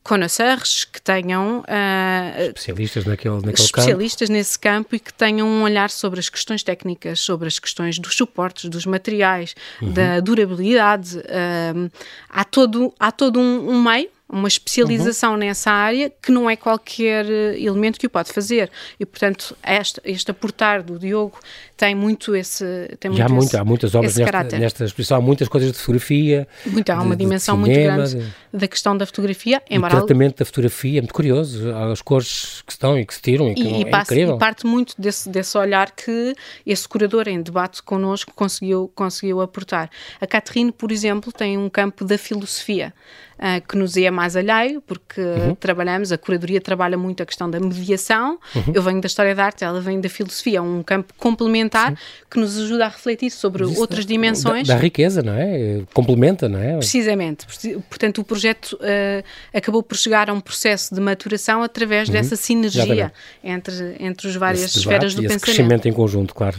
connoisseurs 0.02 0.84
que 0.84 1.00
tenham 1.00 1.60
uh, 1.60 2.42
especialistas 2.42 3.04
naquele, 3.04 3.34
naquele 3.36 3.52
especialistas 3.54 4.28
campo. 4.28 4.38
nesse 4.38 4.58
campo 4.58 4.96
e 4.96 4.98
que 4.98 5.12
tenham 5.12 5.46
um 5.46 5.62
olhar 5.62 5.90
sobre 5.90 6.18
as 6.18 6.28
questões 6.28 6.62
técnicas, 6.62 7.20
sobre 7.20 7.46
as 7.46 7.58
questões 7.58 7.98
dos 7.98 8.16
suportes, 8.16 8.68
dos 8.70 8.86
materiais, 8.86 9.54
uhum. 9.80 9.92
da 9.92 10.20
durabilidade. 10.20 11.18
Uh, 11.18 11.90
há 12.28 12.44
todo, 12.44 12.94
há 12.98 13.12
todo 13.12 13.38
um, 13.38 13.70
um 13.70 13.82
meio 13.82 14.08
uma 14.32 14.48
especialização 14.48 15.32
uhum. 15.32 15.38
nessa 15.38 15.70
área 15.70 16.10
que 16.22 16.30
não 16.30 16.48
é 16.48 16.54
qualquer 16.54 17.26
eh, 17.28 17.60
elemento 17.60 17.98
que 17.98 18.06
o 18.06 18.10
pode 18.10 18.32
fazer. 18.32 18.70
E, 18.98 19.04
portanto, 19.04 19.56
este, 19.66 20.00
este 20.04 20.30
aportar 20.30 20.82
do 20.82 20.98
Diogo 20.98 21.38
tem 21.76 21.94
muito 21.94 22.36
esse. 22.36 22.64
Tem 23.00 23.12
Já 23.12 23.28
muito 23.28 23.46
esse, 23.48 23.56
há 23.56 23.64
muitas 23.64 23.94
obras 23.94 24.16
nesta, 24.16 24.58
nesta, 24.58 24.84
exposição, 24.84 25.18
há 25.18 25.20
muitas 25.20 25.48
coisas 25.48 25.72
de 25.72 25.78
fotografia. 25.78 26.46
Muito, 26.66 26.90
há 26.90 27.00
uma 27.00 27.16
de, 27.16 27.24
dimensão 27.24 27.60
de 27.60 27.72
cinema, 27.72 27.96
muito 27.96 28.12
grande 28.12 28.32
de, 28.52 28.58
da 28.58 28.68
questão 28.68 28.96
da 28.96 29.04
fotografia. 29.04 29.62
O 29.68 29.88
tratamento 29.88 30.38
da 30.38 30.44
fotografia 30.44 30.98
é 30.98 31.00
muito 31.00 31.14
curioso, 31.14 31.74
as 31.74 32.00
cores 32.00 32.62
que 32.66 32.72
estão 32.72 32.98
e 32.98 33.04
que 33.04 33.14
se 33.14 33.22
tiram. 33.22 33.48
E, 33.48 33.54
que 33.54 33.62
e, 33.62 33.82
é 33.82 33.84
passa, 33.86 34.14
e 34.14 34.38
parte 34.38 34.66
muito 34.66 34.94
desse, 34.96 35.28
desse 35.28 35.58
olhar 35.58 35.90
que 35.90 36.34
esse 36.64 36.86
curador 36.86 37.26
em 37.26 37.42
debate 37.42 37.82
connosco 37.82 38.32
conseguiu, 38.34 38.90
conseguiu 38.94 39.40
aportar. 39.40 39.90
A 40.20 40.26
Catherine, 40.26 40.70
por 40.70 40.92
exemplo, 40.92 41.32
tem 41.32 41.58
um 41.58 41.68
campo 41.68 42.04
da 42.04 42.16
filosofia 42.16 42.94
uh, 43.40 43.66
que 43.66 43.76
nos 43.76 43.96
é 43.96 44.10
mais 44.10 44.36
alheio, 44.36 44.82
porque 44.82 45.20
uhum. 45.20 45.54
trabalhamos, 45.54 46.12
a 46.12 46.18
curadoria 46.18 46.60
trabalha 46.60 46.96
muito 46.96 47.22
a 47.22 47.26
questão 47.26 47.50
da 47.50 47.58
mediação. 47.58 48.38
Uhum. 48.54 48.72
Eu 48.74 48.82
venho 48.82 49.00
da 49.00 49.06
história 49.06 49.34
da 49.34 49.46
arte, 49.46 49.64
ela 49.64 49.80
vem 49.80 50.00
da 50.00 50.08
filosofia, 50.08 50.58
é 50.58 50.60
um 50.60 50.82
campo 50.82 51.14
complementar 51.16 51.90
Sim. 51.90 51.96
que 52.30 52.38
nos 52.38 52.58
ajuda 52.58 52.86
a 52.86 52.88
refletir 52.88 53.30
sobre 53.30 53.64
outras 53.64 54.04
dimensões. 54.04 54.68
Da, 54.68 54.74
da, 54.74 54.80
riqueza, 54.80 55.22
não 55.22 55.34
é? 55.34 55.82
Complementa, 55.94 56.48
não 56.48 56.58
é? 56.58 56.76
Precisamente. 56.76 57.46
Portanto, 57.88 58.20
o 58.20 58.24
projeto 58.24 58.74
uh, 58.74 59.24
acabou 59.56 59.82
por 59.82 59.96
chegar 59.96 60.28
a 60.28 60.32
um 60.32 60.40
processo 60.40 60.94
de 60.94 61.00
maturação 61.00 61.62
através 61.62 62.08
uhum. 62.08 62.14
dessa 62.14 62.36
sinergia 62.36 63.12
entre, 63.42 63.96
entre 63.98 64.28
as 64.28 64.36
várias 64.36 64.76
esferas 64.76 65.14
do 65.14 65.22
pensamento. 65.22 65.42
crescimento 65.42 65.88
em 65.88 65.92
conjunto, 65.92 66.34
claro. 66.34 66.58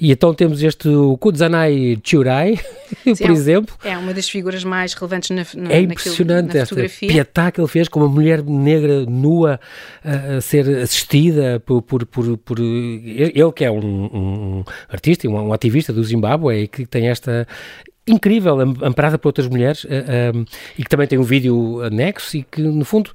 E 0.00 0.12
então 0.12 0.32
temos 0.32 0.62
este 0.62 0.88
Kudzanai 1.18 1.98
Churai, 2.04 2.58
por 3.04 3.30
exemplo. 3.30 3.76
É 3.84 3.96
uma 3.98 4.14
das 4.14 4.28
figuras 4.28 4.62
mais 4.64 4.94
relevantes 4.94 5.30
na, 5.30 5.44
na 5.54 5.72
É 5.72 5.80
impressionante 5.80 6.46
naquilo, 6.46 6.54
na 6.54 6.62
esta 6.62 6.66
fotografia. 6.66 7.08
pietá 7.08 7.50
que 7.50 7.60
ele 7.60 7.68
fez 7.68 7.88
com 7.88 8.00
uma 8.00 8.08
mulher 8.08 8.42
negra 8.42 9.04
nua 9.04 9.58
a 10.04 10.40
ser 10.40 10.68
assistida 10.78 11.60
por, 11.64 11.82
por, 11.82 12.06
por, 12.06 12.36
por 12.38 12.58
ele 12.60 13.52
que 13.54 13.64
é 13.64 13.70
um, 13.70 13.78
um 13.78 14.64
artista, 14.88 15.28
um, 15.28 15.34
um 15.34 15.52
ativista 15.52 15.92
do 15.92 16.02
Zimbábue 16.04 16.62
e 16.62 16.68
que 16.68 16.86
tem 16.86 17.08
esta 17.08 17.46
incrível, 18.06 18.58
amparada 18.82 19.18
por 19.18 19.28
outras 19.28 19.46
mulheres, 19.48 19.84
uh, 19.84 19.88
um, 20.34 20.44
e 20.78 20.82
que 20.82 20.88
também 20.88 21.06
tem 21.06 21.18
um 21.18 21.22
vídeo 21.22 21.82
anexo 21.82 22.36
e 22.36 22.42
que, 22.42 22.62
no 22.62 22.84
fundo, 22.84 23.10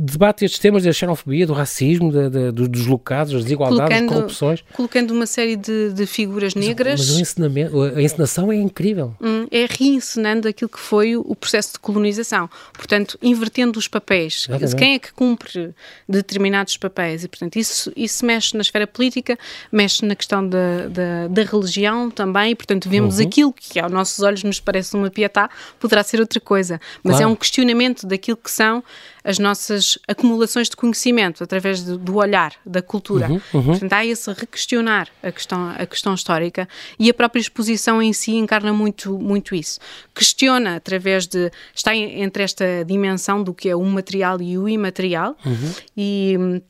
debate 0.00 0.44
estes 0.44 0.60
temas 0.60 0.84
da 0.84 0.92
xenofobia, 0.92 1.44
do 1.44 1.52
racismo, 1.52 2.12
da, 2.12 2.28
da, 2.28 2.50
dos 2.52 2.68
deslocados, 2.68 3.32
das 3.32 3.42
desigualdades, 3.42 3.88
colocando, 3.88 4.08
das 4.08 4.16
corrupções. 4.16 4.64
Colocando 4.72 5.10
uma 5.10 5.26
série 5.26 5.56
de, 5.56 5.92
de 5.92 6.06
figuras 6.06 6.54
mas, 6.54 6.64
negras. 6.64 7.00
Mas 7.00 7.16
o 7.16 7.20
ensinamento, 7.20 7.82
a 7.82 8.00
encenação 8.00 8.52
é 8.52 8.56
incrível. 8.56 9.12
Hum, 9.20 9.48
é 9.50 9.66
reencenando 9.68 10.46
aquilo 10.46 10.68
que 10.68 10.78
foi 10.78 11.16
o, 11.16 11.34
processo 11.34 11.72
de 11.72 11.80
colonização. 11.80 12.48
Portanto, 12.72 13.18
invertendo 13.20 13.76
os 13.76 13.88
papéis. 13.88 14.46
Exatamente. 14.48 14.76
Quem 14.76 14.94
é 14.94 14.98
que 15.00 15.12
cumpre 15.12 15.74
determinados 16.08 16.76
papéis? 16.76 17.24
E, 17.24 17.28
portanto, 17.28 17.56
isso, 17.56 17.92
isso 17.96 18.24
mexe 18.24 18.54
na 18.54 18.60
esfera 18.60 18.86
política, 18.86 19.36
mexe 19.72 20.04
na 20.04 20.14
questão 20.14 20.48
da, 20.48 20.86
da, 20.88 21.28
da 21.28 21.42
religião 21.42 22.08
também. 22.08 22.52
E, 22.52 22.54
portanto, 22.54 22.88
vemos 22.88 23.18
uhum. 23.18 23.26
aquilo 23.26 23.52
que 23.52 23.80
aos 23.80 23.90
nossos 23.90 24.20
olhos 24.20 24.44
nos 24.44 24.60
parece 24.60 24.94
uma 24.94 25.10
pietá, 25.10 25.50
poderá 25.80 26.04
ser 26.04 26.20
outra 26.20 26.38
coisa. 26.38 26.80
Mas 27.02 27.16
claro. 27.16 27.24
é 27.24 27.26
um 27.26 27.34
questionamento 27.34 28.06
daquilo 28.06 28.36
que 28.36 28.50
são 28.50 28.84
as 29.28 29.38
nossas 29.38 29.98
acumulações 30.08 30.70
de 30.70 30.74
conhecimento 30.74 31.44
através 31.44 31.82
do, 31.82 31.98
do 31.98 32.16
olhar, 32.16 32.54
da 32.64 32.80
cultura. 32.80 33.28
Uhum, 33.28 33.40
uhum. 33.52 33.62
Portanto, 33.64 33.92
há 33.92 34.06
esse 34.06 34.32
requestionar 34.32 35.06
a 35.22 35.30
questão, 35.30 35.68
a 35.68 35.84
questão 35.84 36.14
histórica 36.14 36.66
e 36.98 37.10
a 37.10 37.14
própria 37.14 37.38
exposição 37.38 38.00
em 38.00 38.10
si 38.14 38.32
encarna 38.36 38.72
muito, 38.72 39.18
muito 39.18 39.54
isso. 39.54 39.78
Questiona 40.14 40.76
através 40.76 41.26
de. 41.26 41.50
está 41.74 41.94
entre 41.94 42.42
esta 42.42 42.64
dimensão 42.86 43.42
do 43.42 43.52
que 43.52 43.68
é 43.68 43.76
o 43.76 43.84
material 43.84 44.40
e 44.40 44.56
o 44.56 44.66
imaterial 44.66 45.36
uhum. 45.44 45.72
e 45.94 46.62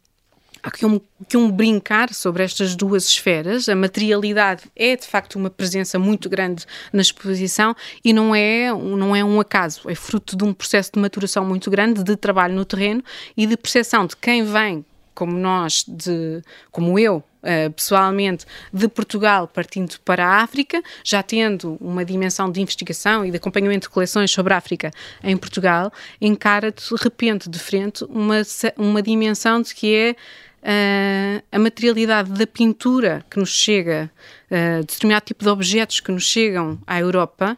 há 0.63 0.69
aqui 0.69 0.87
um, 0.87 1.01
aqui 1.21 1.37
um 1.37 1.51
brincar 1.51 2.13
sobre 2.13 2.43
estas 2.43 2.75
duas 2.75 3.07
esferas. 3.09 3.69
A 3.69 3.75
materialidade 3.75 4.65
é, 4.75 4.97
de 4.97 5.07
facto, 5.07 5.37
uma 5.37 5.51
presença 5.51 5.99
muito 5.99 6.29
grande 6.29 6.65
na 6.93 7.03
exposição 7.03 7.75
e 8.05 8.13
não 8.13 8.35
é, 8.35 8.73
não 8.73 9.15
é 9.15 9.25
um 9.25 9.41
acaso. 9.41 9.89
É 9.89 9.95
fruto 9.95 10.37
de 10.37 10.45
um 10.45 10.53
processo 10.53 10.93
de 10.93 11.01
maturação 11.01 11.45
muito 11.45 11.71
grande, 11.71 12.03
de 12.03 12.17
trabalho 12.17 12.55
no 12.55 12.65
terreno 12.65 13.03
e 13.37 13.47
de 13.47 13.57
percepção 13.57 14.07
de 14.07 14.17
quem 14.17 14.45
vem 14.45 14.85
como 15.19 15.37
nós, 15.37 15.85
de, 15.87 16.43
como 16.71 16.97
eu, 16.97 17.25
Uh, 17.39 17.71
pessoalmente 17.71 18.45
de 18.73 18.89
Portugal 18.89 19.47
partindo 19.47 19.97
para 20.01 20.27
a 20.27 20.43
África, 20.43 20.83
já 21.05 21.23
tendo 21.23 21.79
uma 21.81 22.05
dimensão 22.05 22.51
de 22.51 22.61
investigação 22.61 23.25
e 23.25 23.31
de 23.31 23.37
acompanhamento 23.37 23.87
de 23.87 23.95
coleções 23.95 24.29
sobre 24.33 24.53
a 24.53 24.57
África 24.57 24.91
em 25.23 25.37
Portugal, 25.37 25.93
encara 26.21 26.73
de 26.73 26.83
repente 27.01 27.49
de 27.49 27.61
frente 27.61 28.05
uma, 28.07 28.43
uma 28.77 29.01
dimensão 29.01 29.63
de 29.63 29.73
que 29.73 29.95
é 29.95 30.17
uh, 30.63 31.43
a 31.51 31.59
materialidade 31.59 32.31
da 32.33 32.47
pintura 32.47 33.25
que 33.31 33.39
nos 33.39 33.51
chega, 33.51 34.11
uh, 34.51 34.81
determinado 34.81 35.25
tipo 35.27 35.45
de 35.45 35.51
objetos 35.51 36.01
que 36.01 36.13
nos 36.13 36.25
chegam 36.25 36.79
à 36.87 36.99
Europa, 36.99 37.57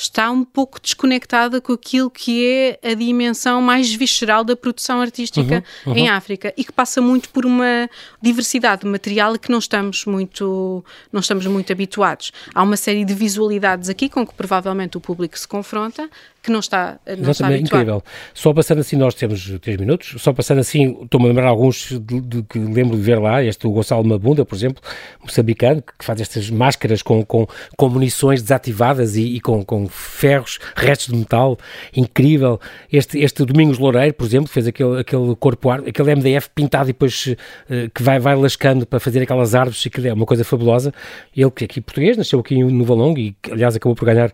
está 0.00 0.30
um 0.30 0.44
pouco 0.44 0.80
desconectada 0.80 1.60
com 1.60 1.72
aquilo 1.72 2.08
que 2.08 2.46
é 2.46 2.78
a 2.92 2.94
dimensão 2.94 3.60
mais 3.60 3.92
visceral 3.92 4.44
da 4.44 4.54
produção 4.54 5.00
artística 5.00 5.64
uhum, 5.84 5.92
uhum. 5.92 5.98
em 5.98 6.08
África 6.08 6.54
e 6.56 6.64
que 6.64 6.72
passa 6.72 7.00
muito 7.00 7.28
por 7.30 7.44
uma 7.44 7.90
diversidade 8.22 8.82
de 8.82 8.86
material 8.86 9.36
que 9.36 9.50
não 9.50 9.58
estamos 9.58 10.04
muito 10.04 10.84
não 11.12 11.20
estamos 11.20 11.46
muito 11.46 11.72
habituados. 11.72 12.30
Há 12.54 12.62
uma 12.62 12.76
série 12.76 13.04
de 13.04 13.12
visualidades 13.12 13.88
aqui 13.88 14.08
com 14.08 14.24
que 14.24 14.34
provavelmente 14.34 14.96
o 14.96 15.00
público 15.00 15.36
se 15.36 15.48
confronta 15.48 16.08
que 16.48 16.52
não 16.52 16.60
está, 16.60 16.98
não 17.18 17.30
está 17.30 17.46
habituado. 17.46 17.82
incrível. 17.82 18.02
Só 18.32 18.52
passando 18.54 18.80
assim, 18.80 18.96
nós 18.96 19.14
temos 19.14 19.52
três 19.60 19.76
minutos, 19.76 20.14
só 20.18 20.32
passando 20.32 20.60
assim, 20.60 20.98
estou-me 21.02 21.26
a 21.26 21.28
lembrar 21.28 21.48
alguns 21.48 21.90
de, 21.90 22.20
de, 22.20 22.42
que 22.42 22.58
lembro 22.58 22.96
de 22.96 23.02
ver 23.02 23.18
lá, 23.18 23.44
este 23.44 23.66
o 23.66 23.70
Gonçalo 23.70 24.04
Mabunda, 24.04 24.44
por 24.44 24.54
exemplo, 24.54 24.82
moçambicano, 25.22 25.82
que 25.82 26.04
faz 26.04 26.20
estas 26.20 26.48
máscaras 26.48 27.02
com, 27.02 27.24
com, 27.24 27.46
com 27.76 27.88
munições 27.88 28.40
desativadas 28.40 29.16
e, 29.16 29.36
e 29.36 29.40
com, 29.40 29.62
com 29.62 29.86
ferros, 29.88 30.58
restos 30.74 31.08
de 31.08 31.16
metal, 31.16 31.58
incrível. 31.94 32.58
Este, 32.90 33.18
este 33.18 33.44
Domingos 33.44 33.78
Loureiro, 33.78 34.14
por 34.14 34.26
exemplo, 34.26 34.48
fez 34.48 34.66
aquele, 34.66 35.00
aquele 35.00 35.36
corpo, 35.36 35.70
aquele 35.70 36.14
MDF 36.14 36.48
pintado 36.54 36.88
e 36.88 36.92
depois 36.92 37.26
uh, 37.26 37.90
que 37.94 38.02
vai, 38.02 38.18
vai 38.18 38.34
lascando 38.36 38.86
para 38.86 38.98
fazer 38.98 39.22
aquelas 39.22 39.54
árvores, 39.54 39.82
que 39.82 40.08
é 40.08 40.12
uma 40.14 40.26
coisa 40.26 40.44
fabulosa. 40.44 40.94
Ele, 41.36 41.50
que 41.50 41.64
é 41.64 41.66
aqui 41.66 41.80
português, 41.80 42.16
nasceu 42.16 42.40
aqui 42.40 42.62
no 42.62 42.84
Valongo 42.84 43.18
e, 43.18 43.36
aliás, 43.50 43.76
acabou 43.76 43.94
por 43.94 44.06
ganhar 44.06 44.28
uh, 44.28 44.32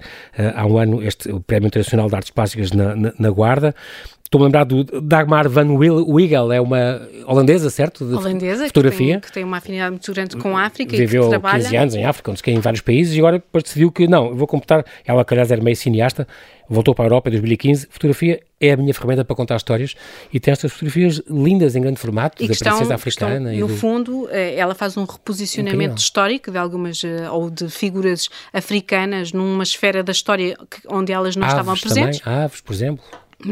há 0.54 0.64
um 0.64 0.78
ano 0.78 1.02
este 1.02 1.24
o 1.30 1.40
Prémio 1.40 1.66
Internacional 1.66 2.03
de 2.09 2.14
Artes 2.14 2.30
Plásticas 2.30 2.72
na, 2.72 2.94
na, 2.94 3.12
na 3.18 3.30
Guarda. 3.30 3.74
Estou-me 4.24 4.44
a 4.44 4.46
lembrar 4.46 4.64
do 4.64 4.82
Dagmar 5.00 5.48
van 5.48 5.68
Wiegel, 5.74 6.50
é 6.50 6.61
uma 6.61 7.00
holandesa, 7.24 7.70
certo? 7.70 8.05
De 8.05 8.14
holandesa, 8.14 8.66
fotografia. 8.66 9.16
Que 9.16 9.20
tem, 9.20 9.20
que 9.20 9.32
tem, 9.32 9.44
uma 9.44 9.59
afinidade 9.59 9.90
muito 9.92 10.12
grande 10.12 10.36
com 10.36 10.57
a 10.57 10.62
África 10.62 10.96
Viveu 10.96 11.22
e 11.22 11.24
que 11.24 11.30
trabalha... 11.30 11.62
15 11.62 11.76
anos 11.76 11.94
em 11.94 12.05
África, 12.05 12.30
onde 12.32 12.40
se 12.40 12.50
em 12.50 12.59
vários 12.59 12.80
países, 12.80 13.14
e 13.14 13.18
agora 13.20 13.38
depois 13.38 13.62
decidiu 13.62 13.92
que, 13.92 14.09
não, 14.09 14.34
vou 14.34 14.48
completar, 14.48 14.84
ela, 15.05 15.24
aliás, 15.28 15.52
era 15.52 15.62
meio 15.62 15.76
cineasta, 15.76 16.26
voltou 16.68 16.94
para 16.94 17.04
a 17.04 17.06
Europa 17.06 17.28
em 17.28 17.32
2015. 17.32 17.88
Fotografia 17.90 18.40
é 18.60 18.72
a 18.72 18.76
minha 18.76 18.94
ferramenta 18.94 19.24
para 19.24 19.36
contar 19.36 19.56
histórias 19.56 19.94
e 20.32 20.40
tem 20.40 20.52
estas 20.52 20.72
fotografias 20.72 21.22
lindas 21.28 21.76
em 21.76 21.80
grande 21.80 22.00
formato, 22.00 22.42
e 22.42 22.46
da 22.46 22.52
estão, 22.52 22.72
princesa 22.72 22.94
africana. 22.94 23.52
Estão, 23.52 23.68
no 23.68 23.74
do... 23.74 23.78
fundo, 23.78 24.28
eh, 24.30 24.54
ela 24.56 24.74
faz 24.74 24.96
um 24.96 25.04
reposicionamento 25.04 25.76
Incrível. 25.76 25.96
histórico 25.96 26.50
de 26.50 26.58
algumas, 26.58 27.04
eh, 27.04 27.30
ou 27.30 27.50
de 27.50 27.68
figuras 27.68 28.28
africanas 28.52 29.32
numa 29.32 29.62
esfera 29.62 30.02
da 30.02 30.12
história 30.12 30.56
onde 30.88 31.12
elas 31.12 31.36
não 31.36 31.44
aves 31.44 31.54
estavam 31.54 31.76
presentes. 31.76 32.20
Também, 32.20 32.44
aves, 32.44 32.60
por 32.60 32.72
exemplo. 32.72 33.04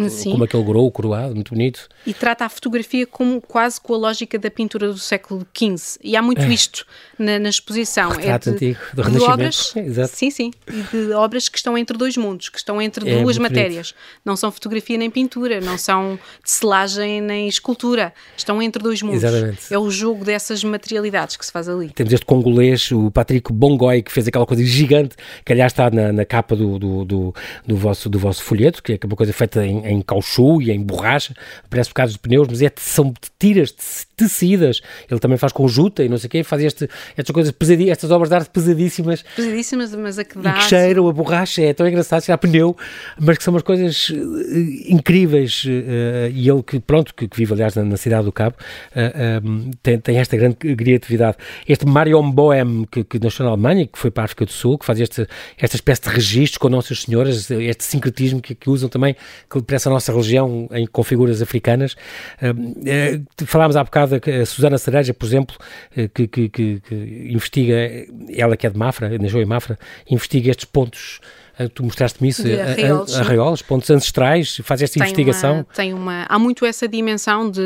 Sim. 0.09 0.33
como 0.33 0.45
aquele 0.45 0.63
grou 0.63 0.91
coroado, 0.91 1.35
muito 1.35 1.53
bonito. 1.53 1.89
E 2.07 2.15
trata 2.15 2.45
a 2.47 2.49
fotografia 2.49 3.07
como 3.07 3.41
quase 3.41 3.81
com 3.81 3.95
a 3.95 3.97
lógica 3.99 4.39
da 4.39 4.51
pintura 4.51 4.89
do 4.89 4.99
século 4.99 5.47
XV. 5.57 5.99
E 6.03 6.17
há 6.17 6.23
muito 6.23 6.41
é. 6.41 6.49
isto 6.49 6.87
na, 7.23 7.39
na 7.39 7.49
exposição. 7.49 8.11
Retrato 8.11 8.49
é 8.49 8.53
de, 8.53 8.57
antigo, 8.57 8.81
do 8.95 9.11
de 9.11 9.21
obras, 9.21 9.73
é, 9.77 10.07
Sim, 10.07 10.31
sim. 10.31 10.51
De 10.91 11.13
obras 11.13 11.49
que 11.49 11.59
estão 11.59 11.77
entre 11.77 11.97
dois 11.97 12.17
mundos, 12.17 12.49
que 12.49 12.59
estão 12.59 12.81
entre 12.81 13.09
é, 13.09 13.23
duas 13.23 13.39
matérias. 13.39 13.93
Bonito. 13.93 14.23
Não 14.25 14.37
são 14.37 14.51
fotografia 14.51 14.99
nem 14.99 15.11
pintura, 15.11 15.61
não 15.61 15.79
são 15.79 16.19
selagem 16.45 17.21
nem 17.21 17.49
escultura. 17.49 18.13
Estão 18.37 18.61
entre 18.63 18.83
dois 18.83 19.03
mundos. 19.03 19.23
Exatamente. 19.23 19.73
É 19.73 19.79
o 19.79 19.91
jogo 19.91 20.25
dessas 20.25 20.65
materialidades 20.65 21.37
que 21.37 21.47
se 21.47 21.53
faz 21.53 21.69
ali. 21.69 21.91
Temos 21.91 22.13
este 22.13 22.27
congolês, 22.27 22.91
o 22.91 23.11
Patrick 23.11 23.53
Bongoi, 23.53 24.03
que 24.03 24.11
fez 24.11 24.27
aquela 24.27 24.47
coisa 24.47 24.65
gigante, 24.65 25.17
que 25.45 25.53
aliás 25.53 25.73
está 25.73 25.91
na, 25.91 26.13
na 26.13 26.25
capa 26.25 26.57
do, 26.57 26.79
do, 26.79 27.05
do, 27.05 27.35
do, 27.67 27.77
vosso, 27.77 28.09
do 28.09 28.19
vosso 28.19 28.43
folheto, 28.43 28.83
que 28.83 28.93
é 28.93 28.99
uma 29.07 29.17
coisa 29.17 29.33
feita 29.33 29.65
em 29.65 29.83
em, 29.87 30.05
e 30.63 30.71
em 30.71 30.83
borracha, 30.83 31.35
parece 31.69 31.91
bocados 31.91 32.15
de 32.15 32.19
pneus, 32.19 32.49
mas 32.49 32.63
é, 32.63 32.71
são 32.77 33.13
tiras 33.39 33.73
tecidas. 34.17 34.81
Ele 35.11 35.21
também 35.21 35.37
faz 35.37 35.53
com 35.53 35.67
juta 35.69 36.03
e 36.03 36.09
não 36.09 36.19
sei 36.19 36.29
o 36.29 36.31
quê, 36.31 36.43
faz 36.43 36.63
este, 36.63 36.89
estas 37.17 37.33
coisas 37.33 37.53
pesadíssimas, 37.53 37.93
estas 37.93 38.11
obras 38.11 38.29
de 38.29 38.35
arte 38.35 38.51
pesadíssimas. 38.51 39.25
Pesadíssimas, 39.37 39.95
mas 39.95 40.19
a 40.19 40.25
que 40.25 40.39
dá. 40.39 40.51
E 40.51 40.55
que 40.55 40.63
cheiram 40.65 41.09
a 41.09 41.13
borracha, 41.13 41.63
é 41.63 41.73
tão 41.73 41.87
engraçado, 41.87 42.23
será 42.23 42.39
pneu, 42.39 42.77
mas 43.19 43.39
que 43.39 43.45
são 43.45 43.53
umas 43.53 43.63
coisas 43.63 44.11
uh, 44.11 44.15
incríveis. 44.87 45.65
Uh, 45.65 46.31
e 46.33 46.49
ele 46.49 46.63
que, 46.63 46.81
pronto, 46.81 47.15
que, 47.15 47.29
vive 47.35 47.53
aliás 47.53 47.75
na, 47.75 47.97
cidade 47.97 48.25
do 48.25 48.33
Cabo, 48.33 48.57
uh, 48.57 49.71
tem, 49.83 49.99
tem, 49.99 50.19
esta 50.19 50.37
grande 50.37 50.57
criatividade. 50.57 51.37
Este 51.69 51.87
Marion 51.87 52.31
Bohem, 52.31 52.87
que, 52.91 53.05
que 53.05 53.19
nasceu 53.19 53.45
na 53.45 53.53
Alemanha, 53.53 53.87
que 53.87 53.99
foi 53.99 54.11
para 54.11 54.25
a 54.25 54.27
África 54.27 54.45
do 54.45 54.53
Sul, 54.53 54.79
que 54.79 54.85
faz 54.85 55.01
este, 55.01 55.27
esta 55.59 55.77
espécie 55.77 56.03
de 56.03 56.09
registro 56.09 56.61
com 56.61 56.69
Nossas 56.69 57.03
Senhoras, 57.03 57.51
este 57.51 57.85
sincretismo 57.85 58.41
que, 58.41 58.55
que 58.55 58.71
usam 58.71 58.89
também, 58.89 59.15
que 59.51 59.63
parece 59.63 59.89
a 59.89 59.91
nossa 59.91 60.13
religião 60.13 60.69
em, 60.73 60.87
com 60.87 61.03
figuras 61.03 61.43
africanas. 61.43 61.97
Falámos 63.47 63.77
há 63.77 63.85
bocado 63.85 64.17
a 64.17 64.47
Susana 64.47 64.79
Cereja, 64.79 65.13
por 65.15 65.27
exemplo, 65.27 65.57
que, 66.15 66.27
que, 66.27 66.49
que, 66.49 66.81
que, 66.81 67.02
investiga, 67.03 67.75
ela 68.35 68.57
que 68.57 68.67
é 68.67 68.71
de 68.71 68.79
Mafra, 68.79 69.19
nasceu 69.19 69.41
em 69.41 69.47
Mafra, 69.47 69.79
investiga 70.09 70.51
estes 70.51 70.65
pontos 70.65 71.21
tu 71.75 71.85
mostraste-me 71.85 72.29
isso, 72.29 72.43
arraiolos, 72.43 73.17
arraiolos, 73.17 73.63
pontos 73.63 73.91
ancestrais, 73.91 74.61
faz 74.63 74.83
esta 74.83 74.95
tem 74.95 75.03
investigação. 75.03 75.55
Uma, 75.55 75.65
tem 75.65 75.95
uma, 75.95 76.27
há 76.29 76.39
muito 76.39 76.65
essa 76.65 76.89
dimensão 76.89 77.51
de 77.51 77.61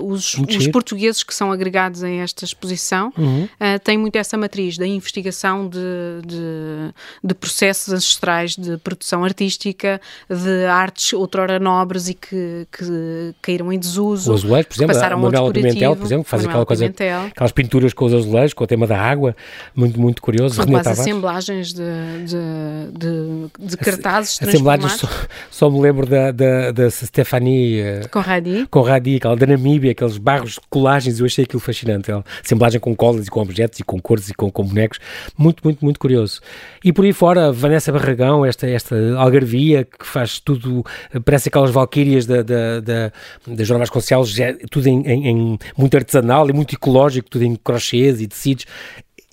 os, 0.00 0.34
os 0.34 0.68
portugueses 0.68 1.22
que 1.22 1.34
são 1.34 1.52
agregados 1.52 2.02
a 2.02 2.08
esta 2.08 2.44
exposição, 2.44 3.12
uhum. 3.16 3.44
uh, 3.44 3.78
tem 3.82 3.96
muito 3.96 4.16
essa 4.16 4.36
matriz 4.36 4.76
da 4.76 4.86
investigação 4.86 5.68
de, 5.68 5.78
de, 6.26 6.92
de, 7.22 7.34
processos 7.34 7.92
ancestrais 7.92 8.56
de 8.56 8.76
produção 8.78 9.24
artística, 9.24 10.00
de 10.28 10.64
artes 10.66 11.12
outrora 11.12 11.58
nobres 11.58 12.08
e 12.08 12.14
que, 12.14 12.66
que 12.72 13.34
caíram 13.40 13.72
em 13.72 13.78
desuso. 13.78 14.32
Os 14.32 14.44
azulejos, 14.44 14.66
por 14.66 14.74
exemplo, 14.74 14.98
a 14.98 15.16
Manuela 15.16 15.52
Pimentel, 15.52 15.96
por 15.96 16.04
exemplo, 16.04 16.24
faz 16.24 16.44
aquela 16.44 16.66
coisa, 16.66 16.84
Pimentel. 16.84 17.20
aquelas 17.26 17.52
pinturas 17.52 17.92
com 17.92 18.04
os 18.04 18.14
azulejos, 18.14 18.52
com 18.52 18.64
o 18.64 18.66
tema 18.66 18.86
da 18.86 19.00
água, 19.00 19.36
muito, 19.74 20.00
muito 20.00 20.20
curioso. 20.20 20.60
Quase 20.66 20.88
assemblagens 20.88 21.72
de, 21.72 21.82
de, 22.26 23.27
de 23.58 23.76
cartazes 23.76 24.38
Assemblagens, 24.42 24.92
só, 24.92 25.08
só 25.50 25.70
me 25.70 25.80
lembro 25.80 26.06
da, 26.06 26.30
da, 26.30 26.72
da 26.72 26.90
Stephanie 26.90 27.80
eh, 27.80 28.08
Conradi. 28.10 28.66
Conradi, 28.70 29.16
aquela 29.16 29.36
da 29.36 29.46
Namíbia, 29.46 29.92
aqueles 29.92 30.18
barros 30.18 30.52
de 30.54 30.60
colagens, 30.68 31.20
eu 31.20 31.26
achei 31.26 31.44
aquilo 31.44 31.60
fascinante. 31.60 32.10
Assemblagem 32.44 32.80
com 32.80 32.94
colas 32.94 33.26
e 33.26 33.30
com 33.30 33.40
objetos 33.40 33.80
e 33.80 33.84
com 33.84 34.00
cores 34.00 34.28
e 34.28 34.34
com, 34.34 34.50
com 34.50 34.64
bonecos, 34.64 34.98
muito, 35.36 35.62
muito, 35.62 35.84
muito 35.84 35.98
curioso. 35.98 36.40
E 36.84 36.92
por 36.92 37.04
aí 37.04 37.12
fora, 37.12 37.52
Vanessa 37.52 37.92
Barragão, 37.92 38.44
esta, 38.44 38.66
esta 38.66 38.96
algarvia 39.16 39.84
que 39.84 40.06
faz 40.06 40.38
tudo, 40.38 40.84
parece 41.24 41.48
aquelas 41.48 41.70
valquírias 41.70 42.26
da, 42.26 42.42
da, 42.42 42.80
da, 42.80 43.12
da 43.46 43.64
Joana 43.64 43.80
Vasconcelos, 43.80 44.34
tudo 44.70 44.86
em, 44.86 45.06
em, 45.06 45.28
em, 45.28 45.58
muito 45.76 45.96
artesanal 45.96 46.48
e 46.48 46.52
muito 46.52 46.74
ecológico, 46.74 47.28
tudo 47.28 47.44
em 47.44 47.56
crochês 47.56 48.20
e 48.20 48.26
tecidos 48.26 48.66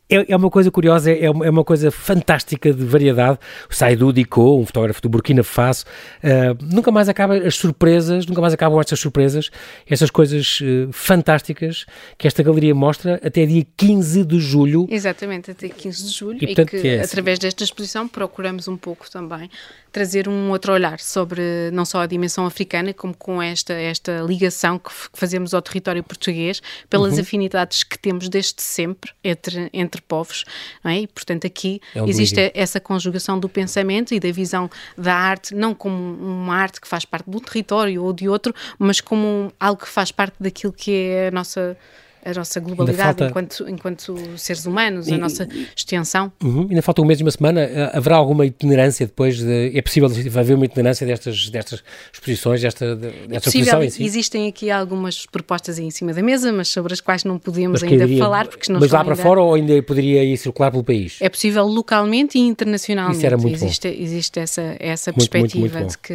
é, 0.10 0.32
é 0.32 0.36
uma 0.36 0.50
coisa 0.50 0.70
curiosa, 0.70 1.12
é 1.12 1.30
uma, 1.30 1.46
é 1.46 1.50
uma 1.50 1.64
coisa 1.64 1.90
fantástica 1.90 2.72
de 2.72 2.84
variedade. 2.86 3.40
O 3.70 3.74
Saidu 3.74 4.14
Diko, 4.14 4.60
um 4.60 4.66
fotógrafo 4.66 5.02
do 5.02 5.10
Burkina 5.10 5.44
Faso, 5.44 5.86
uh, 6.24 6.64
nunca 6.64 6.92
mais 6.92 7.10
acaba 7.10 7.36
as 7.36 7.56
surpresas, 7.56 8.26
nunca 8.26 8.40
mais 8.40 8.54
acabam 8.54 8.80
estas 8.80 9.00
surpresas, 9.00 9.50
estas 9.90 10.12
coisas 10.12 10.60
uh, 10.62 10.92
fantásticas 10.92 11.86
que 12.18 12.28
esta 12.28 12.44
galeria 12.44 12.76
mostra 12.76 13.20
até 13.24 13.46
dia 13.46 13.66
15 13.76 14.24
de 14.26 14.40
julho. 14.40 14.88
Exatamente, 14.90 15.52
até 15.52 15.70
15 15.70 16.04
de 16.04 16.10
julho. 16.10 16.38
E, 16.42 16.48
portanto, 16.48 16.76
e 16.76 16.82
que, 16.82 16.88
é 16.88 17.00
assim. 17.00 17.06
através 17.06 17.40
desta 17.40 17.64
exposição, 17.64 18.08
procuramos 18.08 18.68
um 18.68 18.78
pouco 18.78 19.10
também 19.10 19.50
trazer 19.96 20.28
um 20.28 20.50
outro 20.50 20.74
olhar 20.74 21.00
sobre 21.00 21.72
não 21.72 21.86
só 21.86 22.02
a 22.02 22.06
dimensão 22.06 22.46
africana, 22.46 22.94
como 22.94 23.16
com 23.16 23.42
esta, 23.42 23.72
esta 23.72 24.20
ligação 24.28 24.78
que, 24.78 24.92
fazemos 25.14 25.54
ao 25.54 25.62
território 25.62 26.04
português, 26.04 26.62
pelas 26.90 27.14
uhum. 27.14 27.22
afinidades 27.22 27.82
que 27.82 27.98
temos 27.98 28.28
desde 28.28 28.62
sempre 28.62 29.12
entre, 29.24 29.70
entre 29.72 29.95
povos. 30.02 30.44
É? 30.84 31.00
E, 31.00 31.08
portanto, 31.08 31.46
aqui 31.46 31.82
é 31.94 32.02
um 32.02 32.08
existe 32.08 32.52
essa 32.54 32.80
conjugação 32.80 33.40
do 33.40 33.50
pensamento 33.50 34.14
e 34.14 34.20
da 34.20 34.32
visão 34.32 34.70
da 34.98 35.16
arte, 35.16 35.54
não 35.54 35.74
como 35.74 35.96
uma 35.96 36.56
arte 36.56 36.82
que 36.82 36.88
faz 36.88 37.06
parte 37.06 37.30
de 37.30 37.36
um 37.36 37.40
território 37.40 38.04
ou 38.04 38.14
de 38.14 38.28
outro, 38.30 38.54
mas 38.78 39.02
como 39.02 39.52
algo 39.60 39.82
que 39.82 39.90
faz 39.90 40.12
parte 40.12 40.36
daquilo 40.40 40.74
que 40.74 40.92
é 40.92 41.28
a 41.28 41.32
nossa 41.32 41.78
a 42.26 42.34
nossa 42.34 42.60
globalidade 42.60 43.20
falta... 43.20 43.26
enquanto, 43.28 43.70
enquanto 43.70 44.38
seres 44.38 44.66
humanos, 44.66 45.08
e, 45.08 45.14
a 45.14 45.18
nossa 45.18 45.48
extensão. 45.76 46.32
Uhum, 46.44 46.68
ainda 46.70 46.82
falta 46.82 47.02
um 47.02 47.06
mês 47.06 47.20
e 47.20 47.24
uma 47.24 47.32
semana. 47.32 47.62
Eh, 47.62 47.92
haverá 47.94 48.16
alguma 48.16 48.46
itinerância 48.46 49.06
depois? 49.06 49.38
De, 49.38 49.78
é 49.78 49.82
possível 49.82 50.10
haver 50.10 50.56
uma 50.56 50.66
itinerância 50.66 51.06
destas, 51.06 51.50
destas 51.50 51.84
exposições, 52.12 52.62
desta, 52.62 52.96
desta 52.96 53.34
é 53.34 53.38
exposição 53.38 53.84
em 53.84 53.90
si? 53.90 54.04
Existem 54.04 54.48
aqui 54.48 54.72
algumas 54.72 55.26
propostas 55.28 55.78
em 55.78 55.92
cima 55.92 56.14
da 56.14 56.24
mesa, 56.24 56.52
mas 56.52 56.68
sobre 56.68 56.94
as 56.94 57.00
quais 57.00 57.24
não 57.24 57.38
podemos 57.38 57.84
ainda 57.84 58.08
diria, 58.08 58.24
falar, 58.24 58.48
porque 58.48 58.72
não 58.72 58.80
Mas 58.80 58.92
lá 58.92 59.04
para 59.04 59.16
fora 59.16 59.42
ou 59.42 59.54
ainda 59.54 59.82
poderia 59.84 60.24
ir 60.24 60.36
circular 60.38 60.72
pelo 60.72 60.84
país? 60.84 61.18
É 61.22 61.30
possível 61.30 61.66
localmente 61.66 62.40
e 62.40 62.42
internacionalmente. 62.42 63.18
Isso 63.18 63.26
era 63.26 63.38
muito 63.38 63.56
existe, 63.56 63.88
bom. 63.88 64.04
existe 64.04 64.40
essa, 64.40 64.76
essa 64.80 65.12
muito, 65.12 65.30
perspectiva 65.30 65.60
muito, 65.62 65.78
muito 65.78 65.92
de 65.92 65.98
que 66.00 66.14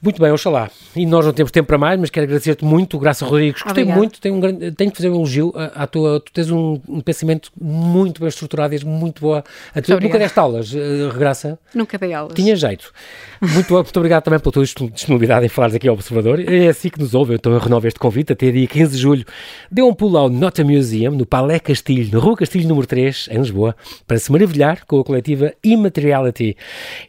Muito 0.00 0.20
bem, 0.20 0.30
oxalá. 0.32 0.70
E 0.94 1.06
nós 1.06 1.24
não 1.24 1.32
temos 1.32 1.50
tempo 1.50 1.66
para 1.66 1.78
mais, 1.78 1.98
mas 1.98 2.10
quero 2.10 2.24
agradecer-te 2.24 2.64
muito, 2.64 2.98
Graça 2.98 3.24
Rodrigues. 3.24 3.62
Gostei 3.62 3.82
Obrigada. 3.82 3.98
muito, 3.98 4.20
tenho, 4.20 4.34
um 4.34 4.40
grande, 4.40 4.72
tenho 4.72 4.90
que 4.90 4.96
fazer 4.96 5.08
um 5.08 5.14
elogio 5.14 5.52
à, 5.54 5.84
à 5.84 5.86
tua. 5.86 6.20
Tu 6.20 6.32
tens 6.32 6.50
um, 6.50 6.80
um 6.88 7.00
pensamento 7.00 7.50
muito 7.60 8.20
bem 8.20 8.28
estruturado, 8.28 8.74
és 8.74 8.82
muito 8.82 9.20
boa. 9.20 9.44
A 9.74 9.82
tua, 9.82 10.00
nunca 10.00 10.18
deste 10.18 10.38
aulas, 10.38 10.72
uh, 10.72 11.16
Graça? 11.16 11.58
Nunca 11.74 11.98
dei 11.98 12.12
aulas. 12.12 12.34
Tinha 12.34 12.54
jeito. 12.56 12.92
Muito, 13.40 13.74
muito 13.74 13.96
obrigado 13.96 14.22
também 14.22 14.38
pela 14.38 14.52
tua 14.52 14.64
disponibilidade 14.64 15.46
em 15.46 15.48
falares 15.48 15.74
aqui 15.74 15.88
ao 15.88 15.94
Observador. 15.94 16.40
É 16.40 16.68
assim 16.68 16.88
que 16.88 16.98
nos 16.98 17.14
ouve, 17.14 17.34
então 17.34 17.52
eu 17.52 17.58
renovo 17.58 17.86
este 17.86 17.98
convite 17.98 18.32
até 18.32 18.50
dia 18.50 18.66
15 18.66 18.92
de 18.92 18.98
julho. 18.98 19.24
Dê 19.70 19.82
um 19.82 19.92
pulo 19.92 20.16
ao 20.16 20.28
Nota 20.28 20.64
Museum, 20.64 21.12
no 21.12 21.26
Palais 21.26 21.60
Castilho, 21.60 22.10
na 22.12 22.18
Rua 22.18 22.36
Castilho 22.36 22.68
número 22.68 22.86
3, 22.86 23.28
em 23.30 23.38
Lisboa, 23.38 23.76
para 24.06 24.18
se 24.18 24.30
maravilhar 24.32 24.84
com 24.86 25.00
a 25.00 25.04
coletiva 25.04 25.52
Immateriality. 25.62 26.56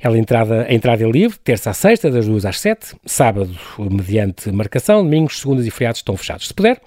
Ela 0.02 0.18
entrada, 0.18 0.66
a 0.70 0.74
entrada 0.74 1.04
é 1.04 1.10
livre, 1.10 1.38
terça 1.44 1.70
a 1.70 1.74
sexta, 1.74 2.10
das 2.10 2.28
2 2.28 2.46
às 2.46 2.55
7, 2.60 2.96
sábado, 3.06 3.50
mediante 3.78 4.52
marcação, 4.52 5.04
domingos, 5.04 5.40
segundas 5.40 5.66
e 5.66 5.72
feriados 5.72 6.00
estão 6.00 6.16
fechados. 6.16 6.48
Se 6.48 6.54
puder, 6.54 6.82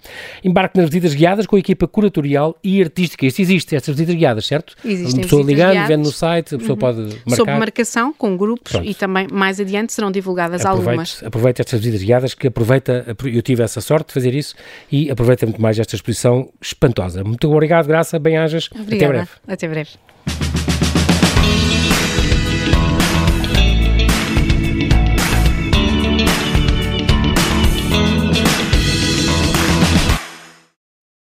embarque 0.45 0.77
nas 0.79 0.87
visitas 0.89 1.15
guiadas 1.15 1.47
com 1.47 1.57
a 1.57 1.59
equipa 1.59 1.87
curatorial 1.87 2.57
e 2.63 2.83
artística. 2.83 3.27
Isto 3.27 3.41
existe, 3.43 3.77
estas 3.77 3.95
visitas 3.95 4.15
guiadas, 4.15 4.47
certo? 4.47 4.75
Existem 4.85 5.21
a 5.21 5.23
pessoa 5.25 5.43
ligando, 5.43 5.73
guiadas. 5.73 5.89
vendo 5.89 6.05
no 6.05 6.13
site, 6.13 6.55
a 6.55 6.59
pessoa 6.59 6.75
uhum. 6.75 6.79
pode 6.79 6.99
marcar. 6.99 7.37
Sob 7.37 7.53
marcação, 7.53 8.13
com 8.13 8.37
grupos 8.37 8.73
Pronto. 8.73 8.89
e 8.89 8.95
também 8.95 9.27
mais 9.31 9.61
adiante 9.61 9.93
serão 9.93 10.11
divulgadas 10.11 10.63
aproveite, 10.63 10.89
algumas. 10.89 11.23
Aproveite 11.25 11.61
estas 11.61 11.81
visitas 11.81 12.03
guiadas, 12.03 12.35
que 12.35 12.47
aproveita, 12.47 13.17
eu 13.25 13.43
tive 13.43 13.63
essa 13.63 13.81
sorte 13.81 14.09
de 14.09 14.15
fazer 14.15 14.35
isso 14.35 14.55
e 14.91 15.11
aproveita 15.11 15.47
muito 15.47 15.61
mais 15.61 15.79
esta 15.79 15.95
exposição 15.95 16.49
espantosa. 16.61 17.25
Muito 17.25 17.51
obrigado, 17.51 17.87
Graça, 17.87 18.19
bem-ajas. 18.19 18.69
Até 18.75 19.09
breve. 19.09 19.29
Até 19.47 19.69
breve. 19.69 19.91